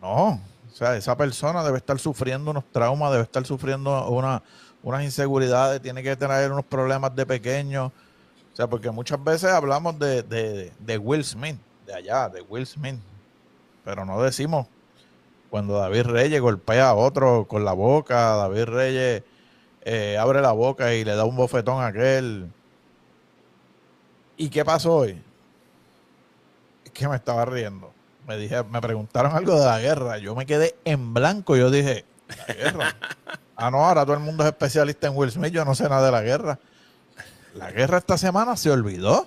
No, 0.00 0.28
o 0.30 0.74
sea, 0.74 0.96
esa 0.96 1.16
persona 1.16 1.64
debe 1.64 1.78
estar 1.78 1.98
sufriendo 1.98 2.52
unos 2.52 2.64
traumas, 2.70 3.10
debe 3.10 3.24
estar 3.24 3.44
sufriendo 3.44 4.08
una, 4.08 4.40
unas 4.84 5.02
inseguridades, 5.02 5.82
tiene 5.82 6.00
que 6.04 6.14
tener 6.14 6.52
unos 6.52 6.64
problemas 6.64 7.14
de 7.16 7.26
pequeño. 7.26 7.86
O 7.86 8.56
sea, 8.56 8.68
porque 8.68 8.88
muchas 8.92 9.22
veces 9.22 9.50
hablamos 9.50 9.98
de, 9.98 10.22
de, 10.22 10.72
de 10.78 10.98
Will 10.98 11.24
Smith, 11.24 11.58
de 11.86 11.94
allá, 11.94 12.28
de 12.28 12.40
Will 12.42 12.66
Smith, 12.66 13.00
pero 13.84 14.04
no 14.04 14.22
decimos 14.22 14.68
cuando 15.50 15.78
David 15.78 16.02
Reyes 16.02 16.40
golpea 16.40 16.90
a 16.90 16.94
otro 16.94 17.46
con 17.48 17.64
la 17.64 17.72
boca, 17.72 18.36
David 18.36 18.64
Reyes 18.64 19.22
eh, 19.82 20.18
abre 20.18 20.42
la 20.42 20.52
boca 20.52 20.94
y 20.94 21.04
le 21.04 21.14
da 21.14 21.24
un 21.24 21.36
bofetón 21.36 21.82
a 21.82 21.86
aquel. 21.86 22.50
¿Y 24.36 24.50
qué 24.50 24.64
pasó 24.64 24.96
hoy? 24.96 25.20
Es 26.84 26.92
que 26.92 27.08
me 27.08 27.16
estaba 27.16 27.44
riendo. 27.44 27.92
Me 28.26 28.36
dije, 28.36 28.62
me 28.64 28.80
preguntaron 28.80 29.34
algo 29.34 29.58
de 29.58 29.64
la 29.64 29.80
guerra. 29.80 30.18
Yo 30.18 30.34
me 30.34 30.44
quedé 30.44 30.76
en 30.84 31.14
blanco. 31.14 31.56
Yo 31.56 31.70
dije, 31.70 32.04
¿la 32.28 32.54
guerra? 32.54 32.96
Ah, 33.56 33.70
no, 33.70 33.84
ahora 33.84 34.04
todo 34.04 34.14
el 34.14 34.20
mundo 34.20 34.44
es 34.44 34.50
especialista 34.50 35.08
en 35.08 35.16
Will 35.16 35.32
Smith. 35.32 35.52
Yo 35.52 35.64
no 35.64 35.74
sé 35.74 35.88
nada 35.88 36.06
de 36.06 36.12
la 36.12 36.22
guerra. 36.22 36.58
La 37.54 37.72
guerra 37.72 37.98
esta 37.98 38.16
semana 38.16 38.56
se 38.56 38.70
olvidó. 38.70 39.26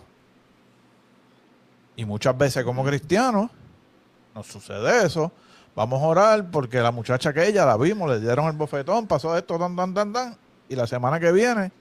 Y 1.95 2.05
muchas 2.05 2.38
veces 2.38 2.63
como 2.63 2.86
cristianos 2.86 3.51
nos 4.34 4.47
sucede 4.47 5.05
eso. 5.05 5.32
Vamos 5.76 6.01
a 6.01 6.05
orar 6.05 6.51
porque 6.51 6.80
la 6.82 6.91
muchacha 6.91 7.30
aquella 7.30 7.65
la 7.65 7.78
vimos, 7.78 8.09
le 8.09 8.19
dieron 8.19 8.45
el 8.47 8.53
bofetón, 8.53 9.07
pasó 9.07 9.38
esto, 9.38 9.57
tan, 9.57 9.76
tan, 9.76 9.93
tan, 9.93 10.11
tan. 10.13 10.38
Y 10.67 10.76
la 10.76 10.86
semana 10.88 11.19
que 11.19 11.32
viene, 11.32 11.72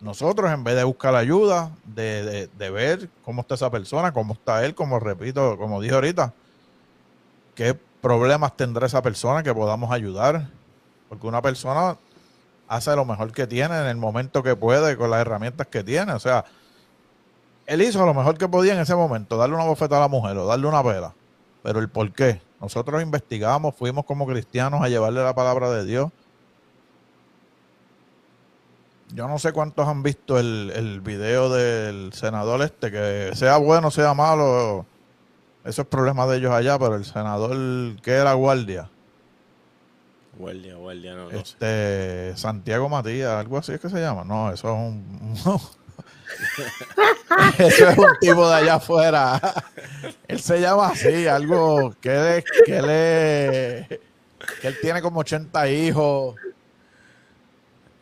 nosotros 0.00 0.50
en 0.52 0.62
vez 0.64 0.76
de 0.76 0.84
buscar 0.84 1.14
ayuda, 1.14 1.70
de, 1.84 2.22
de- 2.24 2.46
de 2.46 2.70
ver 2.70 3.08
cómo 3.24 3.42
está 3.42 3.54
esa 3.56 3.70
persona, 3.70 4.12
cómo 4.12 4.34
está 4.34 4.64
él, 4.64 4.74
como 4.74 4.98
repito, 5.00 5.56
como 5.58 5.80
dije 5.80 5.94
ahorita, 5.94 6.32
qué 7.54 7.78
problemas 8.00 8.56
tendrá 8.56 8.86
esa 8.86 9.02
persona 9.02 9.42
que 9.42 9.52
podamos 9.54 9.90
ayudar. 9.92 10.48
Porque 11.08 11.26
una 11.26 11.42
persona 11.42 11.96
hace 12.68 12.94
lo 12.96 13.04
mejor 13.04 13.32
que 13.32 13.46
tiene 13.46 13.78
en 13.78 13.86
el 13.86 13.96
momento 13.96 14.42
que 14.42 14.56
puede, 14.56 14.96
con 14.96 15.10
las 15.10 15.20
herramientas 15.20 15.66
que 15.66 15.84
tiene. 15.84 16.12
O 16.12 16.18
sea, 16.20 16.44
él 17.66 17.82
hizo 17.82 18.04
lo 18.06 18.14
mejor 18.14 18.38
que 18.38 18.48
podía 18.48 18.74
en 18.74 18.80
ese 18.80 18.94
momento, 18.94 19.36
darle 19.36 19.54
una 19.56 19.64
bofeta 19.64 19.96
a 19.98 20.00
la 20.00 20.08
mujer 20.08 20.36
o 20.38 20.46
darle 20.46 20.66
una 20.66 20.82
pela. 20.82 21.12
Pero 21.62 21.78
el 21.80 21.88
por 21.88 22.10
qué. 22.12 22.40
Nosotros 22.62 23.02
investigamos, 23.02 23.74
fuimos 23.74 24.04
como 24.04 24.26
cristianos 24.26 24.80
a 24.82 24.88
llevarle 24.88 25.22
la 25.22 25.34
palabra 25.34 25.68
de 25.70 25.84
Dios. 25.84 26.12
Yo 29.12 29.28
no 29.28 29.38
sé 29.38 29.52
cuántos 29.52 29.86
han 29.86 30.02
visto 30.02 30.38
el, 30.38 30.72
el 30.74 31.00
video 31.00 31.50
del 31.50 32.12
senador 32.14 32.62
este, 32.62 32.90
que 32.90 33.32
sea 33.34 33.58
bueno, 33.58 33.90
sea 33.90 34.14
malo, 34.14 34.86
eso 35.64 35.82
es 35.82 35.88
problema 35.88 36.26
de 36.26 36.38
ellos 36.38 36.52
allá, 36.52 36.78
pero 36.78 36.94
el 36.94 37.04
senador 37.04 38.00
que 38.00 38.12
era 38.12 38.32
guardia, 38.32 38.88
Guardia, 40.38 40.76
guardia, 40.76 41.14
no, 41.14 41.24
no 41.24 41.30
sé. 41.30 41.36
este 41.36 42.36
Santiago 42.36 42.88
Matías, 42.88 43.32
algo 43.32 43.58
así 43.58 43.72
es 43.72 43.80
que 43.80 43.90
se 43.90 44.00
llama. 44.00 44.24
No, 44.24 44.50
eso 44.50 44.68
es 44.68 44.74
un. 44.74 45.34
eso 47.58 47.88
es 47.88 47.98
un 47.98 48.18
tipo 48.20 48.48
de 48.48 48.54
allá 48.54 48.74
afuera. 48.74 49.40
él 50.28 50.40
se 50.40 50.60
llama 50.60 50.88
así, 50.88 51.26
algo 51.26 51.94
que 52.00 52.36
él, 52.38 52.44
que 52.66 52.76
él 52.78 52.90
es- 52.90 53.98
que 54.60 54.68
él 54.68 54.78
tiene 54.80 55.00
como 55.02 55.20
80 55.20 55.68
hijos. 55.70 56.36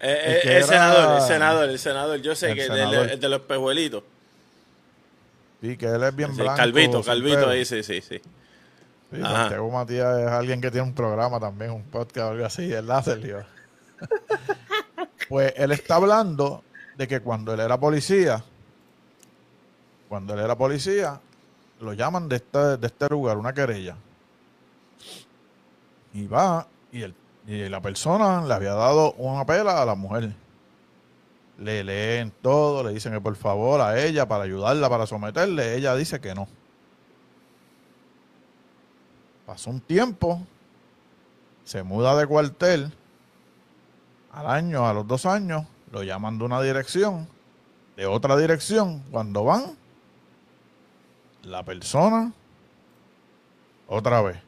Eh, 0.00 0.40
el 0.44 0.48
eh, 0.50 0.56
el 0.58 0.64
senador, 0.64 1.16
el 1.16 1.22
senador, 1.26 1.68
el 1.68 1.78
senador. 1.78 2.20
Yo 2.22 2.34
sé 2.34 2.50
El 2.50 2.54
que 2.54 2.62
el, 2.64 2.68
senador. 2.72 3.10
el 3.10 3.20
de 3.20 3.28
los 3.28 3.40
pejuelitos. 3.42 4.02
Sí, 5.60 5.76
que 5.76 5.86
él 5.86 6.02
es 6.02 6.16
bien 6.16 6.34
Sí, 6.34 6.40
blanco. 6.40 6.56
Calvito, 6.56 7.02
Calvito 7.02 7.36
pelo. 7.36 7.50
ahí, 7.50 7.64
sí, 7.66 7.82
sí, 7.82 8.00
sí. 8.00 8.20
Sí. 9.12 9.20
Santiago 9.20 9.70
Matías 9.70 10.20
es 10.20 10.28
alguien 10.28 10.60
que 10.60 10.70
tiene 10.70 10.86
un 10.86 10.94
programa 10.94 11.38
también, 11.40 11.72
un 11.72 11.82
podcast 11.84 12.28
o 12.28 12.30
algo 12.30 12.46
así, 12.46 12.68
¿verdad, 12.68 13.04
Sergio? 13.04 13.44
pues 15.28 15.52
él 15.56 15.72
está 15.72 15.96
hablando 15.96 16.64
de 17.00 17.08
que 17.08 17.20
cuando 17.20 17.54
él 17.54 17.60
era 17.60 17.80
policía, 17.80 18.44
cuando 20.06 20.34
él 20.34 20.40
era 20.40 20.54
policía, 20.54 21.18
lo 21.80 21.94
llaman 21.94 22.28
de 22.28 22.36
este, 22.36 22.76
de 22.76 22.86
este 22.86 23.08
lugar, 23.08 23.38
una 23.38 23.54
querella. 23.54 23.96
Y 26.12 26.26
va, 26.26 26.66
y, 26.92 27.00
el, 27.00 27.14
y 27.46 27.70
la 27.70 27.80
persona 27.80 28.44
le 28.46 28.52
había 28.52 28.74
dado 28.74 29.14
una 29.14 29.46
pela 29.46 29.80
a 29.80 29.86
la 29.86 29.94
mujer. 29.94 30.34
Le 31.56 31.84
leen 31.84 32.34
todo, 32.42 32.84
le 32.84 32.92
dicen 32.92 33.14
que 33.14 33.20
por 33.22 33.34
favor 33.34 33.80
a 33.80 33.98
ella, 33.98 34.28
para 34.28 34.44
ayudarla, 34.44 34.90
para 34.90 35.06
someterle, 35.06 35.76
ella 35.76 35.94
dice 35.94 36.20
que 36.20 36.34
no. 36.34 36.48
Pasó 39.46 39.70
un 39.70 39.80
tiempo, 39.80 40.42
se 41.64 41.82
muda 41.82 42.14
de 42.14 42.26
cuartel, 42.26 42.92
al 44.34 44.46
año, 44.48 44.86
a 44.86 44.92
los 44.92 45.06
dos 45.06 45.24
años, 45.24 45.64
lo 45.90 46.02
llaman 46.02 46.38
de 46.38 46.44
una 46.44 46.62
dirección, 46.62 47.28
de 47.96 48.06
otra 48.06 48.36
dirección, 48.36 49.02
cuando 49.10 49.44
van, 49.44 49.76
la 51.42 51.62
persona, 51.64 52.32
otra 53.88 54.22
vez, 54.22 54.38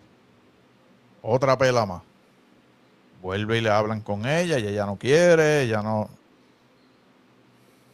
otra 1.22 1.58
pela 1.58 1.86
más. 1.86 2.02
Vuelve 3.20 3.58
y 3.58 3.60
le 3.60 3.70
hablan 3.70 4.00
con 4.00 4.26
ella 4.26 4.58
y 4.58 4.66
ella 4.66 4.86
no 4.86 4.96
quiere, 4.96 5.62
ella 5.62 5.82
no... 5.82 6.08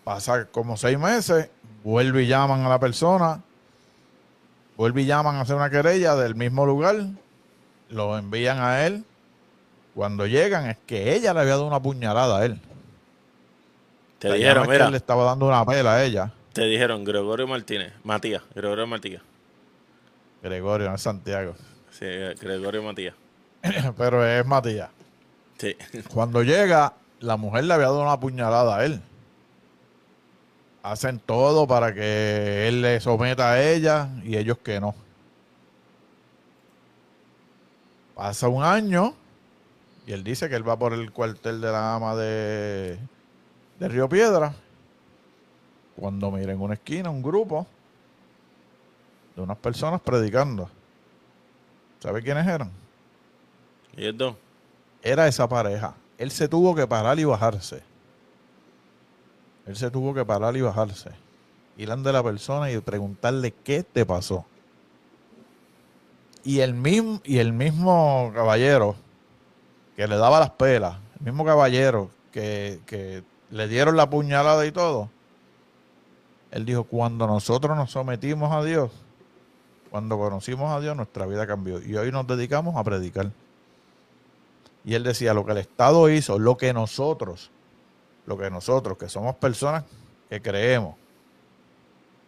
Pasa 0.05 0.47
como 0.47 0.79
seis 0.79 0.99
meses, 0.99 1.51
vuelve 1.85 2.23
y 2.23 2.27
llaman 2.29 2.65
a 2.65 2.69
la 2.71 2.79
persona, 2.79 3.43
vuelve 4.77 5.03
y 5.03 5.07
llaman 5.07 5.37
a 5.37 5.43
hacer 5.43 5.55
una 5.55 5.69
querella 5.69 6.15
del 6.17 6.35
mismo 6.35 6.65
lugar, 6.65 6.97
lo 7.91 8.17
envían 8.17 8.59
a 8.59 8.87
él. 8.87 9.05
Cuando 9.95 10.27
llegan 10.27 10.67
es 10.67 10.79
que 10.87 11.15
ella 11.15 11.35
le 11.35 11.41
había 11.41 11.53
dado 11.53 11.67
una 11.67 11.83
puñalada 11.83 12.39
a 12.39 12.45
él. 12.47 12.59
Te 14.19 14.33
dijeron, 14.33 14.65
que 14.65 14.71
mira, 14.71 14.91
le 14.91 14.97
estaba 14.97 15.25
dando 15.25 15.47
una 15.47 15.65
pela 15.65 15.95
a 15.95 16.05
ella. 16.05 16.33
te 16.53 16.65
dijeron 16.65 17.05
Gregorio 17.05 17.47
Martínez, 17.47 17.93
Matías, 18.03 18.43
Gregorio 18.55 18.87
Matías. 18.87 19.23
Gregorio, 20.43 20.89
no 20.89 20.97
es 20.97 21.03
Santiago. 21.03 21.55
Sí, 21.91 22.07
Gregorio 22.41 22.83
Matías. 22.83 23.15
Pero 23.97 24.27
es 24.27 24.45
Matías. 24.45 24.91
Sí. 25.57 25.77
Cuando 26.13 26.43
llega, 26.43 26.95
la 27.21 27.37
mujer 27.37 27.65
le 27.65 27.75
había 27.75 27.87
dado 27.87 28.03
una 28.03 28.19
puñalada 28.19 28.79
a 28.79 28.85
él. 28.85 29.01
Hacen 30.83 31.19
todo 31.21 31.67
para 31.67 31.93
que 31.95 32.69
él 32.69 32.83
le 32.83 33.01
someta 33.01 33.53
a 33.53 33.63
ella 33.63 34.09
y 34.25 34.37
ellos 34.37 34.59
que 34.59 34.81
no. 34.81 34.95
Pasa 38.15 38.49
un 38.49 38.65
año 38.65 39.15
y 40.07 40.13
él 40.13 40.25
dice 40.25 40.49
que 40.49 40.57
él 40.57 40.69
va 40.69 40.77
por 40.77 40.93
el 40.93 41.13
cuartel 41.13 41.61
de 41.61 41.71
la 41.71 41.95
ama 41.95 42.17
de, 42.17 42.99
de 43.79 43.89
Río 43.89 44.09
Piedra. 44.09 44.55
Cuando 45.97 46.31
mira 46.31 46.53
en 46.53 46.61
una 46.61 46.75
esquina 46.75 47.11
un 47.11 47.23
grupo 47.23 47.67
de 49.35 49.43
unas 49.43 49.57
personas 49.59 50.01
predicando. 50.01 50.71
¿Sabe 52.01 52.23
quiénes 52.23 52.47
eran? 52.47 52.71
¿Y 53.97 54.13
dos? 54.13 54.37
era 55.03 55.27
esa 55.27 55.49
pareja. 55.49 55.95
Él 56.17 56.31
se 56.31 56.49
tuvo 56.49 56.75
que 56.75 56.87
parar 56.87 57.19
y 57.19 57.25
bajarse. 57.25 57.83
Él 59.67 59.77
se 59.77 59.91
tuvo 59.91 60.15
que 60.15 60.25
parar 60.25 60.57
y 60.57 60.61
bajarse. 60.61 61.11
Ir 61.77 61.91
ante 61.91 62.13
la 62.13 62.23
persona 62.23 62.71
y 62.71 62.79
preguntarle 62.79 63.53
qué 63.53 63.83
te 63.83 64.05
pasó. 64.05 64.45
Y 66.43 66.61
el 66.61 66.75
mismo, 66.75 67.21
y 67.25 67.39
el 67.39 67.53
mismo 67.53 68.33
caballero 68.35 68.97
que 69.97 70.07
le 70.07 70.17
daba 70.17 70.41
las 70.41 70.51
pelas, 70.51 70.97
el 71.19 71.27
mismo 71.27 71.45
caballero 71.45 72.11
que, 72.33 72.81
que 72.87 73.23
le 73.51 73.69
dieron 73.69 73.97
la 73.97 74.11
puñalada 74.11 74.67
y 74.67 74.73
todo, 74.73 75.11
él 76.51 76.65
dijo, 76.65 76.85
cuando 76.85 77.27
nosotros 77.27 77.77
nos 77.77 77.91
sometimos 77.91 78.53
a 78.53 78.65
Dios, 78.65 78.91
cuando 79.91 80.19
conocimos 80.19 80.71
a 80.71 80.81
Dios, 80.81 80.97
nuestra 80.97 81.27
vida 81.27 81.47
cambió. 81.47 81.81
Y 81.83 81.97
hoy 81.97 82.11
nos 82.13 82.27
dedicamos 82.27 82.77
a 82.77 82.85
predicar. 82.85 83.31
Y 84.85 84.95
él 84.95 85.03
decía, 85.03 85.35
lo 85.35 85.45
que 85.45 85.53
el 85.53 85.59
Estado 85.59 86.09
hizo, 86.09 86.39
lo 86.39 86.57
que 86.57 86.73
nosotros, 86.73 87.51
lo 88.27 88.39
que 88.39 88.51
nosotros, 88.51 88.97
que 88.97 89.09
somos 89.09 89.35
personas 89.37 89.85
que 90.29 90.41
creemos, 90.41 90.95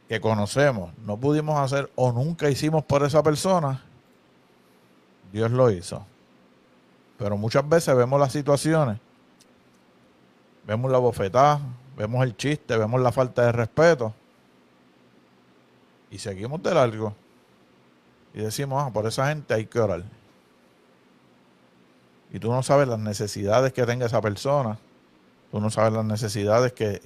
que 0.08 0.20
conocemos, 0.20 0.92
no 1.04 1.16
pudimos 1.16 1.58
hacer 1.58 1.90
o 1.94 2.12
nunca 2.12 2.50
hicimos 2.50 2.84
por 2.84 3.02
esa 3.04 3.22
persona, 3.22 3.82
Dios 5.32 5.50
lo 5.50 5.70
hizo. 5.70 6.04
Pero 7.18 7.36
muchas 7.36 7.66
veces 7.68 7.94
vemos 7.94 8.18
las 8.18 8.32
situaciones, 8.32 8.98
vemos 10.70 10.88
la 10.88 10.98
bofetada, 10.98 11.60
vemos 11.96 12.22
el 12.22 12.36
chiste, 12.36 12.76
vemos 12.76 13.00
la 13.00 13.10
falta 13.10 13.44
de 13.44 13.50
respeto 13.50 14.14
y 16.12 16.18
seguimos 16.18 16.62
de 16.62 16.72
largo. 16.72 17.12
Y 18.32 18.38
decimos, 18.38 18.80
ah, 18.86 18.92
por 18.92 19.04
esa 19.04 19.26
gente 19.28 19.52
hay 19.52 19.66
que 19.66 19.80
orar 19.80 20.04
y 22.32 22.38
tú 22.38 22.52
no 22.52 22.62
sabes 22.62 22.86
las 22.86 23.00
necesidades 23.00 23.72
que 23.72 23.84
tenga 23.84 24.06
esa 24.06 24.20
persona, 24.20 24.78
tú 25.50 25.60
no 25.60 25.70
sabes 25.70 25.92
las 25.92 26.04
necesidades 26.04 26.72
que, 26.72 27.02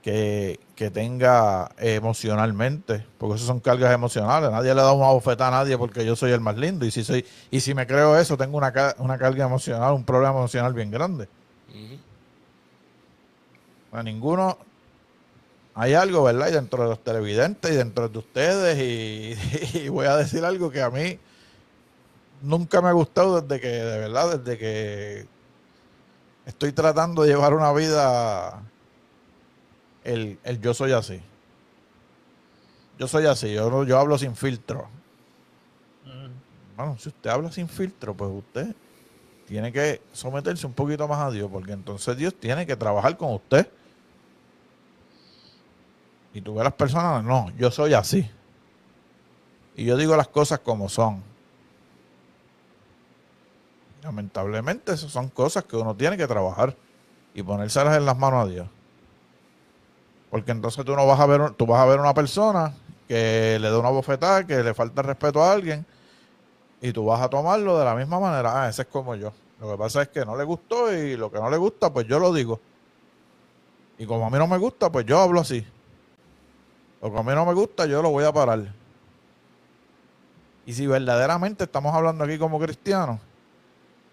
que, 0.00 0.58
que 0.74 0.90
tenga 0.90 1.70
emocionalmente, 1.76 3.04
porque 3.18 3.36
eso 3.36 3.44
son 3.44 3.60
cargas 3.60 3.92
emocionales. 3.92 4.50
Nadie 4.50 4.74
le 4.74 4.80
da 4.80 4.94
una 4.94 5.08
bofetada 5.08 5.48
a 5.48 5.62
nadie 5.62 5.76
porque 5.76 6.06
yo 6.06 6.16
soy 6.16 6.32
el 6.32 6.40
más 6.40 6.56
lindo. 6.56 6.86
Y 6.86 6.90
si 6.90 7.04
soy, 7.04 7.26
y 7.50 7.60
si 7.60 7.74
me 7.74 7.86
creo 7.86 8.16
eso, 8.16 8.38
tengo 8.38 8.56
una, 8.56 8.72
una 8.96 9.18
carga 9.18 9.44
emocional, 9.44 9.92
un 9.92 10.04
problema 10.04 10.38
emocional 10.38 10.72
bien 10.72 10.90
grande. 10.90 11.28
A 13.92 14.02
ninguno 14.02 14.58
hay 15.74 15.94
algo, 15.94 16.24
¿verdad? 16.24 16.48
Y 16.48 16.52
dentro 16.52 16.82
de 16.82 16.88
los 16.90 17.04
televidentes 17.04 17.70
y 17.70 17.74
dentro 17.76 18.08
de 18.08 18.18
ustedes, 18.18 18.78
y, 18.78 19.78
y 19.78 19.88
voy 19.88 20.06
a 20.06 20.16
decir 20.16 20.44
algo 20.44 20.70
que 20.70 20.82
a 20.82 20.90
mí 20.90 21.18
nunca 22.42 22.82
me 22.82 22.88
ha 22.88 22.92
gustado 22.92 23.40
desde 23.40 23.60
que, 23.60 23.68
de 23.68 23.98
verdad, 23.98 24.38
desde 24.38 24.58
que 24.58 25.26
estoy 26.46 26.72
tratando 26.72 27.22
de 27.22 27.28
llevar 27.28 27.54
una 27.54 27.72
vida, 27.72 28.62
el, 30.04 30.38
el 30.44 30.60
yo 30.60 30.74
soy 30.74 30.92
así. 30.92 31.20
Yo 32.98 33.08
soy 33.08 33.26
así, 33.26 33.52
yo, 33.52 33.84
yo 33.84 33.98
hablo 33.98 34.18
sin 34.18 34.36
filtro. 34.36 34.88
Bueno, 36.76 36.96
si 36.98 37.08
usted 37.08 37.30
habla 37.30 37.50
sin 37.52 37.68
filtro, 37.68 38.14
pues 38.14 38.30
usted 38.30 38.74
tiene 39.46 39.72
que 39.72 40.00
someterse 40.12 40.66
un 40.66 40.72
poquito 40.72 41.06
más 41.06 41.20
a 41.20 41.30
Dios, 41.30 41.50
porque 41.50 41.72
entonces 41.72 42.16
Dios 42.16 42.34
tiene 42.34 42.66
que 42.66 42.76
trabajar 42.76 43.16
con 43.16 43.34
usted. 43.34 43.68
Y 46.34 46.40
tú 46.40 46.54
ves 46.54 46.64
las 46.64 46.72
personas, 46.72 47.22
no, 47.24 47.50
yo 47.58 47.70
soy 47.70 47.94
así. 47.94 48.28
Y 49.76 49.84
yo 49.84 49.96
digo 49.96 50.16
las 50.16 50.28
cosas 50.28 50.60
como 50.60 50.88
son. 50.88 51.22
Lamentablemente, 54.02 54.92
esas 54.92 55.10
son 55.10 55.28
cosas 55.28 55.64
que 55.64 55.76
uno 55.76 55.94
tiene 55.94 56.16
que 56.16 56.26
trabajar 56.26 56.76
y 57.34 57.42
ponérselas 57.42 57.96
en 57.96 58.04
las 58.04 58.18
manos 58.18 58.46
a 58.46 58.50
Dios. 58.50 58.68
Porque 60.30 60.50
entonces 60.50 60.84
tú 60.84 60.96
no 60.96 61.06
vas 61.06 61.20
a 61.20 61.26
ver, 61.26 61.50
tú 61.52 61.66
vas 61.66 61.80
a 61.80 61.84
ver 61.84 62.00
una 62.00 62.14
persona 62.14 62.74
que 63.06 63.58
le 63.60 63.70
da 63.70 63.78
una 63.78 63.90
bofetada, 63.90 64.46
que 64.46 64.62
le 64.62 64.74
falta 64.74 65.02
respeto 65.02 65.42
a 65.42 65.52
alguien, 65.52 65.84
y 66.80 66.92
tú 66.92 67.04
vas 67.04 67.20
a 67.20 67.28
tomarlo 67.28 67.78
de 67.78 67.84
la 67.84 67.94
misma 67.94 68.18
manera. 68.18 68.64
Ah, 68.64 68.68
ese 68.68 68.82
es 68.82 68.88
como 68.88 69.14
yo. 69.14 69.32
Lo 69.60 69.70
que 69.70 69.78
pasa 69.78 70.02
es 70.02 70.08
que 70.08 70.24
no 70.24 70.36
le 70.36 70.44
gustó 70.44 70.92
y 70.92 71.16
lo 71.16 71.30
que 71.30 71.38
no 71.38 71.48
le 71.48 71.56
gusta, 71.56 71.92
pues 71.92 72.06
yo 72.08 72.18
lo 72.18 72.32
digo. 72.32 72.60
Y 73.98 74.06
como 74.06 74.26
a 74.26 74.30
mí 74.30 74.38
no 74.38 74.48
me 74.48 74.58
gusta, 74.58 74.90
pues 74.90 75.06
yo 75.06 75.20
hablo 75.20 75.40
así. 75.40 75.64
Lo 77.02 77.12
que 77.12 77.18
a 77.18 77.22
mí 77.22 77.32
no 77.34 77.44
me 77.44 77.52
gusta, 77.54 77.84
yo 77.86 78.00
lo 78.00 78.10
voy 78.10 78.24
a 78.24 78.32
parar. 78.32 78.72
Y 80.64 80.72
si 80.72 80.86
verdaderamente 80.86 81.64
estamos 81.64 81.92
hablando 81.94 82.22
aquí 82.24 82.38
como 82.38 82.60
cristianos, 82.60 83.18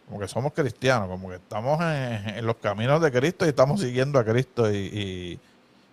como 0.08 0.20
que 0.20 0.28
somos 0.28 0.52
cristianos, 0.54 1.08
como 1.08 1.30
que 1.30 1.36
estamos 1.36 1.80
en, 1.82 2.30
en 2.30 2.46
los 2.48 2.56
caminos 2.56 3.00
de 3.02 3.12
Cristo 3.12 3.46
y 3.46 3.50
estamos 3.50 3.80
siguiendo 3.80 4.18
a 4.18 4.26
Cristo 4.26 4.72
y, 4.72 4.78
y- 4.78 5.40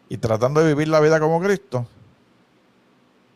y 0.09 0.17
tratando 0.19 0.61
de 0.61 0.69
vivir 0.69 0.89
la 0.89 1.01
vida 1.01 1.21
como 1.21 1.41
Cristo, 1.41 1.87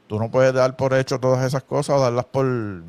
tú 0.06 0.18
no 0.18 0.30
puedes 0.30 0.54
dar 0.54 0.76
por 0.76 0.94
hecho 0.94 1.18
todas 1.20 1.44
esas 1.44 1.62
cosas 1.64 1.96
o 1.96 2.00
darlas 2.00 2.24
por, 2.24 2.46
O 2.46 2.82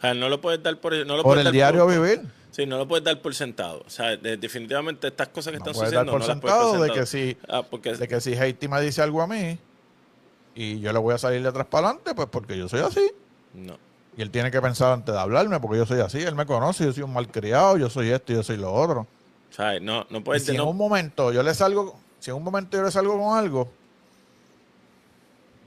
sea, 0.00 0.14
no 0.14 0.28
lo 0.28 0.40
puedes 0.40 0.62
dar 0.62 0.78
por, 0.78 0.92
no 1.06 1.16
lo 1.16 1.22
por 1.22 1.32
puedes 1.32 1.40
el 1.40 1.44
dar 1.46 1.52
diario 1.52 1.84
por- 1.86 1.92
vivir. 1.94 2.20
Sí, 2.54 2.66
no 2.66 2.78
lo 2.78 2.86
puedes 2.86 3.04
dar 3.04 3.20
por 3.20 3.34
sentado. 3.34 3.82
O 3.84 3.90
sea, 3.90 4.16
de- 4.16 4.36
definitivamente 4.36 5.08
estas 5.08 5.28
cosas 5.28 5.52
que 5.52 5.58
No 5.58 5.64
están 5.64 5.74
puedes 5.74 5.92
dar 5.92 6.04
sucediendo 6.06 6.12
por 6.12 6.20
no 6.20 6.26
las 6.28 6.40
puedes 6.40 6.54
sentado 6.56 6.72
dar 6.72 6.82
de 6.82 6.88
por 6.88 6.96
que 7.00 7.06
sentado. 7.06 7.40
si, 7.40 7.52
Ah, 7.52 7.62
porque 7.68 7.94
de 7.94 8.08
que 8.08 8.20
si 8.20 8.34
Haiti 8.34 8.68
me 8.68 8.80
dice 8.80 9.02
algo 9.02 9.22
a 9.22 9.26
mí 9.26 9.58
y 10.54 10.78
yo 10.78 10.92
le 10.92 10.98
voy 11.00 11.14
a 11.14 11.18
salir 11.18 11.42
de 11.42 11.48
atrás 11.48 11.66
para 11.66 11.88
adelante, 11.88 12.14
pues 12.14 12.28
porque 12.30 12.56
yo 12.56 12.68
soy 12.68 12.80
así. 12.80 13.10
no. 13.54 13.76
Y 14.16 14.22
él 14.22 14.30
tiene 14.30 14.52
que 14.52 14.62
pensar 14.62 14.92
antes 14.92 15.12
de 15.12 15.20
hablarme 15.20 15.58
porque 15.58 15.76
yo 15.76 15.86
soy 15.86 15.98
así. 16.00 16.20
Él 16.22 16.36
me 16.36 16.46
conoce, 16.46 16.84
yo 16.84 16.92
soy 16.92 17.02
un 17.02 17.12
malcriado, 17.12 17.76
yo 17.76 17.90
soy 17.90 18.10
esto 18.10 18.32
y 18.32 18.36
yo 18.36 18.44
soy 18.44 18.56
lo 18.58 18.72
otro. 18.72 19.00
O 19.50 19.52
sea, 19.52 19.80
no, 19.80 20.06
no 20.08 20.22
puedes... 20.22 20.44
si 20.46 20.54
en 20.54 20.60
un 20.60 20.76
momento 20.76 21.32
yo 21.32 21.42
le 21.42 21.52
salgo, 21.52 21.98
si 22.20 22.30
en 22.30 22.36
un 22.36 22.44
momento 22.44 22.76
yo 22.76 22.84
le 22.84 22.92
salgo 22.92 23.18
con 23.18 23.36
algo, 23.36 23.68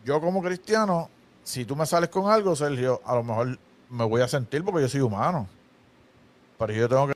yo 0.06 0.22
como 0.22 0.42
cristiano, 0.42 1.10
si 1.44 1.66
tú 1.66 1.76
me 1.76 1.86
sales 1.86 2.10
con 2.10 2.32
algo, 2.32 2.56
Sergio, 2.56 3.02
a 3.06 3.16
lo 3.16 3.24
mejor 3.26 3.60
me 3.90 4.06
voy 4.06 4.22
a 4.22 4.28
sentir 4.30 4.64
porque 4.64 4.82
yo 4.82 4.88
soy 4.88 5.02
humano. 5.02 5.50
Pero 6.58 6.74
yo 6.74 6.90
tengo 6.90 7.08
que 7.08 7.14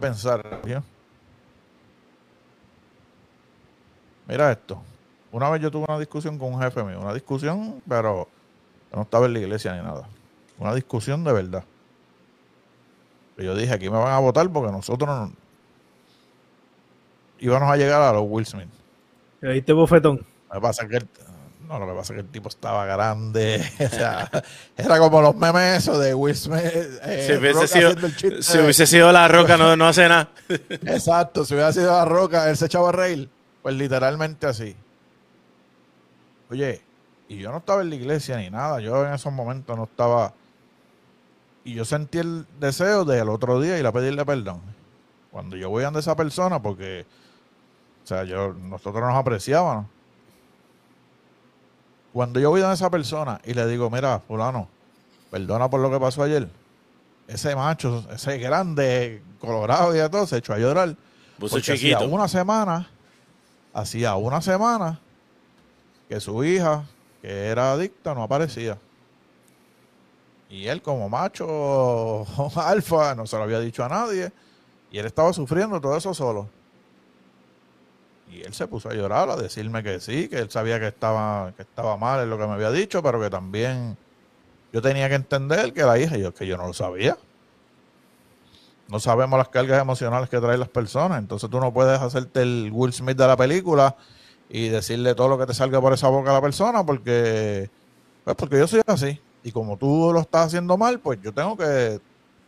pensar, 0.00 0.42
Sergio. 0.42 0.82
Mira 4.26 4.52
esto. 4.52 4.80
Una 5.32 5.50
vez 5.50 5.60
yo 5.62 5.70
tuve 5.70 5.84
una 5.88 5.98
discusión 5.98 6.38
con 6.38 6.52
un 6.54 6.60
jefe 6.60 6.82
mío, 6.84 7.00
una 7.00 7.12
discusión, 7.14 7.82
pero 7.88 8.28
no 8.94 9.02
estaba 9.02 9.26
en 9.26 9.32
la 9.34 9.38
iglesia 9.40 9.74
ni 9.74 9.82
nada. 9.82 10.08
Una 10.58 10.74
discusión 10.74 11.24
de 11.24 11.32
verdad. 11.32 11.64
Y 13.36 13.44
yo 13.44 13.54
dije, 13.54 13.72
aquí 13.72 13.88
me 13.90 13.96
van 13.98 14.12
a 14.12 14.18
votar 14.18 14.48
porque 14.50 14.72
nosotros 14.72 15.08
no- 15.08 15.32
íbamos 17.38 17.70
a 17.70 17.76
llegar 17.76 18.02
a 18.02 18.12
los 18.12 18.24
Will 18.26 18.46
Smith. 18.46 18.68
¿Le 19.40 19.52
diste 19.54 19.72
bofetón? 19.72 20.24
Lo 20.48 20.54
que 20.54 20.60
pasa 20.60 20.84
es 20.84 20.88
que 20.90 20.98
no, 21.68 21.78
lo 21.78 21.86
que 21.86 21.92
pasa 21.92 22.14
es 22.14 22.16
que 22.16 22.20
el 22.26 22.32
tipo 22.32 22.48
estaba 22.48 22.86
grande. 22.86 23.62
o 23.78 23.88
sea, 23.94 24.30
era 24.76 24.98
como 24.98 25.20
los 25.20 25.36
memes 25.36 25.78
esos 25.78 25.98
de 25.98 26.14
Will 26.14 26.34
Smith. 26.34 26.62
eh, 26.64 27.26
si, 27.26 27.36
hubiese 27.36 27.68
sido, 27.68 27.92
si 28.42 28.58
de- 28.58 28.64
hubiese 28.64 29.12
la 29.12 29.28
roca, 29.28 29.56
no, 29.58 29.76
no 29.76 29.86
hace 29.86 30.08
nada. 30.08 30.30
Exacto, 30.48 31.44
si 31.44 31.54
hubiera 31.54 31.72
sido 31.72 31.92
la 31.92 32.06
roca, 32.06 32.48
él 32.48 32.56
se 32.56 32.66
echaba 32.66 32.88
a 32.88 32.92
reír. 32.92 33.28
Pues 33.62 33.74
literalmente 33.74 34.46
así. 34.46 34.74
Oye, 36.50 36.80
y 37.28 37.36
yo 37.36 37.52
no 37.52 37.58
estaba 37.58 37.82
en 37.82 37.90
la 37.90 37.96
iglesia 37.96 38.38
ni 38.38 38.48
nada. 38.48 38.80
Yo 38.80 39.06
en 39.06 39.12
esos 39.12 39.32
momentos 39.32 39.76
no 39.76 39.84
estaba. 39.84 40.32
Y 41.64 41.74
yo 41.74 41.84
sentí 41.84 42.18
el 42.18 42.46
deseo 42.58 43.04
del 43.04 43.28
otro 43.28 43.60
día 43.60 43.78
ir 43.78 43.86
a 43.86 43.92
pedirle 43.92 44.24
perdón. 44.24 44.62
Cuando 45.30 45.56
yo 45.56 45.68
voy 45.68 45.84
ante 45.84 45.98
esa 45.98 46.16
persona, 46.16 46.62
porque. 46.62 47.04
O 48.04 48.06
sea, 48.06 48.24
yo, 48.24 48.54
nosotros 48.54 49.02
nos 49.02 49.14
apreciábamos. 49.14 49.84
Cuando 52.18 52.40
yo 52.40 52.50
voy 52.50 52.62
a 52.62 52.72
esa 52.72 52.90
persona 52.90 53.40
y 53.44 53.54
le 53.54 53.64
digo, 53.68 53.90
mira, 53.90 54.18
fulano, 54.18 54.66
perdona 55.30 55.70
por 55.70 55.78
lo 55.78 55.88
que 55.88 56.00
pasó 56.00 56.24
ayer. 56.24 56.48
Ese 57.28 57.54
macho, 57.54 58.04
ese 58.12 58.38
grande, 58.38 59.22
colorado 59.38 59.94
y 59.94 59.98
de 59.98 60.08
todo, 60.08 60.26
se 60.26 60.38
echó 60.38 60.52
a 60.52 60.58
llorar. 60.58 60.96
Puso 61.38 61.60
chiquito. 61.60 61.98
hacía 61.98 62.08
una 62.08 62.26
semana, 62.26 62.90
hacía 63.72 64.16
una 64.16 64.42
semana 64.42 64.98
que 66.08 66.18
su 66.18 66.42
hija, 66.42 66.86
que 67.22 67.46
era 67.46 67.70
adicta, 67.74 68.16
no 68.16 68.24
aparecía. 68.24 68.78
Y 70.50 70.66
él 70.66 70.82
como 70.82 71.08
macho 71.08 72.26
alfa, 72.56 73.14
no 73.14 73.28
se 73.28 73.36
lo 73.36 73.44
había 73.44 73.60
dicho 73.60 73.84
a 73.84 73.88
nadie. 73.88 74.32
Y 74.90 74.98
él 74.98 75.06
estaba 75.06 75.32
sufriendo 75.32 75.80
todo 75.80 75.96
eso 75.96 76.12
solo. 76.12 76.48
Y 78.30 78.42
él 78.42 78.52
se 78.52 78.66
puso 78.66 78.90
a 78.90 78.94
llorar, 78.94 79.30
a 79.30 79.36
decirme 79.36 79.82
que 79.82 80.00
sí, 80.00 80.28
que 80.28 80.38
él 80.38 80.50
sabía 80.50 80.78
que 80.78 80.88
estaba, 80.88 81.52
que 81.56 81.62
estaba 81.62 81.96
mal 81.96 82.22
en 82.22 82.30
lo 82.30 82.38
que 82.38 82.46
me 82.46 82.52
había 82.52 82.70
dicho, 82.70 83.02
pero 83.02 83.20
que 83.20 83.30
también 83.30 83.96
yo 84.72 84.82
tenía 84.82 85.08
que 85.08 85.14
entender 85.14 85.72
que 85.72 85.82
la 85.82 85.98
hija, 85.98 86.16
yo 86.16 86.34
que 86.34 86.46
yo 86.46 86.56
no 86.56 86.66
lo 86.66 86.74
sabía. 86.74 87.16
No 88.88 89.00
sabemos 89.00 89.38
las 89.38 89.48
cargas 89.48 89.80
emocionales 89.80 90.28
que 90.28 90.40
traen 90.40 90.60
las 90.60 90.68
personas. 90.68 91.18
Entonces 91.18 91.48
tú 91.50 91.60
no 91.60 91.72
puedes 91.72 92.00
hacerte 92.00 92.42
el 92.42 92.70
Will 92.72 92.92
Smith 92.92 93.16
de 93.16 93.26
la 93.26 93.36
película 93.36 93.96
y 94.48 94.68
decirle 94.68 95.14
todo 95.14 95.28
lo 95.28 95.38
que 95.38 95.46
te 95.46 95.54
salga 95.54 95.80
por 95.80 95.92
esa 95.92 96.08
boca 96.08 96.30
a 96.30 96.34
la 96.34 96.40
persona 96.40 96.84
porque, 96.84 97.70
pues 98.24 98.36
porque 98.36 98.58
yo 98.58 98.66
soy 98.66 98.80
así. 98.86 99.20
Y 99.42 99.52
como 99.52 99.76
tú 99.76 100.10
lo 100.12 100.20
estás 100.20 100.46
haciendo 100.46 100.76
mal, 100.76 101.00
pues 101.00 101.18
yo 101.22 101.32
tengo 101.32 101.56
que 101.56 102.00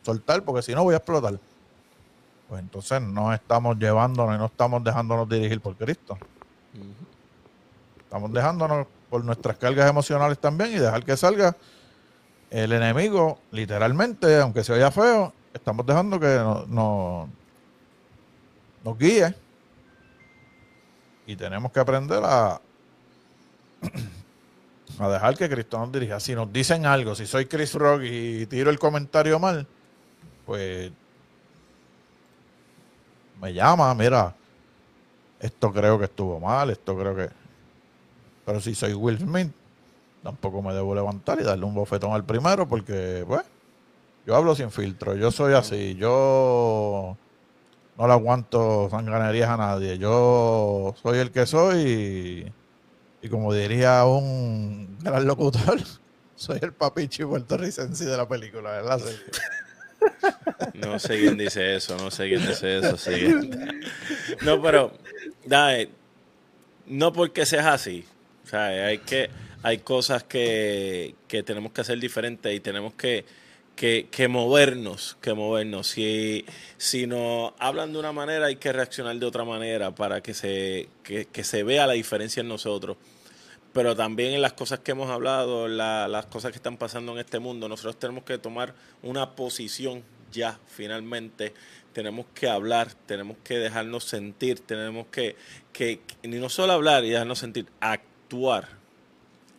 soltar 0.03 0.43
porque 0.45 0.63
si 0.63 0.75
no 0.75 0.83
voy 0.83 0.95
a 0.95 0.99
explotar. 0.99 1.39
Pues 2.51 2.61
entonces 2.63 3.01
no 3.01 3.33
estamos 3.33 3.79
llevándonos 3.79 4.35
y 4.35 4.39
no 4.39 4.47
estamos 4.47 4.83
dejándonos 4.83 5.29
dirigir 5.29 5.61
por 5.61 5.77
Cristo. 5.77 6.19
Estamos 8.01 8.33
dejándonos 8.33 8.89
por 9.09 9.25
nuestras 9.25 9.57
cargas 9.57 9.89
emocionales 9.89 10.37
también 10.41 10.73
y 10.73 10.79
dejar 10.81 11.05
que 11.05 11.17
salga 11.17 11.57
el 12.51 12.73
enemigo, 12.73 13.39
literalmente, 13.53 14.41
aunque 14.41 14.65
se 14.65 14.73
oiga 14.73 14.91
feo, 14.91 15.33
estamos 15.55 15.87
dejando 15.87 16.19
que 16.19 16.27
no- 16.27 16.67
no- 16.67 17.29
nos 18.85 18.99
guíe. 18.99 19.33
Y 21.29 21.37
tenemos 21.37 21.71
que 21.71 21.79
aprender 21.79 22.21
a, 22.25 22.61
a 24.99 25.09
dejar 25.09 25.37
que 25.37 25.49
Cristo 25.49 25.79
nos 25.79 25.93
dirija. 25.93 26.19
Si 26.19 26.35
nos 26.35 26.53
dicen 26.53 26.85
algo, 26.85 27.15
si 27.15 27.27
soy 27.29 27.47
Chris 27.47 27.75
Rock 27.75 28.03
y 28.03 28.47
tiro 28.47 28.71
el 28.71 28.81
comentario 28.81 29.39
mal, 29.39 29.69
pues 30.45 30.91
me 33.41 33.53
llama, 33.53 33.95
mira, 33.95 34.35
esto 35.41 35.73
creo 35.73 35.99
que 35.99 36.05
estuvo 36.05 36.39
mal, 36.39 36.71
esto 36.71 36.97
creo 36.97 37.17
que... 37.17 37.31
Pero 38.45 38.61
si 38.61 38.75
soy 38.75 38.93
Will 38.95 39.19
Smith, 39.19 39.51
tampoco 40.23 40.63
me 40.63 40.75
debo 40.75 40.95
levantar 40.95 41.41
y 41.41 41.45
darle 41.45 41.65
un 41.65 41.75
bofetón 41.75 42.13
al 42.13 42.25
primero 42.25 42.69
porque, 42.69 43.25
pues, 43.27 43.43
yo 44.27 44.37
hablo 44.37 44.55
sin 44.55 44.71
filtro, 44.71 45.15
yo 45.17 45.31
soy 45.31 45.55
así, 45.55 45.95
yo 45.95 47.17
no 47.97 48.07
le 48.07 48.13
aguanto 48.13 48.89
sanganerías 48.91 49.49
a 49.51 49.57
nadie, 49.57 49.99
yo 49.99 50.95
soy 51.03 51.19
el 51.19 51.31
que 51.31 51.47
soy 51.47 52.53
y, 53.23 53.29
como 53.29 53.53
diría 53.53 54.05
un 54.05 54.99
gran 55.01 55.27
locutor, 55.27 55.81
soy 56.35 56.59
el 56.63 56.73
papichi 56.73 57.25
puertorricense 57.25 58.05
de 58.05 58.17
la 58.17 58.29
película, 58.29 58.71
¿verdad? 58.71 59.01
No 60.75 60.99
sé 60.99 61.19
quién 61.19 61.37
dice 61.37 61.77
eso, 61.77 61.97
no 61.97 62.11
sé 62.11 62.29
quién 62.29 62.47
dice 62.47 62.79
eso. 62.79 62.97
sí. 62.97 63.29
No, 64.43 64.61
pero, 64.63 64.93
no 66.87 67.13
porque 67.13 67.47
seas 67.47 67.67
así. 67.67 68.05
O 68.45 68.49
sea, 68.49 68.67
hay 68.87 68.99
que, 68.99 69.31
hay 69.63 69.79
cosas 69.79 70.25
que, 70.25 71.15
que 71.29 71.43
tenemos 71.43 71.73
que 71.73 71.83
hacer 71.83 71.99
diferentes 71.99 72.53
y 72.55 72.61
tenemos 72.61 72.95
que, 72.95 73.25
que, 73.77 74.09
que 74.11 74.29
movernos, 74.29 75.17
que 75.21 75.35
movernos. 75.35 75.87
Si, 75.89 76.45
si 76.77 77.07
nos 77.07 77.53
hablan 77.59 77.93
de 77.93 77.99
una 77.99 78.13
manera, 78.13 78.47
hay 78.47 78.57
que 78.57 78.73
reaccionar 78.73 79.17
de 79.17 79.27
otra 79.27 79.45
manera 79.45 79.95
para 79.95 80.21
que 80.21 80.35
se, 80.35 80.89
que, 81.03 81.27
que 81.27 81.45
se 81.45 81.63
vea 81.63 81.87
la 81.87 81.93
diferencia 81.93 82.41
en 82.41 82.49
nosotros 82.49 82.97
pero 83.73 83.95
también 83.95 84.33
en 84.35 84.43
las 84.43 84.53
cosas 84.55 84.81
que 84.81 84.93
hemos 84.93 85.11
hablado, 85.11 85.69
la- 85.69 86.09
las 86.09 86.27
cosas 86.27 86.51
que 86.51 86.57
están 86.57 86.77
pasando 86.77 87.13
en 87.13 87.19
este 87.19 87.39
mundo, 87.39 87.69
nosotros 87.69 87.99
tenemos 87.99 88.25
que 88.25 88.39
tomar 88.39 88.75
una 89.03 89.31
posición 89.37 90.03
ya, 90.33 90.59
finalmente. 90.69 91.55
Tenemos 91.93 92.27
que 92.35 92.49
hablar, 92.49 92.93
tenemos 93.07 93.37
que 93.43 93.59
dejarnos 93.59 94.05
sentir, 94.05 94.61
tenemos 94.61 95.07
que, 95.09 95.35
que, 95.73 96.01
ni 96.23 96.39
no 96.39 96.49
solo 96.49 96.73
hablar 96.73 97.05
y 97.05 97.11
dejarnos 97.11 97.41
sentir, 97.41 97.67
actuar, 97.81 98.69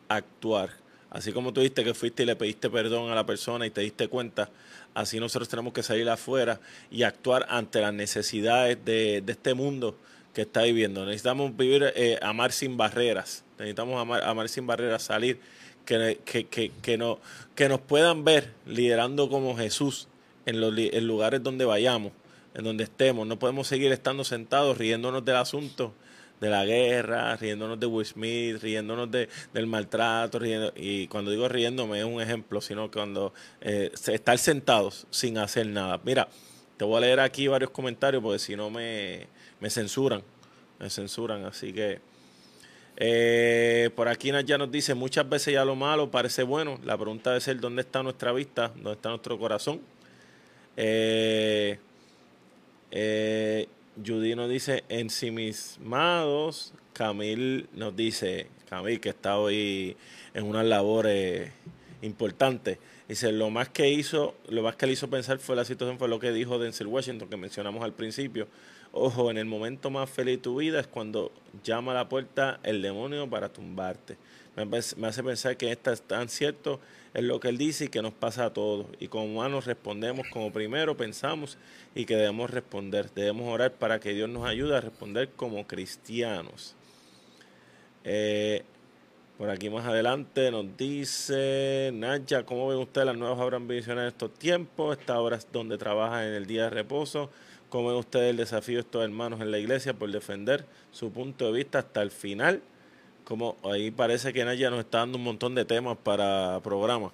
actuar. 0.08 0.70
Así 1.10 1.34
como 1.34 1.52
tú 1.52 1.60
dijiste 1.60 1.84
que 1.84 1.94
fuiste 1.94 2.24
y 2.24 2.26
le 2.26 2.36
pediste 2.38 2.70
perdón 2.70 3.12
a 3.12 3.16
la 3.16 3.26
persona 3.26 3.66
y 3.66 3.70
te 3.70 3.82
diste 3.82 4.08
cuenta, 4.08 4.50
así 4.94 5.20
nosotros 5.20 5.50
tenemos 5.50 5.74
que 5.74 5.84
salir 5.84 6.10
afuera 6.10 6.62
y 6.90 7.04
actuar 7.04 7.46
ante 7.50 7.82
las 7.82 7.94
necesidades 7.94 8.78
de, 8.86 9.22
de 9.22 9.32
este 9.34 9.54
mundo 9.54 9.98
que 10.34 10.44
está 10.44 10.62
viviendo. 10.62 11.06
Necesitamos 11.06 11.56
vivir, 11.58 11.92
eh, 11.96 12.18
amar 12.22 12.54
sin 12.54 12.78
barreras. 12.78 13.44
Necesitamos 13.62 14.02
amar, 14.02 14.50
sin 14.50 14.66
barreras, 14.66 15.04
salir, 15.04 15.40
que, 15.86 16.20
que, 16.26 16.48
que, 16.48 16.72
que, 16.82 16.98
no, 16.98 17.20
que 17.56 17.70
nos 17.70 17.80
puedan 17.80 18.24
ver 18.24 18.54
liderando 18.66 19.30
como 19.30 19.56
Jesús 19.56 20.08
en 20.46 20.60
los 20.60 20.74
en 20.78 21.08
lugares 21.08 21.44
donde 21.44 21.66
vayamos, 21.66 22.12
en 22.56 22.64
donde 22.64 22.86
estemos. 22.86 23.28
No 23.28 23.38
podemos 23.38 23.68
seguir 23.68 23.92
estando 23.92 24.24
sentados 24.24 24.78
riéndonos 24.78 25.24
del 25.24 25.36
asunto 25.36 25.94
de 26.40 26.50
la 26.50 26.66
guerra, 26.66 27.36
riéndonos 27.36 27.80
de 27.80 27.86
Will 27.86 28.06
Smith, 28.06 28.58
riéndonos 28.62 29.12
de, 29.12 29.30
del 29.54 29.68
maltrato, 29.68 30.40
riendo, 30.40 30.74
y 30.76 31.06
cuando 31.08 31.30
digo 31.30 31.48
riéndome 31.48 32.00
es 32.00 32.06
un 32.06 32.20
ejemplo, 32.20 32.62
sino 32.62 32.90
cuando 32.90 33.32
eh, 33.62 33.92
estar 33.94 34.38
sentados 34.40 35.06
sin 35.12 35.38
hacer 35.38 35.68
nada. 35.68 36.02
Mira, 36.04 36.28
te 36.78 36.84
voy 36.84 36.98
a 36.98 37.02
leer 37.02 37.20
aquí 37.20 37.48
varios 37.48 37.70
comentarios 37.70 38.24
porque 38.24 38.40
si 38.40 38.56
no 38.56 38.72
me, 38.72 39.28
me 39.60 39.70
censuran, 39.70 40.24
me 40.80 40.90
censuran, 40.90 41.46
así 41.46 41.74
que 41.74 42.00
eh, 42.98 43.90
por 43.96 44.08
aquí 44.08 44.32
ya 44.46 44.58
nos 44.58 44.72
dice, 44.72 44.94
muchas 44.94 45.28
veces 45.28 45.54
ya 45.54 45.66
lo 45.66 45.76
malo 45.76 46.12
parece 46.12 46.44
bueno, 46.44 46.80
la 46.84 46.98
pregunta 46.98 47.32
debe 47.32 47.42
ser 47.42 47.60
dónde 47.60 47.82
está 47.82 48.04
nuestra 48.04 48.32
vista, 48.32 48.72
dónde 48.76 48.94
está 48.94 49.10
nuestro 49.10 49.40
corazón. 49.40 49.82
Eh, 50.78 51.80
eh, 52.92 53.68
Judy 54.06 54.36
nos 54.36 54.50
dice 54.50 54.84
ensimismados. 54.90 56.74
Camil 56.94 57.68
nos 57.74 57.96
dice, 57.96 58.48
Camil 58.70 59.00
que 59.00 59.10
está 59.10 59.38
hoy 59.38 59.96
en 60.34 60.46
unas 60.46 60.66
labores 60.66 61.52
importantes. 62.02 62.78
Dice, 63.08 63.32
lo 63.32 63.50
más 63.50 63.70
que 63.70 63.90
hizo, 63.90 64.36
lo 64.48 64.62
más 64.64 64.76
que 64.76 64.86
le 64.88 64.94
hizo 64.94 65.10
pensar 65.10 65.40
fue 65.40 65.56
la 65.56 65.66
situación, 65.66 65.98
fue 65.98 66.08
lo 66.08 66.20
que 66.20 66.32
dijo 66.32 66.60
Denzel 66.60 66.88
Washington, 66.88 67.30
que 67.30 67.38
mencionamos 67.38 67.84
al 67.84 67.94
principio. 67.94 68.48
Ojo, 68.94 69.32
en 69.32 69.38
el 69.38 69.46
momento 69.46 69.90
más 69.90 70.10
feliz 70.10 70.38
de 70.38 70.42
tu 70.44 70.58
vida 70.58 70.82
es 70.82 70.88
cuando 70.88 71.32
llama 71.64 71.94
a 71.94 71.96
la 71.96 72.10
puerta 72.10 72.60
el 72.64 72.82
demonio 72.82 73.30
para 73.30 73.48
tumbarte. 73.48 74.18
Me, 74.56 74.78
hace 75.08 75.24
pensar 75.24 75.56
que 75.56 75.72
esta 75.72 75.94
es 75.94 76.02
tan 76.02 76.28
cierto, 76.28 76.82
es 77.14 77.24
lo 77.24 77.40
que 77.40 77.48
él 77.48 77.58
dice 77.58 77.86
y 77.86 77.88
que 77.88 78.02
nos 78.02 78.12
pasa 78.12 78.46
a 78.46 78.54
todos. 78.54 78.88
Y 79.00 79.08
como 79.08 79.26
humanos 79.26 79.66
respondemos 79.66 80.28
como 80.28 80.52
primero 80.52 80.98
pensamos 80.98 81.58
y 81.96 82.06
que 82.06 82.18
debemos 82.18 82.50
responder. 82.50 83.10
Debemos 83.14 83.48
orar 83.48 83.72
para 83.72 84.02
que 84.02 84.14
Dios 84.14 84.30
nos 84.30 84.46
ayude 84.46 84.76
a 84.76 84.82
responder 84.82 85.30
como 85.38 85.66
cristianos. 85.66 86.76
Eh, 88.04 88.64
por 89.38 89.50
aquí 89.50 89.70
más 89.70 89.86
adelante 89.86 90.52
nos 90.52 90.66
dice 90.76 91.92
Naya, 91.94 92.46
¿cómo 92.46 92.68
ven 92.68 92.80
ustedes 92.80 93.08
las 93.08 93.18
nuevas 93.18 93.40
obras 93.40 93.66
bendiciones 93.66 94.02
en 94.02 94.08
estos 94.10 94.34
tiempos? 94.34 94.98
Estas 94.98 95.16
obras 95.18 95.48
donde 95.52 95.78
trabajan 95.78 96.26
en 96.26 96.34
el 96.34 96.46
día 96.46 96.66
de 96.66 96.72
reposo. 96.72 97.30
¿Cómo 97.72 97.88
ven 97.88 98.00
ustedes 98.00 98.32
el 98.32 98.36
desafío 98.36 98.76
de 98.76 98.82
estos 98.82 99.02
hermanos 99.02 99.40
en 99.40 99.50
la 99.50 99.58
iglesia 99.58 99.94
por 99.94 100.12
defender 100.12 100.66
su 100.92 101.10
punto 101.10 101.46
de 101.46 101.54
vista 101.54 101.80
hasta 101.80 102.02
el 102.02 102.12
final? 102.12 102.62
Como 103.24 103.56
ahí 103.64 103.92
parece 103.92 104.34
que 104.34 104.44
Naya 104.44 104.70
nos 104.70 104.82
está 104.82 104.98
dando 104.98 105.18
un 105.18 105.24
montón 105.24 105.56
de 105.56 105.64
temas 105.64 105.98
para 105.98 106.60
programas. 106.62 107.14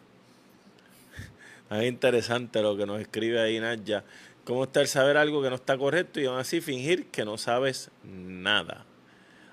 Es 1.69 1.83
interesante 1.83 2.59
lo 2.63 2.75
que 2.75 2.87
nos 2.87 2.99
escribe 2.99 3.39
ahí 3.39 3.59
Naya. 3.59 4.03
¿Cómo 4.45 4.63
está 4.63 4.81
el 4.81 4.87
saber 4.87 5.17
algo 5.17 5.43
que 5.43 5.51
no 5.51 5.57
está 5.57 5.77
correcto 5.77 6.19
y 6.19 6.25
aún 6.25 6.39
así 6.39 6.59
fingir 6.59 7.05
que 7.11 7.23
no 7.23 7.37
sabes 7.37 7.91
nada? 8.03 8.83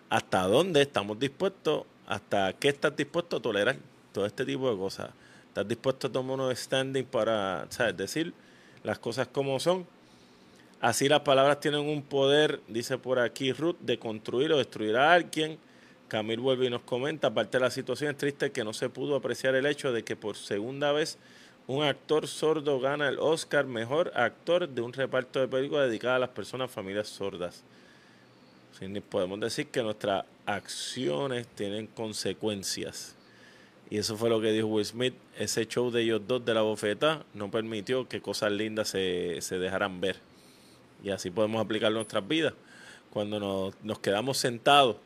¿Hasta 0.08 0.44
dónde 0.44 0.80
estamos 0.80 1.18
dispuestos? 1.18 1.84
¿Hasta 2.06 2.54
qué 2.54 2.68
estás 2.68 2.96
dispuesto 2.96 3.36
a 3.36 3.42
tolerar? 3.42 3.76
Todo 4.10 4.24
este 4.24 4.46
tipo 4.46 4.70
de 4.70 4.78
cosas. 4.78 5.10
¿Estás 5.48 5.68
dispuesto 5.68 6.06
a 6.06 6.12
tomar 6.12 6.40
unos 6.40 6.58
standing 6.58 7.04
para 7.04 7.66
¿sabes? 7.68 7.94
decir 7.94 8.32
las 8.82 8.98
cosas 8.98 9.28
como 9.28 9.60
son? 9.60 9.86
Así 10.84 11.08
las 11.08 11.20
palabras 11.20 11.60
tienen 11.60 11.80
un 11.80 12.02
poder, 12.02 12.60
dice 12.68 12.98
por 12.98 13.18
aquí 13.18 13.54
Ruth, 13.54 13.78
de 13.80 13.98
construir 13.98 14.52
o 14.52 14.58
destruir 14.58 14.98
a 14.98 15.14
alguien. 15.14 15.56
Camil 16.08 16.40
vuelve 16.40 16.66
y 16.66 16.68
nos 16.68 16.82
comenta, 16.82 17.28
aparte 17.28 17.56
de 17.56 17.64
la 17.64 17.70
situación 17.70 18.10
es 18.10 18.18
triste 18.18 18.52
que 18.52 18.64
no 18.64 18.74
se 18.74 18.90
pudo 18.90 19.16
apreciar 19.16 19.54
el 19.54 19.64
hecho 19.64 19.94
de 19.94 20.04
que 20.04 20.14
por 20.14 20.36
segunda 20.36 20.92
vez 20.92 21.16
un 21.68 21.84
actor 21.84 22.28
sordo 22.28 22.80
gana 22.80 23.08
el 23.08 23.18
Oscar 23.18 23.64
Mejor 23.64 24.12
Actor 24.14 24.68
de 24.68 24.82
un 24.82 24.92
reparto 24.92 25.40
de 25.40 25.48
película 25.48 25.86
dedicada 25.86 26.16
a 26.16 26.18
las 26.18 26.28
personas 26.28 26.70
familias 26.70 27.08
sordas. 27.08 27.64
Podemos 29.08 29.40
decir 29.40 29.68
que 29.68 29.82
nuestras 29.82 30.26
acciones 30.44 31.46
tienen 31.46 31.86
consecuencias. 31.86 33.16
Y 33.88 33.96
eso 33.96 34.18
fue 34.18 34.28
lo 34.28 34.38
que 34.38 34.52
dijo 34.52 34.66
Will 34.66 34.84
Smith. 34.84 35.14
Ese 35.38 35.64
show 35.64 35.90
de 35.90 36.02
ellos 36.02 36.20
dos 36.26 36.44
de 36.44 36.52
la 36.52 36.60
bofeta 36.60 37.24
no 37.32 37.50
permitió 37.50 38.06
que 38.06 38.20
cosas 38.20 38.52
lindas 38.52 38.88
se, 38.88 39.40
se 39.40 39.58
dejaran 39.58 40.02
ver. 40.02 40.33
Y 41.04 41.10
así 41.10 41.30
podemos 41.30 41.62
aplicar 41.64 41.92
nuestras 41.92 42.26
vidas. 42.26 42.54
Cuando 43.12 43.38
nos, 43.38 43.74
nos 43.82 43.98
quedamos 44.00 44.38
sentados 44.38 44.96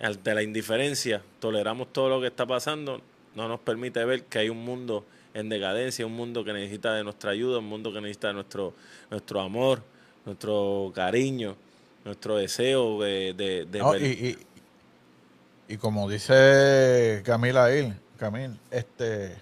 ante 0.00 0.34
la 0.34 0.42
indiferencia, 0.42 1.22
toleramos 1.40 1.92
todo 1.92 2.08
lo 2.08 2.20
que 2.20 2.26
está 2.26 2.44
pasando, 2.46 3.00
no 3.34 3.48
nos 3.48 3.60
permite 3.60 4.04
ver 4.04 4.24
que 4.24 4.40
hay 4.40 4.48
un 4.48 4.64
mundo 4.64 5.04
en 5.34 5.48
decadencia, 5.48 6.04
un 6.04 6.12
mundo 6.14 6.44
que 6.44 6.52
necesita 6.52 6.94
de 6.94 7.04
nuestra 7.04 7.30
ayuda, 7.30 7.58
un 7.58 7.68
mundo 7.68 7.92
que 7.92 8.00
necesita 8.00 8.28
de 8.28 8.34
nuestro, 8.34 8.74
nuestro 9.10 9.40
amor, 9.40 9.82
nuestro 10.26 10.92
cariño, 10.94 11.56
nuestro 12.04 12.36
deseo 12.36 13.00
de... 13.00 13.34
de, 13.34 13.64
de 13.64 13.78
No, 13.78 13.90
ver- 13.92 14.02
y, 14.02 14.06
y, 15.68 15.74
y 15.74 15.76
como 15.76 16.08
dice 16.10 17.22
Camila 17.24 17.66
ahí, 17.66 17.92
Camil, 18.18 18.58
este, 18.70 19.36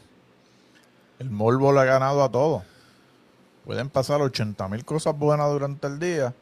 el 1.18 1.30
morbo 1.30 1.72
le 1.72 1.80
ha 1.80 1.84
ganado 1.84 2.22
a 2.22 2.30
todo. 2.30 2.62
Pueden 3.66 3.90
pasar 3.90 4.22
80 4.22 4.68
mil 4.68 4.84
cosas 4.84 5.18
buenas 5.18 5.50
durante 5.50 5.88
el 5.88 5.98
día 5.98 6.32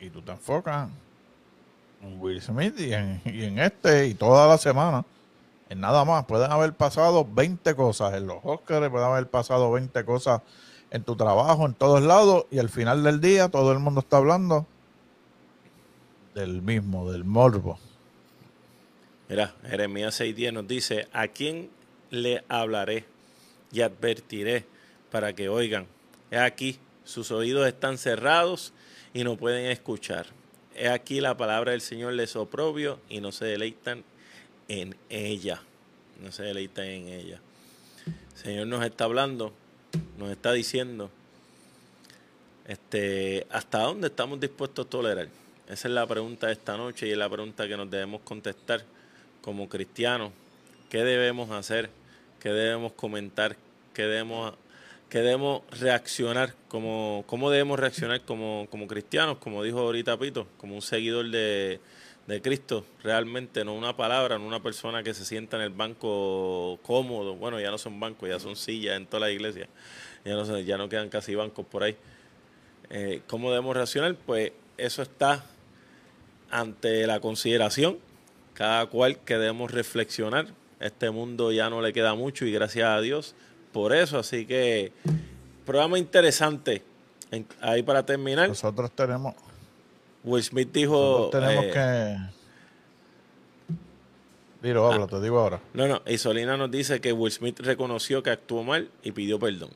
y 0.00 0.08
tú 0.08 0.22
te 0.22 0.32
enfocas 0.32 0.88
en 2.02 2.18
Will 2.18 2.40
Smith 2.40 2.80
y 2.80 2.94
en, 2.94 3.58
este 3.58 4.06
y 4.06 4.14
toda 4.14 4.46
la 4.48 4.56
semana. 4.56 5.04
En 5.68 5.80
nada 5.80 6.06
más. 6.06 6.24
Pueden 6.24 6.50
haber 6.50 6.72
pasado 6.72 7.28
20 7.30 7.74
cosas 7.74 8.14
en 8.14 8.26
los 8.26 8.38
Oscars, 8.42 8.88
pueden 8.88 9.06
haber 9.06 9.28
pasado 9.28 9.70
20 9.70 10.02
cosas 10.06 10.40
en 10.90 11.02
tu 11.02 11.14
trabajo, 11.14 11.66
en 11.66 11.74
todos 11.74 12.02
lados, 12.02 12.46
y 12.50 12.58
al 12.58 12.70
final 12.70 13.02
del 13.02 13.20
día 13.20 13.50
todo 13.50 13.72
el 13.72 13.78
mundo 13.78 14.00
está 14.00 14.16
hablando 14.16 14.66
del 16.34 16.62
mismo, 16.62 17.12
del 17.12 17.24
morbo. 17.24 17.78
Mira, 19.28 19.54
Jeremías 19.66 20.18
6.10 20.18 20.52
nos 20.54 20.66
dice, 20.66 21.06
¿a 21.12 21.28
quién 21.28 21.68
le 22.08 22.42
hablaré 22.48 23.04
y 23.70 23.82
advertiré 23.82 24.64
para 25.10 25.34
que 25.34 25.50
oigan? 25.50 25.86
He 26.30 26.38
aquí, 26.38 26.78
sus 27.04 27.30
oídos 27.30 27.66
están 27.66 27.98
cerrados 27.98 28.72
y 29.14 29.24
no 29.24 29.36
pueden 29.36 29.70
escuchar. 29.70 30.26
He 30.74 30.88
aquí 30.88 31.20
la 31.20 31.36
palabra 31.36 31.72
del 31.72 31.80
Señor 31.80 32.12
les 32.12 32.36
oprobio 32.36 33.00
y 33.08 33.20
no 33.20 33.32
se 33.32 33.46
deleitan 33.46 34.04
en 34.68 34.96
ella. 35.08 35.62
No 36.22 36.30
se 36.32 36.42
deleitan 36.42 36.84
en 36.84 37.08
ella. 37.08 37.40
El 38.06 38.38
Señor 38.38 38.66
nos 38.66 38.84
está 38.84 39.04
hablando, 39.04 39.52
nos 40.18 40.30
está 40.30 40.52
diciendo, 40.52 41.10
este, 42.66 43.46
¿hasta 43.50 43.78
dónde 43.78 44.08
estamos 44.08 44.38
dispuestos 44.38 44.86
a 44.86 44.90
tolerar? 44.90 45.28
Esa 45.68 45.88
es 45.88 45.94
la 45.94 46.06
pregunta 46.06 46.46
de 46.46 46.52
esta 46.52 46.76
noche 46.76 47.08
y 47.08 47.12
es 47.12 47.18
la 47.18 47.28
pregunta 47.28 47.66
que 47.66 47.76
nos 47.76 47.90
debemos 47.90 48.20
contestar 48.22 48.84
como 49.42 49.68
cristianos. 49.68 50.32
¿Qué 50.90 51.04
debemos 51.04 51.50
hacer? 51.50 51.90
¿Qué 52.40 52.50
debemos 52.50 52.92
comentar? 52.92 53.56
¿Qué 53.94 54.02
debemos, 54.02 54.54
qué 55.08 55.18
debemos 55.18 55.62
reaccionar? 55.78 56.54
Como, 56.68 57.24
¿Cómo 57.26 57.50
debemos 57.50 57.78
reaccionar 57.78 58.22
como, 58.22 58.66
como 58.70 58.86
cristianos? 58.86 59.38
Como 59.38 59.62
dijo 59.62 59.80
ahorita 59.80 60.18
Pito, 60.18 60.46
como 60.58 60.74
un 60.74 60.82
seguidor 60.82 61.30
de, 61.30 61.80
de 62.26 62.42
Cristo, 62.42 62.84
realmente, 63.02 63.64
no 63.64 63.74
una 63.74 63.96
palabra, 63.96 64.38
no 64.38 64.46
una 64.46 64.62
persona 64.62 65.02
que 65.02 65.14
se 65.14 65.24
sienta 65.24 65.56
en 65.56 65.62
el 65.62 65.70
banco 65.70 66.78
cómodo. 66.82 67.36
Bueno, 67.36 67.60
ya 67.60 67.70
no 67.70 67.78
son 67.78 67.98
bancos, 67.98 68.28
ya 68.28 68.38
son 68.38 68.56
sillas 68.56 68.96
en 68.96 69.06
toda 69.06 69.20
la 69.20 69.30
iglesia. 69.30 69.68
Ya 70.24 70.34
no, 70.34 70.58
ya 70.60 70.76
no 70.76 70.88
quedan 70.88 71.08
casi 71.08 71.34
bancos 71.34 71.64
por 71.66 71.82
ahí. 71.82 71.96
Eh, 72.90 73.22
¿Cómo 73.26 73.50
debemos 73.50 73.74
reaccionar? 73.74 74.14
Pues 74.14 74.52
eso 74.76 75.02
está 75.02 75.44
ante 76.50 77.06
la 77.06 77.20
consideración, 77.20 77.98
cada 78.54 78.86
cual 78.86 79.18
que 79.18 79.38
debemos 79.38 79.70
reflexionar. 79.70 80.48
Este 80.80 81.10
mundo 81.10 81.50
ya 81.50 81.70
no 81.70 81.82
le 81.82 81.92
queda 81.92 82.14
mucho 82.14 82.44
y 82.44 82.52
gracias 82.52 82.88
a 82.88 83.00
Dios 83.00 83.34
por 83.78 83.94
eso. 83.94 84.18
Así 84.18 84.44
que, 84.44 84.92
programa 85.64 85.98
interesante. 85.98 86.82
En- 87.30 87.46
ahí 87.60 87.82
para 87.82 88.04
terminar, 88.04 88.48
Nosotros 88.48 88.90
tenemos, 88.92 89.34
Will 90.24 90.42
Smith 90.42 90.70
dijo... 90.72 91.28
tenemos 91.30 91.64
eh, 91.66 91.70
que... 91.72 92.38
Dilo, 94.68 94.90
habla, 94.90 95.06
te 95.06 95.20
digo 95.20 95.38
ahora. 95.38 95.60
No, 95.74 95.86
no, 95.86 96.02
Isolina 96.06 96.56
nos 96.56 96.70
dice 96.70 97.00
que 97.00 97.12
Will 97.12 97.30
Smith 97.30 97.60
reconoció 97.60 98.22
que 98.24 98.30
actuó 98.30 98.64
mal 98.64 98.90
y 99.04 99.12
pidió 99.12 99.38
perdón. 99.38 99.70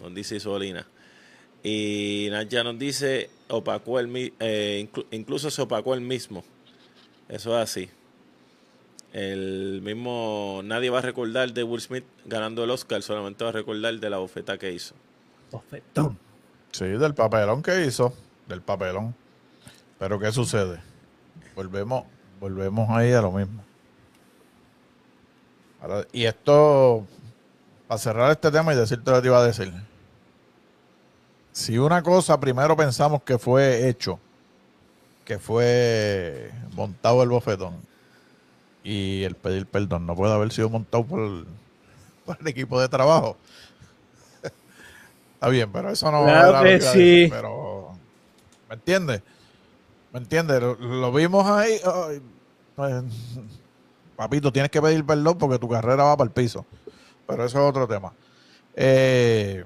Nos 0.00 0.14
dice 0.14 0.36
Isolina. 0.36 0.86
Y 1.62 2.28
Naya 2.30 2.64
nos 2.64 2.78
dice, 2.78 3.28
opacó 3.48 3.98
el, 3.98 4.32
eh, 4.40 4.88
inclu- 4.90 5.04
incluso 5.10 5.50
se 5.50 5.60
opacó 5.60 5.92
el 5.92 6.00
mismo. 6.00 6.44
Eso 7.28 7.54
es 7.58 7.62
así. 7.62 7.90
El 9.12 9.80
mismo, 9.82 10.60
nadie 10.64 10.90
va 10.90 10.98
a 10.98 11.02
recordar 11.02 11.52
de 11.52 11.62
Will 11.62 11.80
Smith 11.80 12.04
ganando 12.24 12.64
el 12.64 12.70
Oscar, 12.70 13.02
solamente 13.02 13.44
va 13.44 13.50
a 13.50 13.52
recordar 13.52 13.98
de 13.98 14.10
la 14.10 14.18
bofeta 14.18 14.58
que 14.58 14.72
hizo. 14.72 14.94
Bofetón. 15.50 16.18
Sí, 16.72 16.84
del 16.84 17.14
papelón 17.14 17.62
que 17.62 17.86
hizo, 17.86 18.12
del 18.46 18.60
papelón. 18.60 19.14
Pero 19.98 20.18
¿qué 20.18 20.30
sucede? 20.32 20.80
Volvemos, 21.54 22.04
volvemos 22.38 22.90
ahí 22.90 23.12
a 23.12 23.22
lo 23.22 23.32
mismo. 23.32 23.64
Ahora, 25.80 26.06
y 26.12 26.24
esto, 26.24 27.06
para 27.88 27.98
cerrar 27.98 28.30
este 28.30 28.50
tema 28.50 28.74
y 28.74 28.76
decirte 28.76 29.10
lo 29.10 29.16
que 29.16 29.22
te 29.22 29.28
iba 29.28 29.38
a 29.38 29.46
decir. 29.46 29.72
Si 31.52 31.78
una 31.78 32.02
cosa 32.02 32.38
primero 32.38 32.76
pensamos 32.76 33.22
que 33.22 33.38
fue 33.38 33.88
hecho, 33.88 34.20
que 35.24 35.38
fue 35.38 36.50
montado 36.74 37.22
el 37.22 37.30
bofetón, 37.30 37.80
y 38.86 39.24
el 39.24 39.34
pedir 39.34 39.66
perdón 39.66 40.06
no 40.06 40.14
puede 40.14 40.32
haber 40.32 40.52
sido 40.52 40.70
montado 40.70 41.04
por 41.04 41.20
el, 41.20 41.44
por 42.24 42.38
el 42.40 42.46
equipo 42.46 42.80
de 42.80 42.88
trabajo. 42.88 43.36
Está 45.34 45.48
bien, 45.48 45.70
pero 45.72 45.90
eso 45.90 46.10
no 46.12 46.22
Claro 46.22 46.48
era 46.50 46.62
lo 46.62 46.64
que 46.64 46.74
a 46.76 46.80
sí. 46.92 46.98
decir, 46.98 47.30
pero 47.30 47.90
¿me 48.68 48.76
entiendes? 48.76 49.22
¿Me 50.12 50.20
entiendes? 50.20 50.60
Lo, 50.60 50.74
lo 50.76 51.12
vimos 51.12 51.44
ahí. 51.46 51.78
ay, 51.84 52.22
pues, 52.76 53.04
papito, 54.14 54.52
tienes 54.52 54.70
que 54.70 54.80
pedir 54.80 55.04
perdón 55.04 55.36
porque 55.36 55.58
tu 55.58 55.68
carrera 55.68 56.04
va 56.04 56.16
para 56.16 56.28
el 56.28 56.32
piso. 56.32 56.64
Pero 57.26 57.44
eso 57.44 57.58
es 57.58 57.64
otro 57.68 57.88
tema. 57.88 58.12
Eh, 58.76 59.64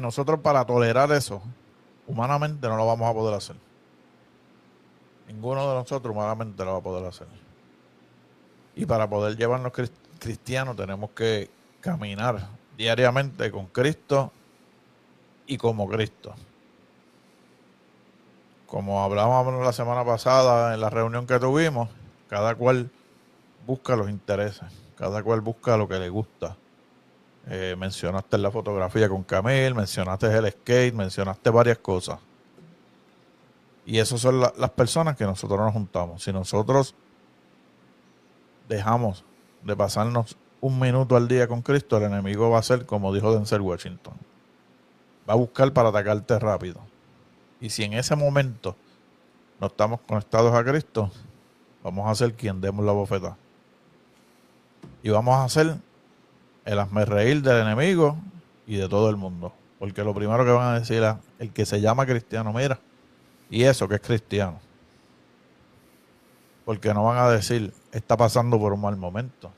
nosotros 0.00 0.40
para 0.40 0.64
tolerar 0.64 1.12
eso, 1.12 1.42
humanamente 2.06 2.66
no 2.68 2.76
lo 2.76 2.86
vamos 2.86 3.08
a 3.08 3.12
poder 3.12 3.34
hacer. 3.34 3.56
Ninguno 5.32 5.68
de 5.68 5.74
nosotros 5.74 6.14
humanamente 6.14 6.64
lo 6.64 6.72
va 6.72 6.78
a 6.78 6.82
poder 6.82 7.06
hacer. 7.06 7.26
Y 8.76 8.86
para 8.86 9.08
poder 9.08 9.36
llevarnos 9.36 9.72
cris- 9.72 9.92
cristianos 10.18 10.76
tenemos 10.76 11.10
que 11.10 11.50
caminar 11.80 12.48
diariamente 12.76 13.50
con 13.50 13.66
Cristo 13.66 14.30
y 15.46 15.56
como 15.56 15.88
Cristo. 15.88 16.34
Como 18.66 19.02
hablábamos 19.02 19.62
la 19.64 19.72
semana 19.72 20.04
pasada 20.04 20.74
en 20.74 20.80
la 20.80 20.90
reunión 20.90 21.26
que 21.26 21.38
tuvimos, 21.38 21.90
cada 22.28 22.54
cual 22.54 22.90
busca 23.66 23.96
los 23.96 24.08
intereses, 24.08 24.64
cada 24.96 25.22
cual 25.22 25.40
busca 25.40 25.76
lo 25.76 25.88
que 25.88 25.98
le 25.98 26.08
gusta. 26.08 26.56
Eh, 27.48 27.74
mencionaste 27.76 28.38
la 28.38 28.50
fotografía 28.50 29.08
con 29.08 29.24
Camil, 29.24 29.74
mencionaste 29.74 30.26
el 30.26 30.50
skate, 30.50 30.94
mencionaste 30.94 31.50
varias 31.50 31.78
cosas. 31.78 32.18
Y 33.84 33.98
esas 33.98 34.20
son 34.20 34.40
la- 34.40 34.52
las 34.56 34.70
personas 34.70 35.16
que 35.16 35.24
nosotros 35.24 35.58
nos 35.58 35.72
juntamos. 35.72 36.22
Si 36.22 36.32
nosotros 36.32 36.94
dejamos 38.68 39.24
de 39.62 39.76
pasarnos 39.76 40.36
un 40.60 40.78
minuto 40.78 41.16
al 41.16 41.26
día 41.28 41.48
con 41.48 41.62
Cristo, 41.62 41.96
el 41.96 42.04
enemigo 42.04 42.50
va 42.50 42.58
a 42.58 42.62
ser 42.62 42.86
como 42.86 43.12
dijo 43.12 43.34
Denzel 43.34 43.60
Washington. 43.60 44.14
Va 45.28 45.34
a 45.34 45.36
buscar 45.36 45.72
para 45.72 45.88
atacarte 45.88 46.38
rápido. 46.38 46.80
Y 47.60 47.70
si 47.70 47.84
en 47.84 47.94
ese 47.94 48.16
momento 48.16 48.76
no 49.60 49.66
estamos 49.68 50.00
conectados 50.06 50.54
a 50.54 50.64
Cristo, 50.64 51.10
vamos 51.82 52.08
a 52.10 52.14
ser 52.14 52.34
quien 52.34 52.60
demos 52.60 52.84
la 52.84 52.92
bofeta. 52.92 53.36
Y 55.02 55.10
vamos 55.10 55.36
a 55.38 55.48
ser 55.48 55.76
el 56.64 56.78
hazme 56.78 57.04
reír 57.04 57.42
del 57.42 57.62
enemigo 57.62 58.16
y 58.66 58.76
de 58.76 58.88
todo 58.88 59.10
el 59.10 59.16
mundo. 59.16 59.52
Porque 59.78 60.04
lo 60.04 60.14
primero 60.14 60.44
que 60.44 60.50
van 60.52 60.74
a 60.74 60.78
decir 60.78 61.02
es 61.02 61.14
el 61.40 61.52
que 61.52 61.66
se 61.66 61.80
llama 61.80 62.06
cristiano, 62.06 62.52
mira, 62.52 62.78
y 63.52 63.64
eso 63.64 63.86
que 63.86 63.96
es 63.96 64.00
cristiano. 64.00 64.58
Porque 66.64 66.94
no 66.94 67.04
van 67.04 67.18
a 67.18 67.28
decir, 67.28 67.74
está 67.92 68.16
pasando 68.16 68.58
por 68.58 68.72
un 68.72 68.80
mal 68.80 68.96
momento. 68.96 69.52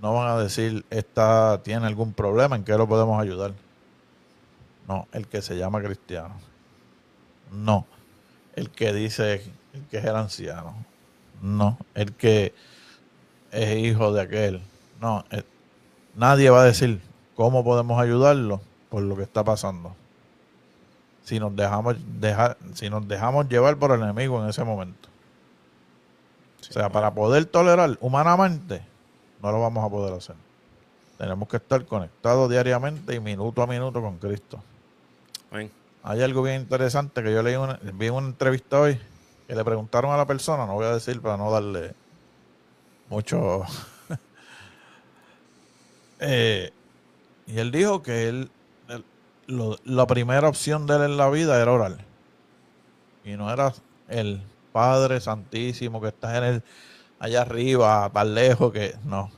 No 0.00 0.14
van 0.14 0.28
a 0.28 0.42
decir, 0.42 0.86
está, 0.88 1.62
tiene 1.62 1.86
algún 1.86 2.14
problema, 2.14 2.56
¿en 2.56 2.64
qué 2.64 2.72
lo 2.78 2.88
podemos 2.88 3.20
ayudar? 3.20 3.52
No, 4.88 5.06
el 5.12 5.28
que 5.28 5.42
se 5.42 5.58
llama 5.58 5.82
cristiano. 5.82 6.34
No, 7.52 7.86
el 8.56 8.70
que 8.70 8.94
dice 8.94 9.42
el 9.74 9.86
que 9.88 9.98
es 9.98 10.04
el 10.06 10.16
anciano. 10.16 10.74
No, 11.42 11.76
el 11.94 12.14
que 12.14 12.54
es 13.52 13.76
hijo 13.84 14.14
de 14.14 14.22
aquel. 14.22 14.62
No, 14.98 15.26
eh, 15.30 15.44
nadie 16.14 16.48
va 16.48 16.62
a 16.62 16.64
decir 16.64 17.02
cómo 17.36 17.62
podemos 17.62 18.00
ayudarlo 18.00 18.62
por 18.88 19.02
lo 19.02 19.14
que 19.14 19.24
está 19.24 19.44
pasando. 19.44 19.94
Si 21.24 21.38
nos 21.38 21.54
dejamos 21.54 21.96
dejar, 22.20 22.56
si 22.74 22.90
nos 22.90 23.06
dejamos 23.06 23.48
llevar 23.48 23.76
por 23.76 23.92
el 23.92 24.02
enemigo 24.02 24.42
en 24.42 24.48
ese 24.50 24.64
momento. 24.64 25.08
o 26.68 26.72
sea, 26.72 26.88
para 26.90 27.12
poder 27.12 27.44
tolerar 27.46 27.96
humanamente, 28.00 28.82
no 29.42 29.52
lo 29.52 29.60
vamos 29.60 29.84
a 29.84 29.88
poder 29.88 30.14
hacer. 30.14 30.36
Tenemos 31.18 31.48
que 31.48 31.56
estar 31.58 31.84
conectados 31.84 32.48
diariamente 32.50 33.14
y 33.14 33.20
minuto 33.20 33.62
a 33.62 33.66
minuto 33.66 34.00
con 34.00 34.18
Cristo. 34.18 34.62
Hay 36.02 36.22
algo 36.22 36.42
bien 36.42 36.62
interesante 36.62 37.22
que 37.22 37.32
yo 37.32 37.42
leí 37.42 37.56
una, 37.56 37.78
vi 37.94 38.08
una 38.08 38.26
entrevista 38.28 38.80
hoy 38.80 38.98
que 39.46 39.54
le 39.54 39.64
preguntaron 39.64 40.12
a 40.12 40.16
la 40.16 40.26
persona, 40.26 40.64
no 40.64 40.74
voy 40.74 40.86
a 40.86 40.94
decir 40.94 41.20
para 41.20 41.36
no 41.36 41.50
darle 41.50 41.94
mucho. 43.08 43.64
Eh, 46.20 46.70
y 47.46 47.58
él 47.58 47.70
dijo 47.70 48.02
que 48.02 48.28
él- 48.28 48.50
lo- 49.50 49.76
la 49.84 50.06
primera 50.06 50.48
opción 50.48 50.86
de 50.86 50.96
él 50.96 51.02
en 51.02 51.16
la 51.16 51.28
vida 51.30 51.60
era 51.60 51.72
orar. 51.72 51.98
Y 53.24 53.32
no 53.36 53.52
era 53.52 53.72
el 54.08 54.42
Padre 54.72 55.20
Santísimo 55.20 56.00
que 56.00 56.08
está 56.08 56.38
en 56.38 56.44
el 56.44 56.62
allá 57.18 57.42
arriba, 57.42 58.10
tan 58.12 58.34
lejos 58.34 58.72
que 58.72 58.94
no. 59.04 59.30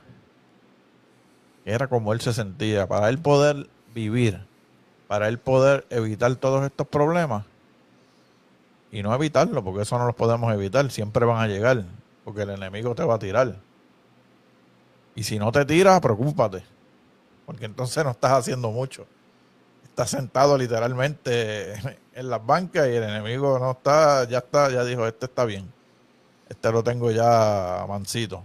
Era 1.65 1.87
como 1.87 2.13
él 2.13 2.21
se 2.21 2.33
sentía. 2.33 2.87
Para 2.87 3.09
él 3.09 3.19
poder 3.19 3.67
vivir, 3.93 4.45
para 5.07 5.27
él 5.27 5.37
poder 5.39 5.85
evitar 5.89 6.35
todos 6.35 6.63
estos 6.63 6.87
problemas. 6.87 7.45
Y 8.91 9.01
no 9.01 9.13
evitarlo, 9.13 9.63
porque 9.63 9.81
eso 9.81 9.97
no 9.97 10.05
los 10.05 10.15
podemos 10.15 10.53
evitar. 10.53 10.89
Siempre 10.91 11.25
van 11.25 11.41
a 11.41 11.47
llegar, 11.47 11.83
porque 12.23 12.43
el 12.43 12.51
enemigo 12.51 12.93
te 12.95 13.03
va 13.03 13.15
a 13.15 13.19
tirar. 13.19 13.55
Y 15.15 15.23
si 15.23 15.39
no 15.39 15.51
te 15.51 15.65
tiras, 15.65 15.99
preocúpate, 15.99 16.63
porque 17.45 17.65
entonces 17.65 18.03
no 18.03 18.11
estás 18.11 18.31
haciendo 18.31 18.71
mucho. 18.71 19.05
Estás 19.93 20.09
sentado 20.09 20.57
literalmente 20.57 21.73
en 22.15 22.27
las 22.27 22.43
bancas 22.43 22.87
y 22.87 22.95
el 22.95 23.03
enemigo 23.03 23.59
no 23.59 23.73
está, 23.73 24.27
ya 24.27 24.39
está, 24.39 24.71
ya 24.71 24.83
dijo, 24.83 25.05
este 25.05 25.27
está 25.27 25.45
bien. 25.45 25.71
Este 26.49 26.71
lo 26.71 26.83
tengo 26.83 27.11
ya 27.11 27.85
mansito. 27.87 28.43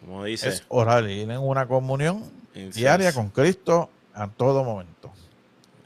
Como 0.00 0.24
dice, 0.24 0.48
Es 0.48 0.64
orar 0.68 1.10
y 1.10 1.12
ir 1.20 1.30
en 1.30 1.40
una 1.40 1.68
comunión 1.68 2.24
diaria 2.54 3.12
con 3.12 3.28
Cristo 3.28 3.90
a 4.14 4.28
todo 4.28 4.64
momento. 4.64 5.12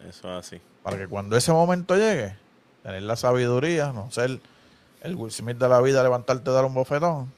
eso 0.08 0.38
es 0.38 0.46
así. 0.46 0.60
Para 0.84 0.98
que 0.98 1.08
cuando 1.08 1.36
ese 1.36 1.50
momento 1.50 1.96
llegue, 1.96 2.36
tener 2.84 3.02
la 3.02 3.16
sabiduría, 3.16 3.92
no 3.92 4.08
ser 4.12 4.38
el 5.02 5.14
Will 5.16 5.32
Smith 5.32 5.58
de 5.58 5.68
la 5.68 5.80
vida, 5.80 6.00
levantarte 6.04 6.48
y 6.48 6.54
dar 6.54 6.64
un 6.64 6.74
bofetón, 6.74 7.32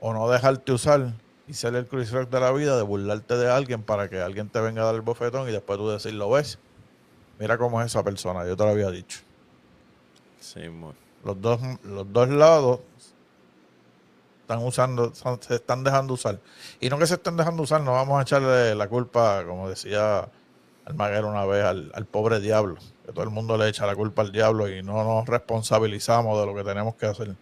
o 0.00 0.14
no 0.14 0.30
dejarte 0.30 0.72
usar 0.72 1.12
y 1.48 1.54
ser 1.54 1.74
el 1.74 1.86
Chris 1.86 2.12
Rock 2.12 2.28
de 2.30 2.40
la 2.40 2.52
vida, 2.52 2.76
de 2.76 2.82
burlarte 2.82 3.36
de 3.36 3.50
alguien 3.50 3.82
para 3.82 4.08
que 4.08 4.20
alguien 4.20 4.48
te 4.48 4.60
venga 4.60 4.82
a 4.82 4.86
dar 4.86 4.94
el 4.94 5.00
bofetón 5.00 5.48
y 5.48 5.52
después 5.52 5.78
tú 5.78 5.88
decir, 5.88 6.12
lo 6.14 6.30
ves, 6.30 6.58
mira 7.38 7.56
cómo 7.58 7.80
es 7.80 7.86
esa 7.86 8.02
persona, 8.04 8.46
yo 8.46 8.56
te 8.56 8.64
lo 8.64 8.70
había 8.70 8.90
dicho. 8.90 9.20
Sí, 10.40 10.68
mo- 10.68 10.94
Los 11.24 11.40
dos, 11.40 11.60
los 11.82 12.12
dos 12.12 12.28
lados 12.28 12.80
están 14.42 14.64
usando, 14.64 15.12
se 15.40 15.54
están 15.56 15.84
dejando 15.84 16.14
usar. 16.14 16.38
Y 16.80 16.88
no 16.88 16.98
que 16.98 17.06
se 17.06 17.14
estén 17.14 17.36
dejando 17.36 17.62
usar, 17.62 17.80
no 17.82 17.92
vamos 17.92 18.18
a 18.18 18.22
echarle 18.22 18.74
la 18.74 18.88
culpa, 18.88 19.44
como 19.46 19.68
decía 19.68 20.28
Almaguer 20.86 21.24
una 21.26 21.44
vez, 21.44 21.64
al, 21.64 21.90
al 21.94 22.06
pobre 22.06 22.40
diablo. 22.40 22.76
Que 23.04 23.12
todo 23.12 23.24
el 23.24 23.30
mundo 23.30 23.58
le 23.58 23.68
echa 23.68 23.84
la 23.86 23.94
culpa 23.94 24.22
al 24.22 24.32
diablo 24.32 24.68
y 24.68 24.82
no 24.82 25.04
nos 25.04 25.26
responsabilizamos 25.26 26.38
de 26.40 26.46
lo 26.46 26.54
que 26.54 26.64
tenemos 26.64 26.94
que 26.94 27.06
hacer. 27.06 27.36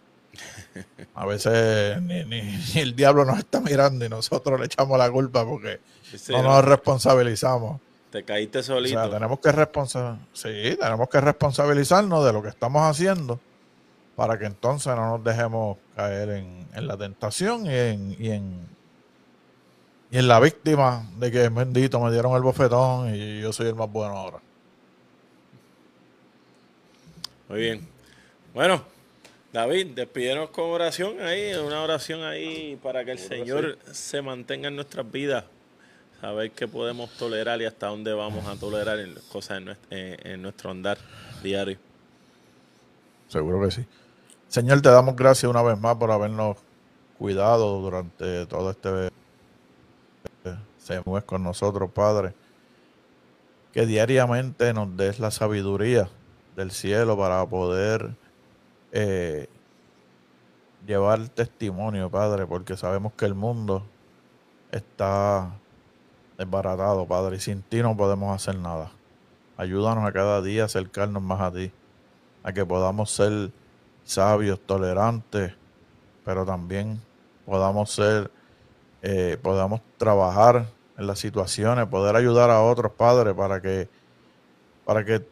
A 1.15 1.25
veces 1.25 2.01
ni, 2.01 2.23
ni- 2.25 2.41
ni 2.75 2.81
el 2.81 2.95
diablo 2.95 3.25
nos 3.25 3.39
está 3.39 3.59
mirando 3.61 4.05
y 4.05 4.09
nosotros 4.09 4.59
le 4.59 4.65
echamos 4.67 4.97
la 4.97 5.09
culpa 5.11 5.45
porque 5.45 5.79
Sí, 6.15 6.31
no 6.31 6.41
no, 6.43 6.49
nos 6.49 6.65
responsabilizamos. 6.65 7.81
Te 8.11 8.23
caíste 8.23 8.59
O 8.59 8.63
solito. 8.63 8.99
sea, 9.01 9.09
tenemos 9.11 9.39
que 9.39 9.51
responsa 9.51 10.17
sí, 10.33 10.77
tenemos 10.79 11.09
que 11.09 11.19
responsabilizarnos 11.19 12.25
de 12.25 12.31
lo 12.33 12.41
que 12.41 12.49
estamos 12.49 12.81
haciendo 12.83 13.39
para 14.15 14.39
que 14.39 14.45
entonces 14.45 14.95
no 14.95 15.09
nos 15.17 15.23
dejemos 15.23 15.77
caer 15.95 16.29
en, 16.29 16.65
en 16.73 16.87
la 16.87 16.97
tentación 16.97 17.65
y 17.65 17.73
en, 17.75 18.15
y 18.19 18.29
en 18.31 18.77
y 20.09 20.17
en 20.19 20.27
la 20.29 20.39
víctima 20.39 21.05
de 21.17 21.29
que 21.29 21.49
bendito 21.49 21.99
me 21.99 22.09
dieron 22.11 22.33
el 22.37 22.41
bofetón 22.41 23.13
y 23.13 23.41
yo 23.41 23.51
soy 23.51 23.67
el 23.67 23.75
más 23.75 23.91
bueno 23.91 24.17
ahora. 24.17 24.37
Muy 27.49 27.59
bien. 27.59 27.87
Bueno, 28.53 28.81
David, 29.57 29.87
despídenos 29.95 30.51
con 30.51 30.65
oración 30.65 31.19
ahí, 31.19 31.51
una 31.55 31.81
oración 31.81 32.21
ahí 32.23 32.75
para 32.83 33.03
que 33.03 33.13
el 33.13 33.17
Señor 33.17 33.79
se 33.91 34.21
mantenga 34.21 34.67
en 34.67 34.75
nuestras 34.75 35.11
vidas. 35.11 35.45
Saber 36.21 36.51
qué 36.51 36.67
podemos 36.67 37.09
tolerar 37.17 37.59
y 37.59 37.65
hasta 37.65 37.87
dónde 37.87 38.13
vamos 38.13 38.45
a 38.45 38.55
tolerar 38.55 38.99
en 38.99 39.15
cosas 39.31 39.57
en 39.57 39.65
nuestro, 39.65 39.97
en- 39.97 40.27
en 40.27 40.41
nuestro 40.43 40.69
andar 40.69 40.99
diario. 41.41 41.79
Seguro 43.29 43.59
que 43.65 43.71
sí. 43.71 43.85
Señor, 44.47 44.79
te 44.83 44.89
damos 44.89 45.15
gracias 45.15 45.49
una 45.49 45.63
vez 45.63 45.79
más 45.79 45.95
por 45.95 46.11
habernos 46.11 46.57
cuidado 47.17 47.81
durante 47.81 48.45
todo 48.45 48.69
este 48.69 49.09
se 50.77 51.01
mueve 51.03 51.25
con 51.25 51.41
nosotros, 51.41 51.89
Padre. 51.89 52.33
Que 53.73 53.87
diariamente 53.87 54.71
nos 54.71 54.95
des 54.95 55.19
la 55.19 55.31
sabiduría 55.31 56.09
del 56.55 56.69
cielo 56.69 57.17
para 57.17 57.43
poder 57.47 58.11
eh, 58.91 59.47
llevar 60.85 61.27
testimonio, 61.29 62.09
Padre, 62.09 62.45
porque 62.45 62.77
sabemos 62.77 63.13
que 63.13 63.25
el 63.25 63.35
mundo 63.35 63.83
está 64.71 65.51
desbaratado, 66.37 67.05
Padre, 67.05 67.37
y 67.37 67.39
sin 67.39 67.61
ti 67.61 67.81
no 67.81 67.95
podemos 67.97 68.35
hacer 68.35 68.57
nada. 68.57 68.91
Ayúdanos 69.57 70.05
a 70.05 70.11
cada 70.11 70.41
día 70.41 70.65
acercarnos 70.65 71.21
más 71.21 71.41
a 71.41 71.51
ti, 71.51 71.71
a 72.43 72.53
que 72.53 72.65
podamos 72.65 73.11
ser 73.11 73.51
sabios, 74.03 74.59
tolerantes, 74.59 75.53
pero 76.23 76.45
también 76.45 77.01
podamos 77.45 77.91
ser, 77.91 78.31
eh, 79.01 79.37
podamos 79.41 79.81
trabajar 79.97 80.67
en 80.97 81.07
las 81.07 81.19
situaciones, 81.19 81.87
poder 81.87 82.15
ayudar 82.15 82.49
a 82.49 82.61
otros 82.61 82.91
padres 82.91 83.33
para 83.33 83.61
que, 83.61 83.89
para 84.85 85.03
que 85.03 85.25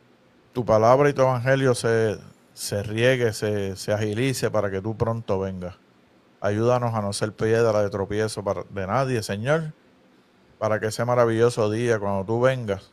tu 0.54 0.66
palabra 0.66 1.10
y 1.10 1.14
tu 1.14 1.22
evangelio 1.22 1.76
se, 1.76 2.18
se 2.56 2.82
riegue, 2.84 3.34
se, 3.34 3.76
se 3.76 3.92
agilice 3.92 4.50
para 4.50 4.72
que 4.72 4.82
tú 4.82 4.96
pronto 4.96 5.38
vengas. 5.40 5.76
Ayúdanos 6.40 6.96
a 6.96 7.02
no 7.02 7.12
ser 7.12 7.34
piedra 7.34 7.84
de 7.84 7.90
tropiezo 7.90 8.44
para, 8.44 8.64
de 8.70 8.88
nadie, 8.88 9.22
Señor, 9.22 9.74
para 10.58 10.80
que 10.80 10.88
ese 10.88 11.04
maravilloso 11.04 11.70
día, 11.70 12.00
cuando 12.00 12.24
tú 12.24 12.40
vengas, 12.40 12.92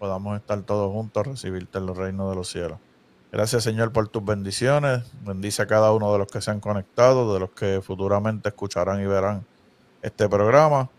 podamos 0.00 0.36
estar 0.36 0.60
todos 0.62 0.92
juntos, 0.92 1.26
recibirte 1.26 1.78
en 1.78 1.86
los 1.86 1.96
reinos 1.96 2.28
de 2.28 2.36
los 2.36 2.48
cielos. 2.48 2.78
Gracias, 3.30 3.62
Señor, 3.62 3.92
por 3.92 4.08
tus 4.08 4.24
bendiciones. 4.24 5.04
Bendice 5.22 5.62
a 5.62 5.66
cada 5.66 5.92
uno 5.92 6.12
de 6.12 6.18
los 6.18 6.28
que 6.28 6.40
se 6.40 6.50
han 6.50 6.60
conectado, 6.60 7.32
de 7.34 7.40
los 7.40 7.50
que 7.50 7.80
futuramente 7.82 8.48
escucharán 8.48 9.00
y 9.00 9.06
verán 9.06 9.46
este 10.02 10.28
programa. 10.28 10.90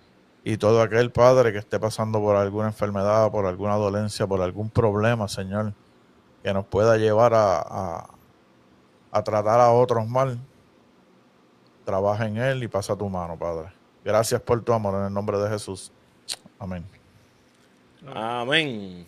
Y 0.43 0.57
todo 0.57 0.81
aquel 0.81 1.11
Padre 1.11 1.51
que 1.51 1.59
esté 1.59 1.79
pasando 1.79 2.19
por 2.21 2.37
alguna 2.37 2.67
enfermedad, 2.67 3.29
por 3.31 3.45
alguna 3.45 3.75
dolencia, 3.75 4.25
por 4.25 4.41
algún 4.41 4.69
problema, 4.69 5.27
Señor, 5.27 5.73
que 6.45 6.53
nos 6.53 6.63
pueda 6.63 6.95
llevar 6.95 7.33
a, 7.33 7.57
a, 7.57 8.07
a 9.11 9.23
tratar 9.23 9.59
a 9.59 9.71
otros 9.71 10.07
mal, 10.07 10.37
trabaja 11.83 12.27
en 12.27 12.37
él 12.37 12.61
y 12.61 12.67
pasa 12.67 12.95
tu 12.95 13.09
mano, 13.09 13.35
Padre. 13.35 13.69
Gracias 14.03 14.39
por 14.41 14.61
tu 14.63 14.71
amor 14.71 14.93
en 14.99 15.07
el 15.07 15.11
nombre 15.13 15.39
de 15.39 15.49
Jesús. 15.49 15.91
Amén. 16.59 16.85
Amén. 18.13 19.07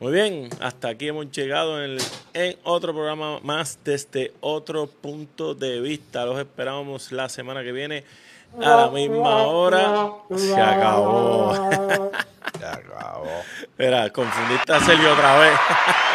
Muy 0.00 0.12
bien, 0.12 0.48
hasta 0.62 0.88
aquí 0.88 1.08
hemos 1.08 1.30
llegado 1.30 1.76
en, 1.84 1.90
el- 1.90 2.02
en 2.32 2.56
otro 2.64 2.94
programa 2.94 3.38
más 3.42 3.78
desde 3.84 4.32
otro 4.40 4.86
punto 4.86 5.54
de 5.54 5.78
vista. 5.82 6.24
Los 6.24 6.38
esperamos 6.38 7.12
la 7.12 7.28
semana 7.28 7.62
que 7.62 7.72
viene 7.72 8.02
a 8.62 8.76
la 8.76 8.88
misma 8.88 9.42
hora. 9.42 10.10
Se 10.34 10.58
acabó. 10.58 11.52
Se 12.58 12.64
acabó. 12.66 13.26
Espera, 13.60 14.08
confundiste 14.10 14.72
a 14.72 14.80
Sergio 14.80 15.12
otra 15.12 15.38
vez. 15.38 15.52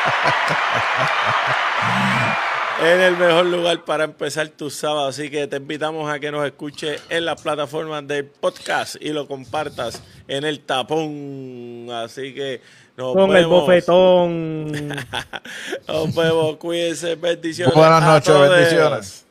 en 2.82 3.00
el 3.00 3.16
mejor 3.16 3.46
lugar 3.46 3.84
para 3.84 4.04
empezar 4.04 4.48
tu 4.48 4.70
sábado. 4.70 5.08
Así 5.08 5.30
que 5.30 5.46
te 5.46 5.56
invitamos 5.56 6.10
a 6.10 6.18
que 6.18 6.30
nos 6.30 6.44
escuches 6.46 7.02
en 7.08 7.24
las 7.24 7.40
plataformas 7.40 8.06
del 8.06 8.26
podcast 8.26 8.96
y 9.00 9.10
lo 9.10 9.26
compartas 9.28 10.02
en 10.28 10.44
el 10.44 10.60
tapón. 10.60 11.88
Así 11.92 12.34
que 12.34 12.60
nos 12.96 13.14
Con 13.14 13.36
el 13.36 13.46
bofetón. 13.46 14.72
Nos 15.88 16.14
vemos. 16.14 16.56
Cuídense. 16.56 17.14
Bendiciones. 17.14 17.74
Buenas 17.74 18.02
a 18.02 18.06
noches, 18.06 18.26
todos. 18.26 18.50
bendiciones. 18.50 19.26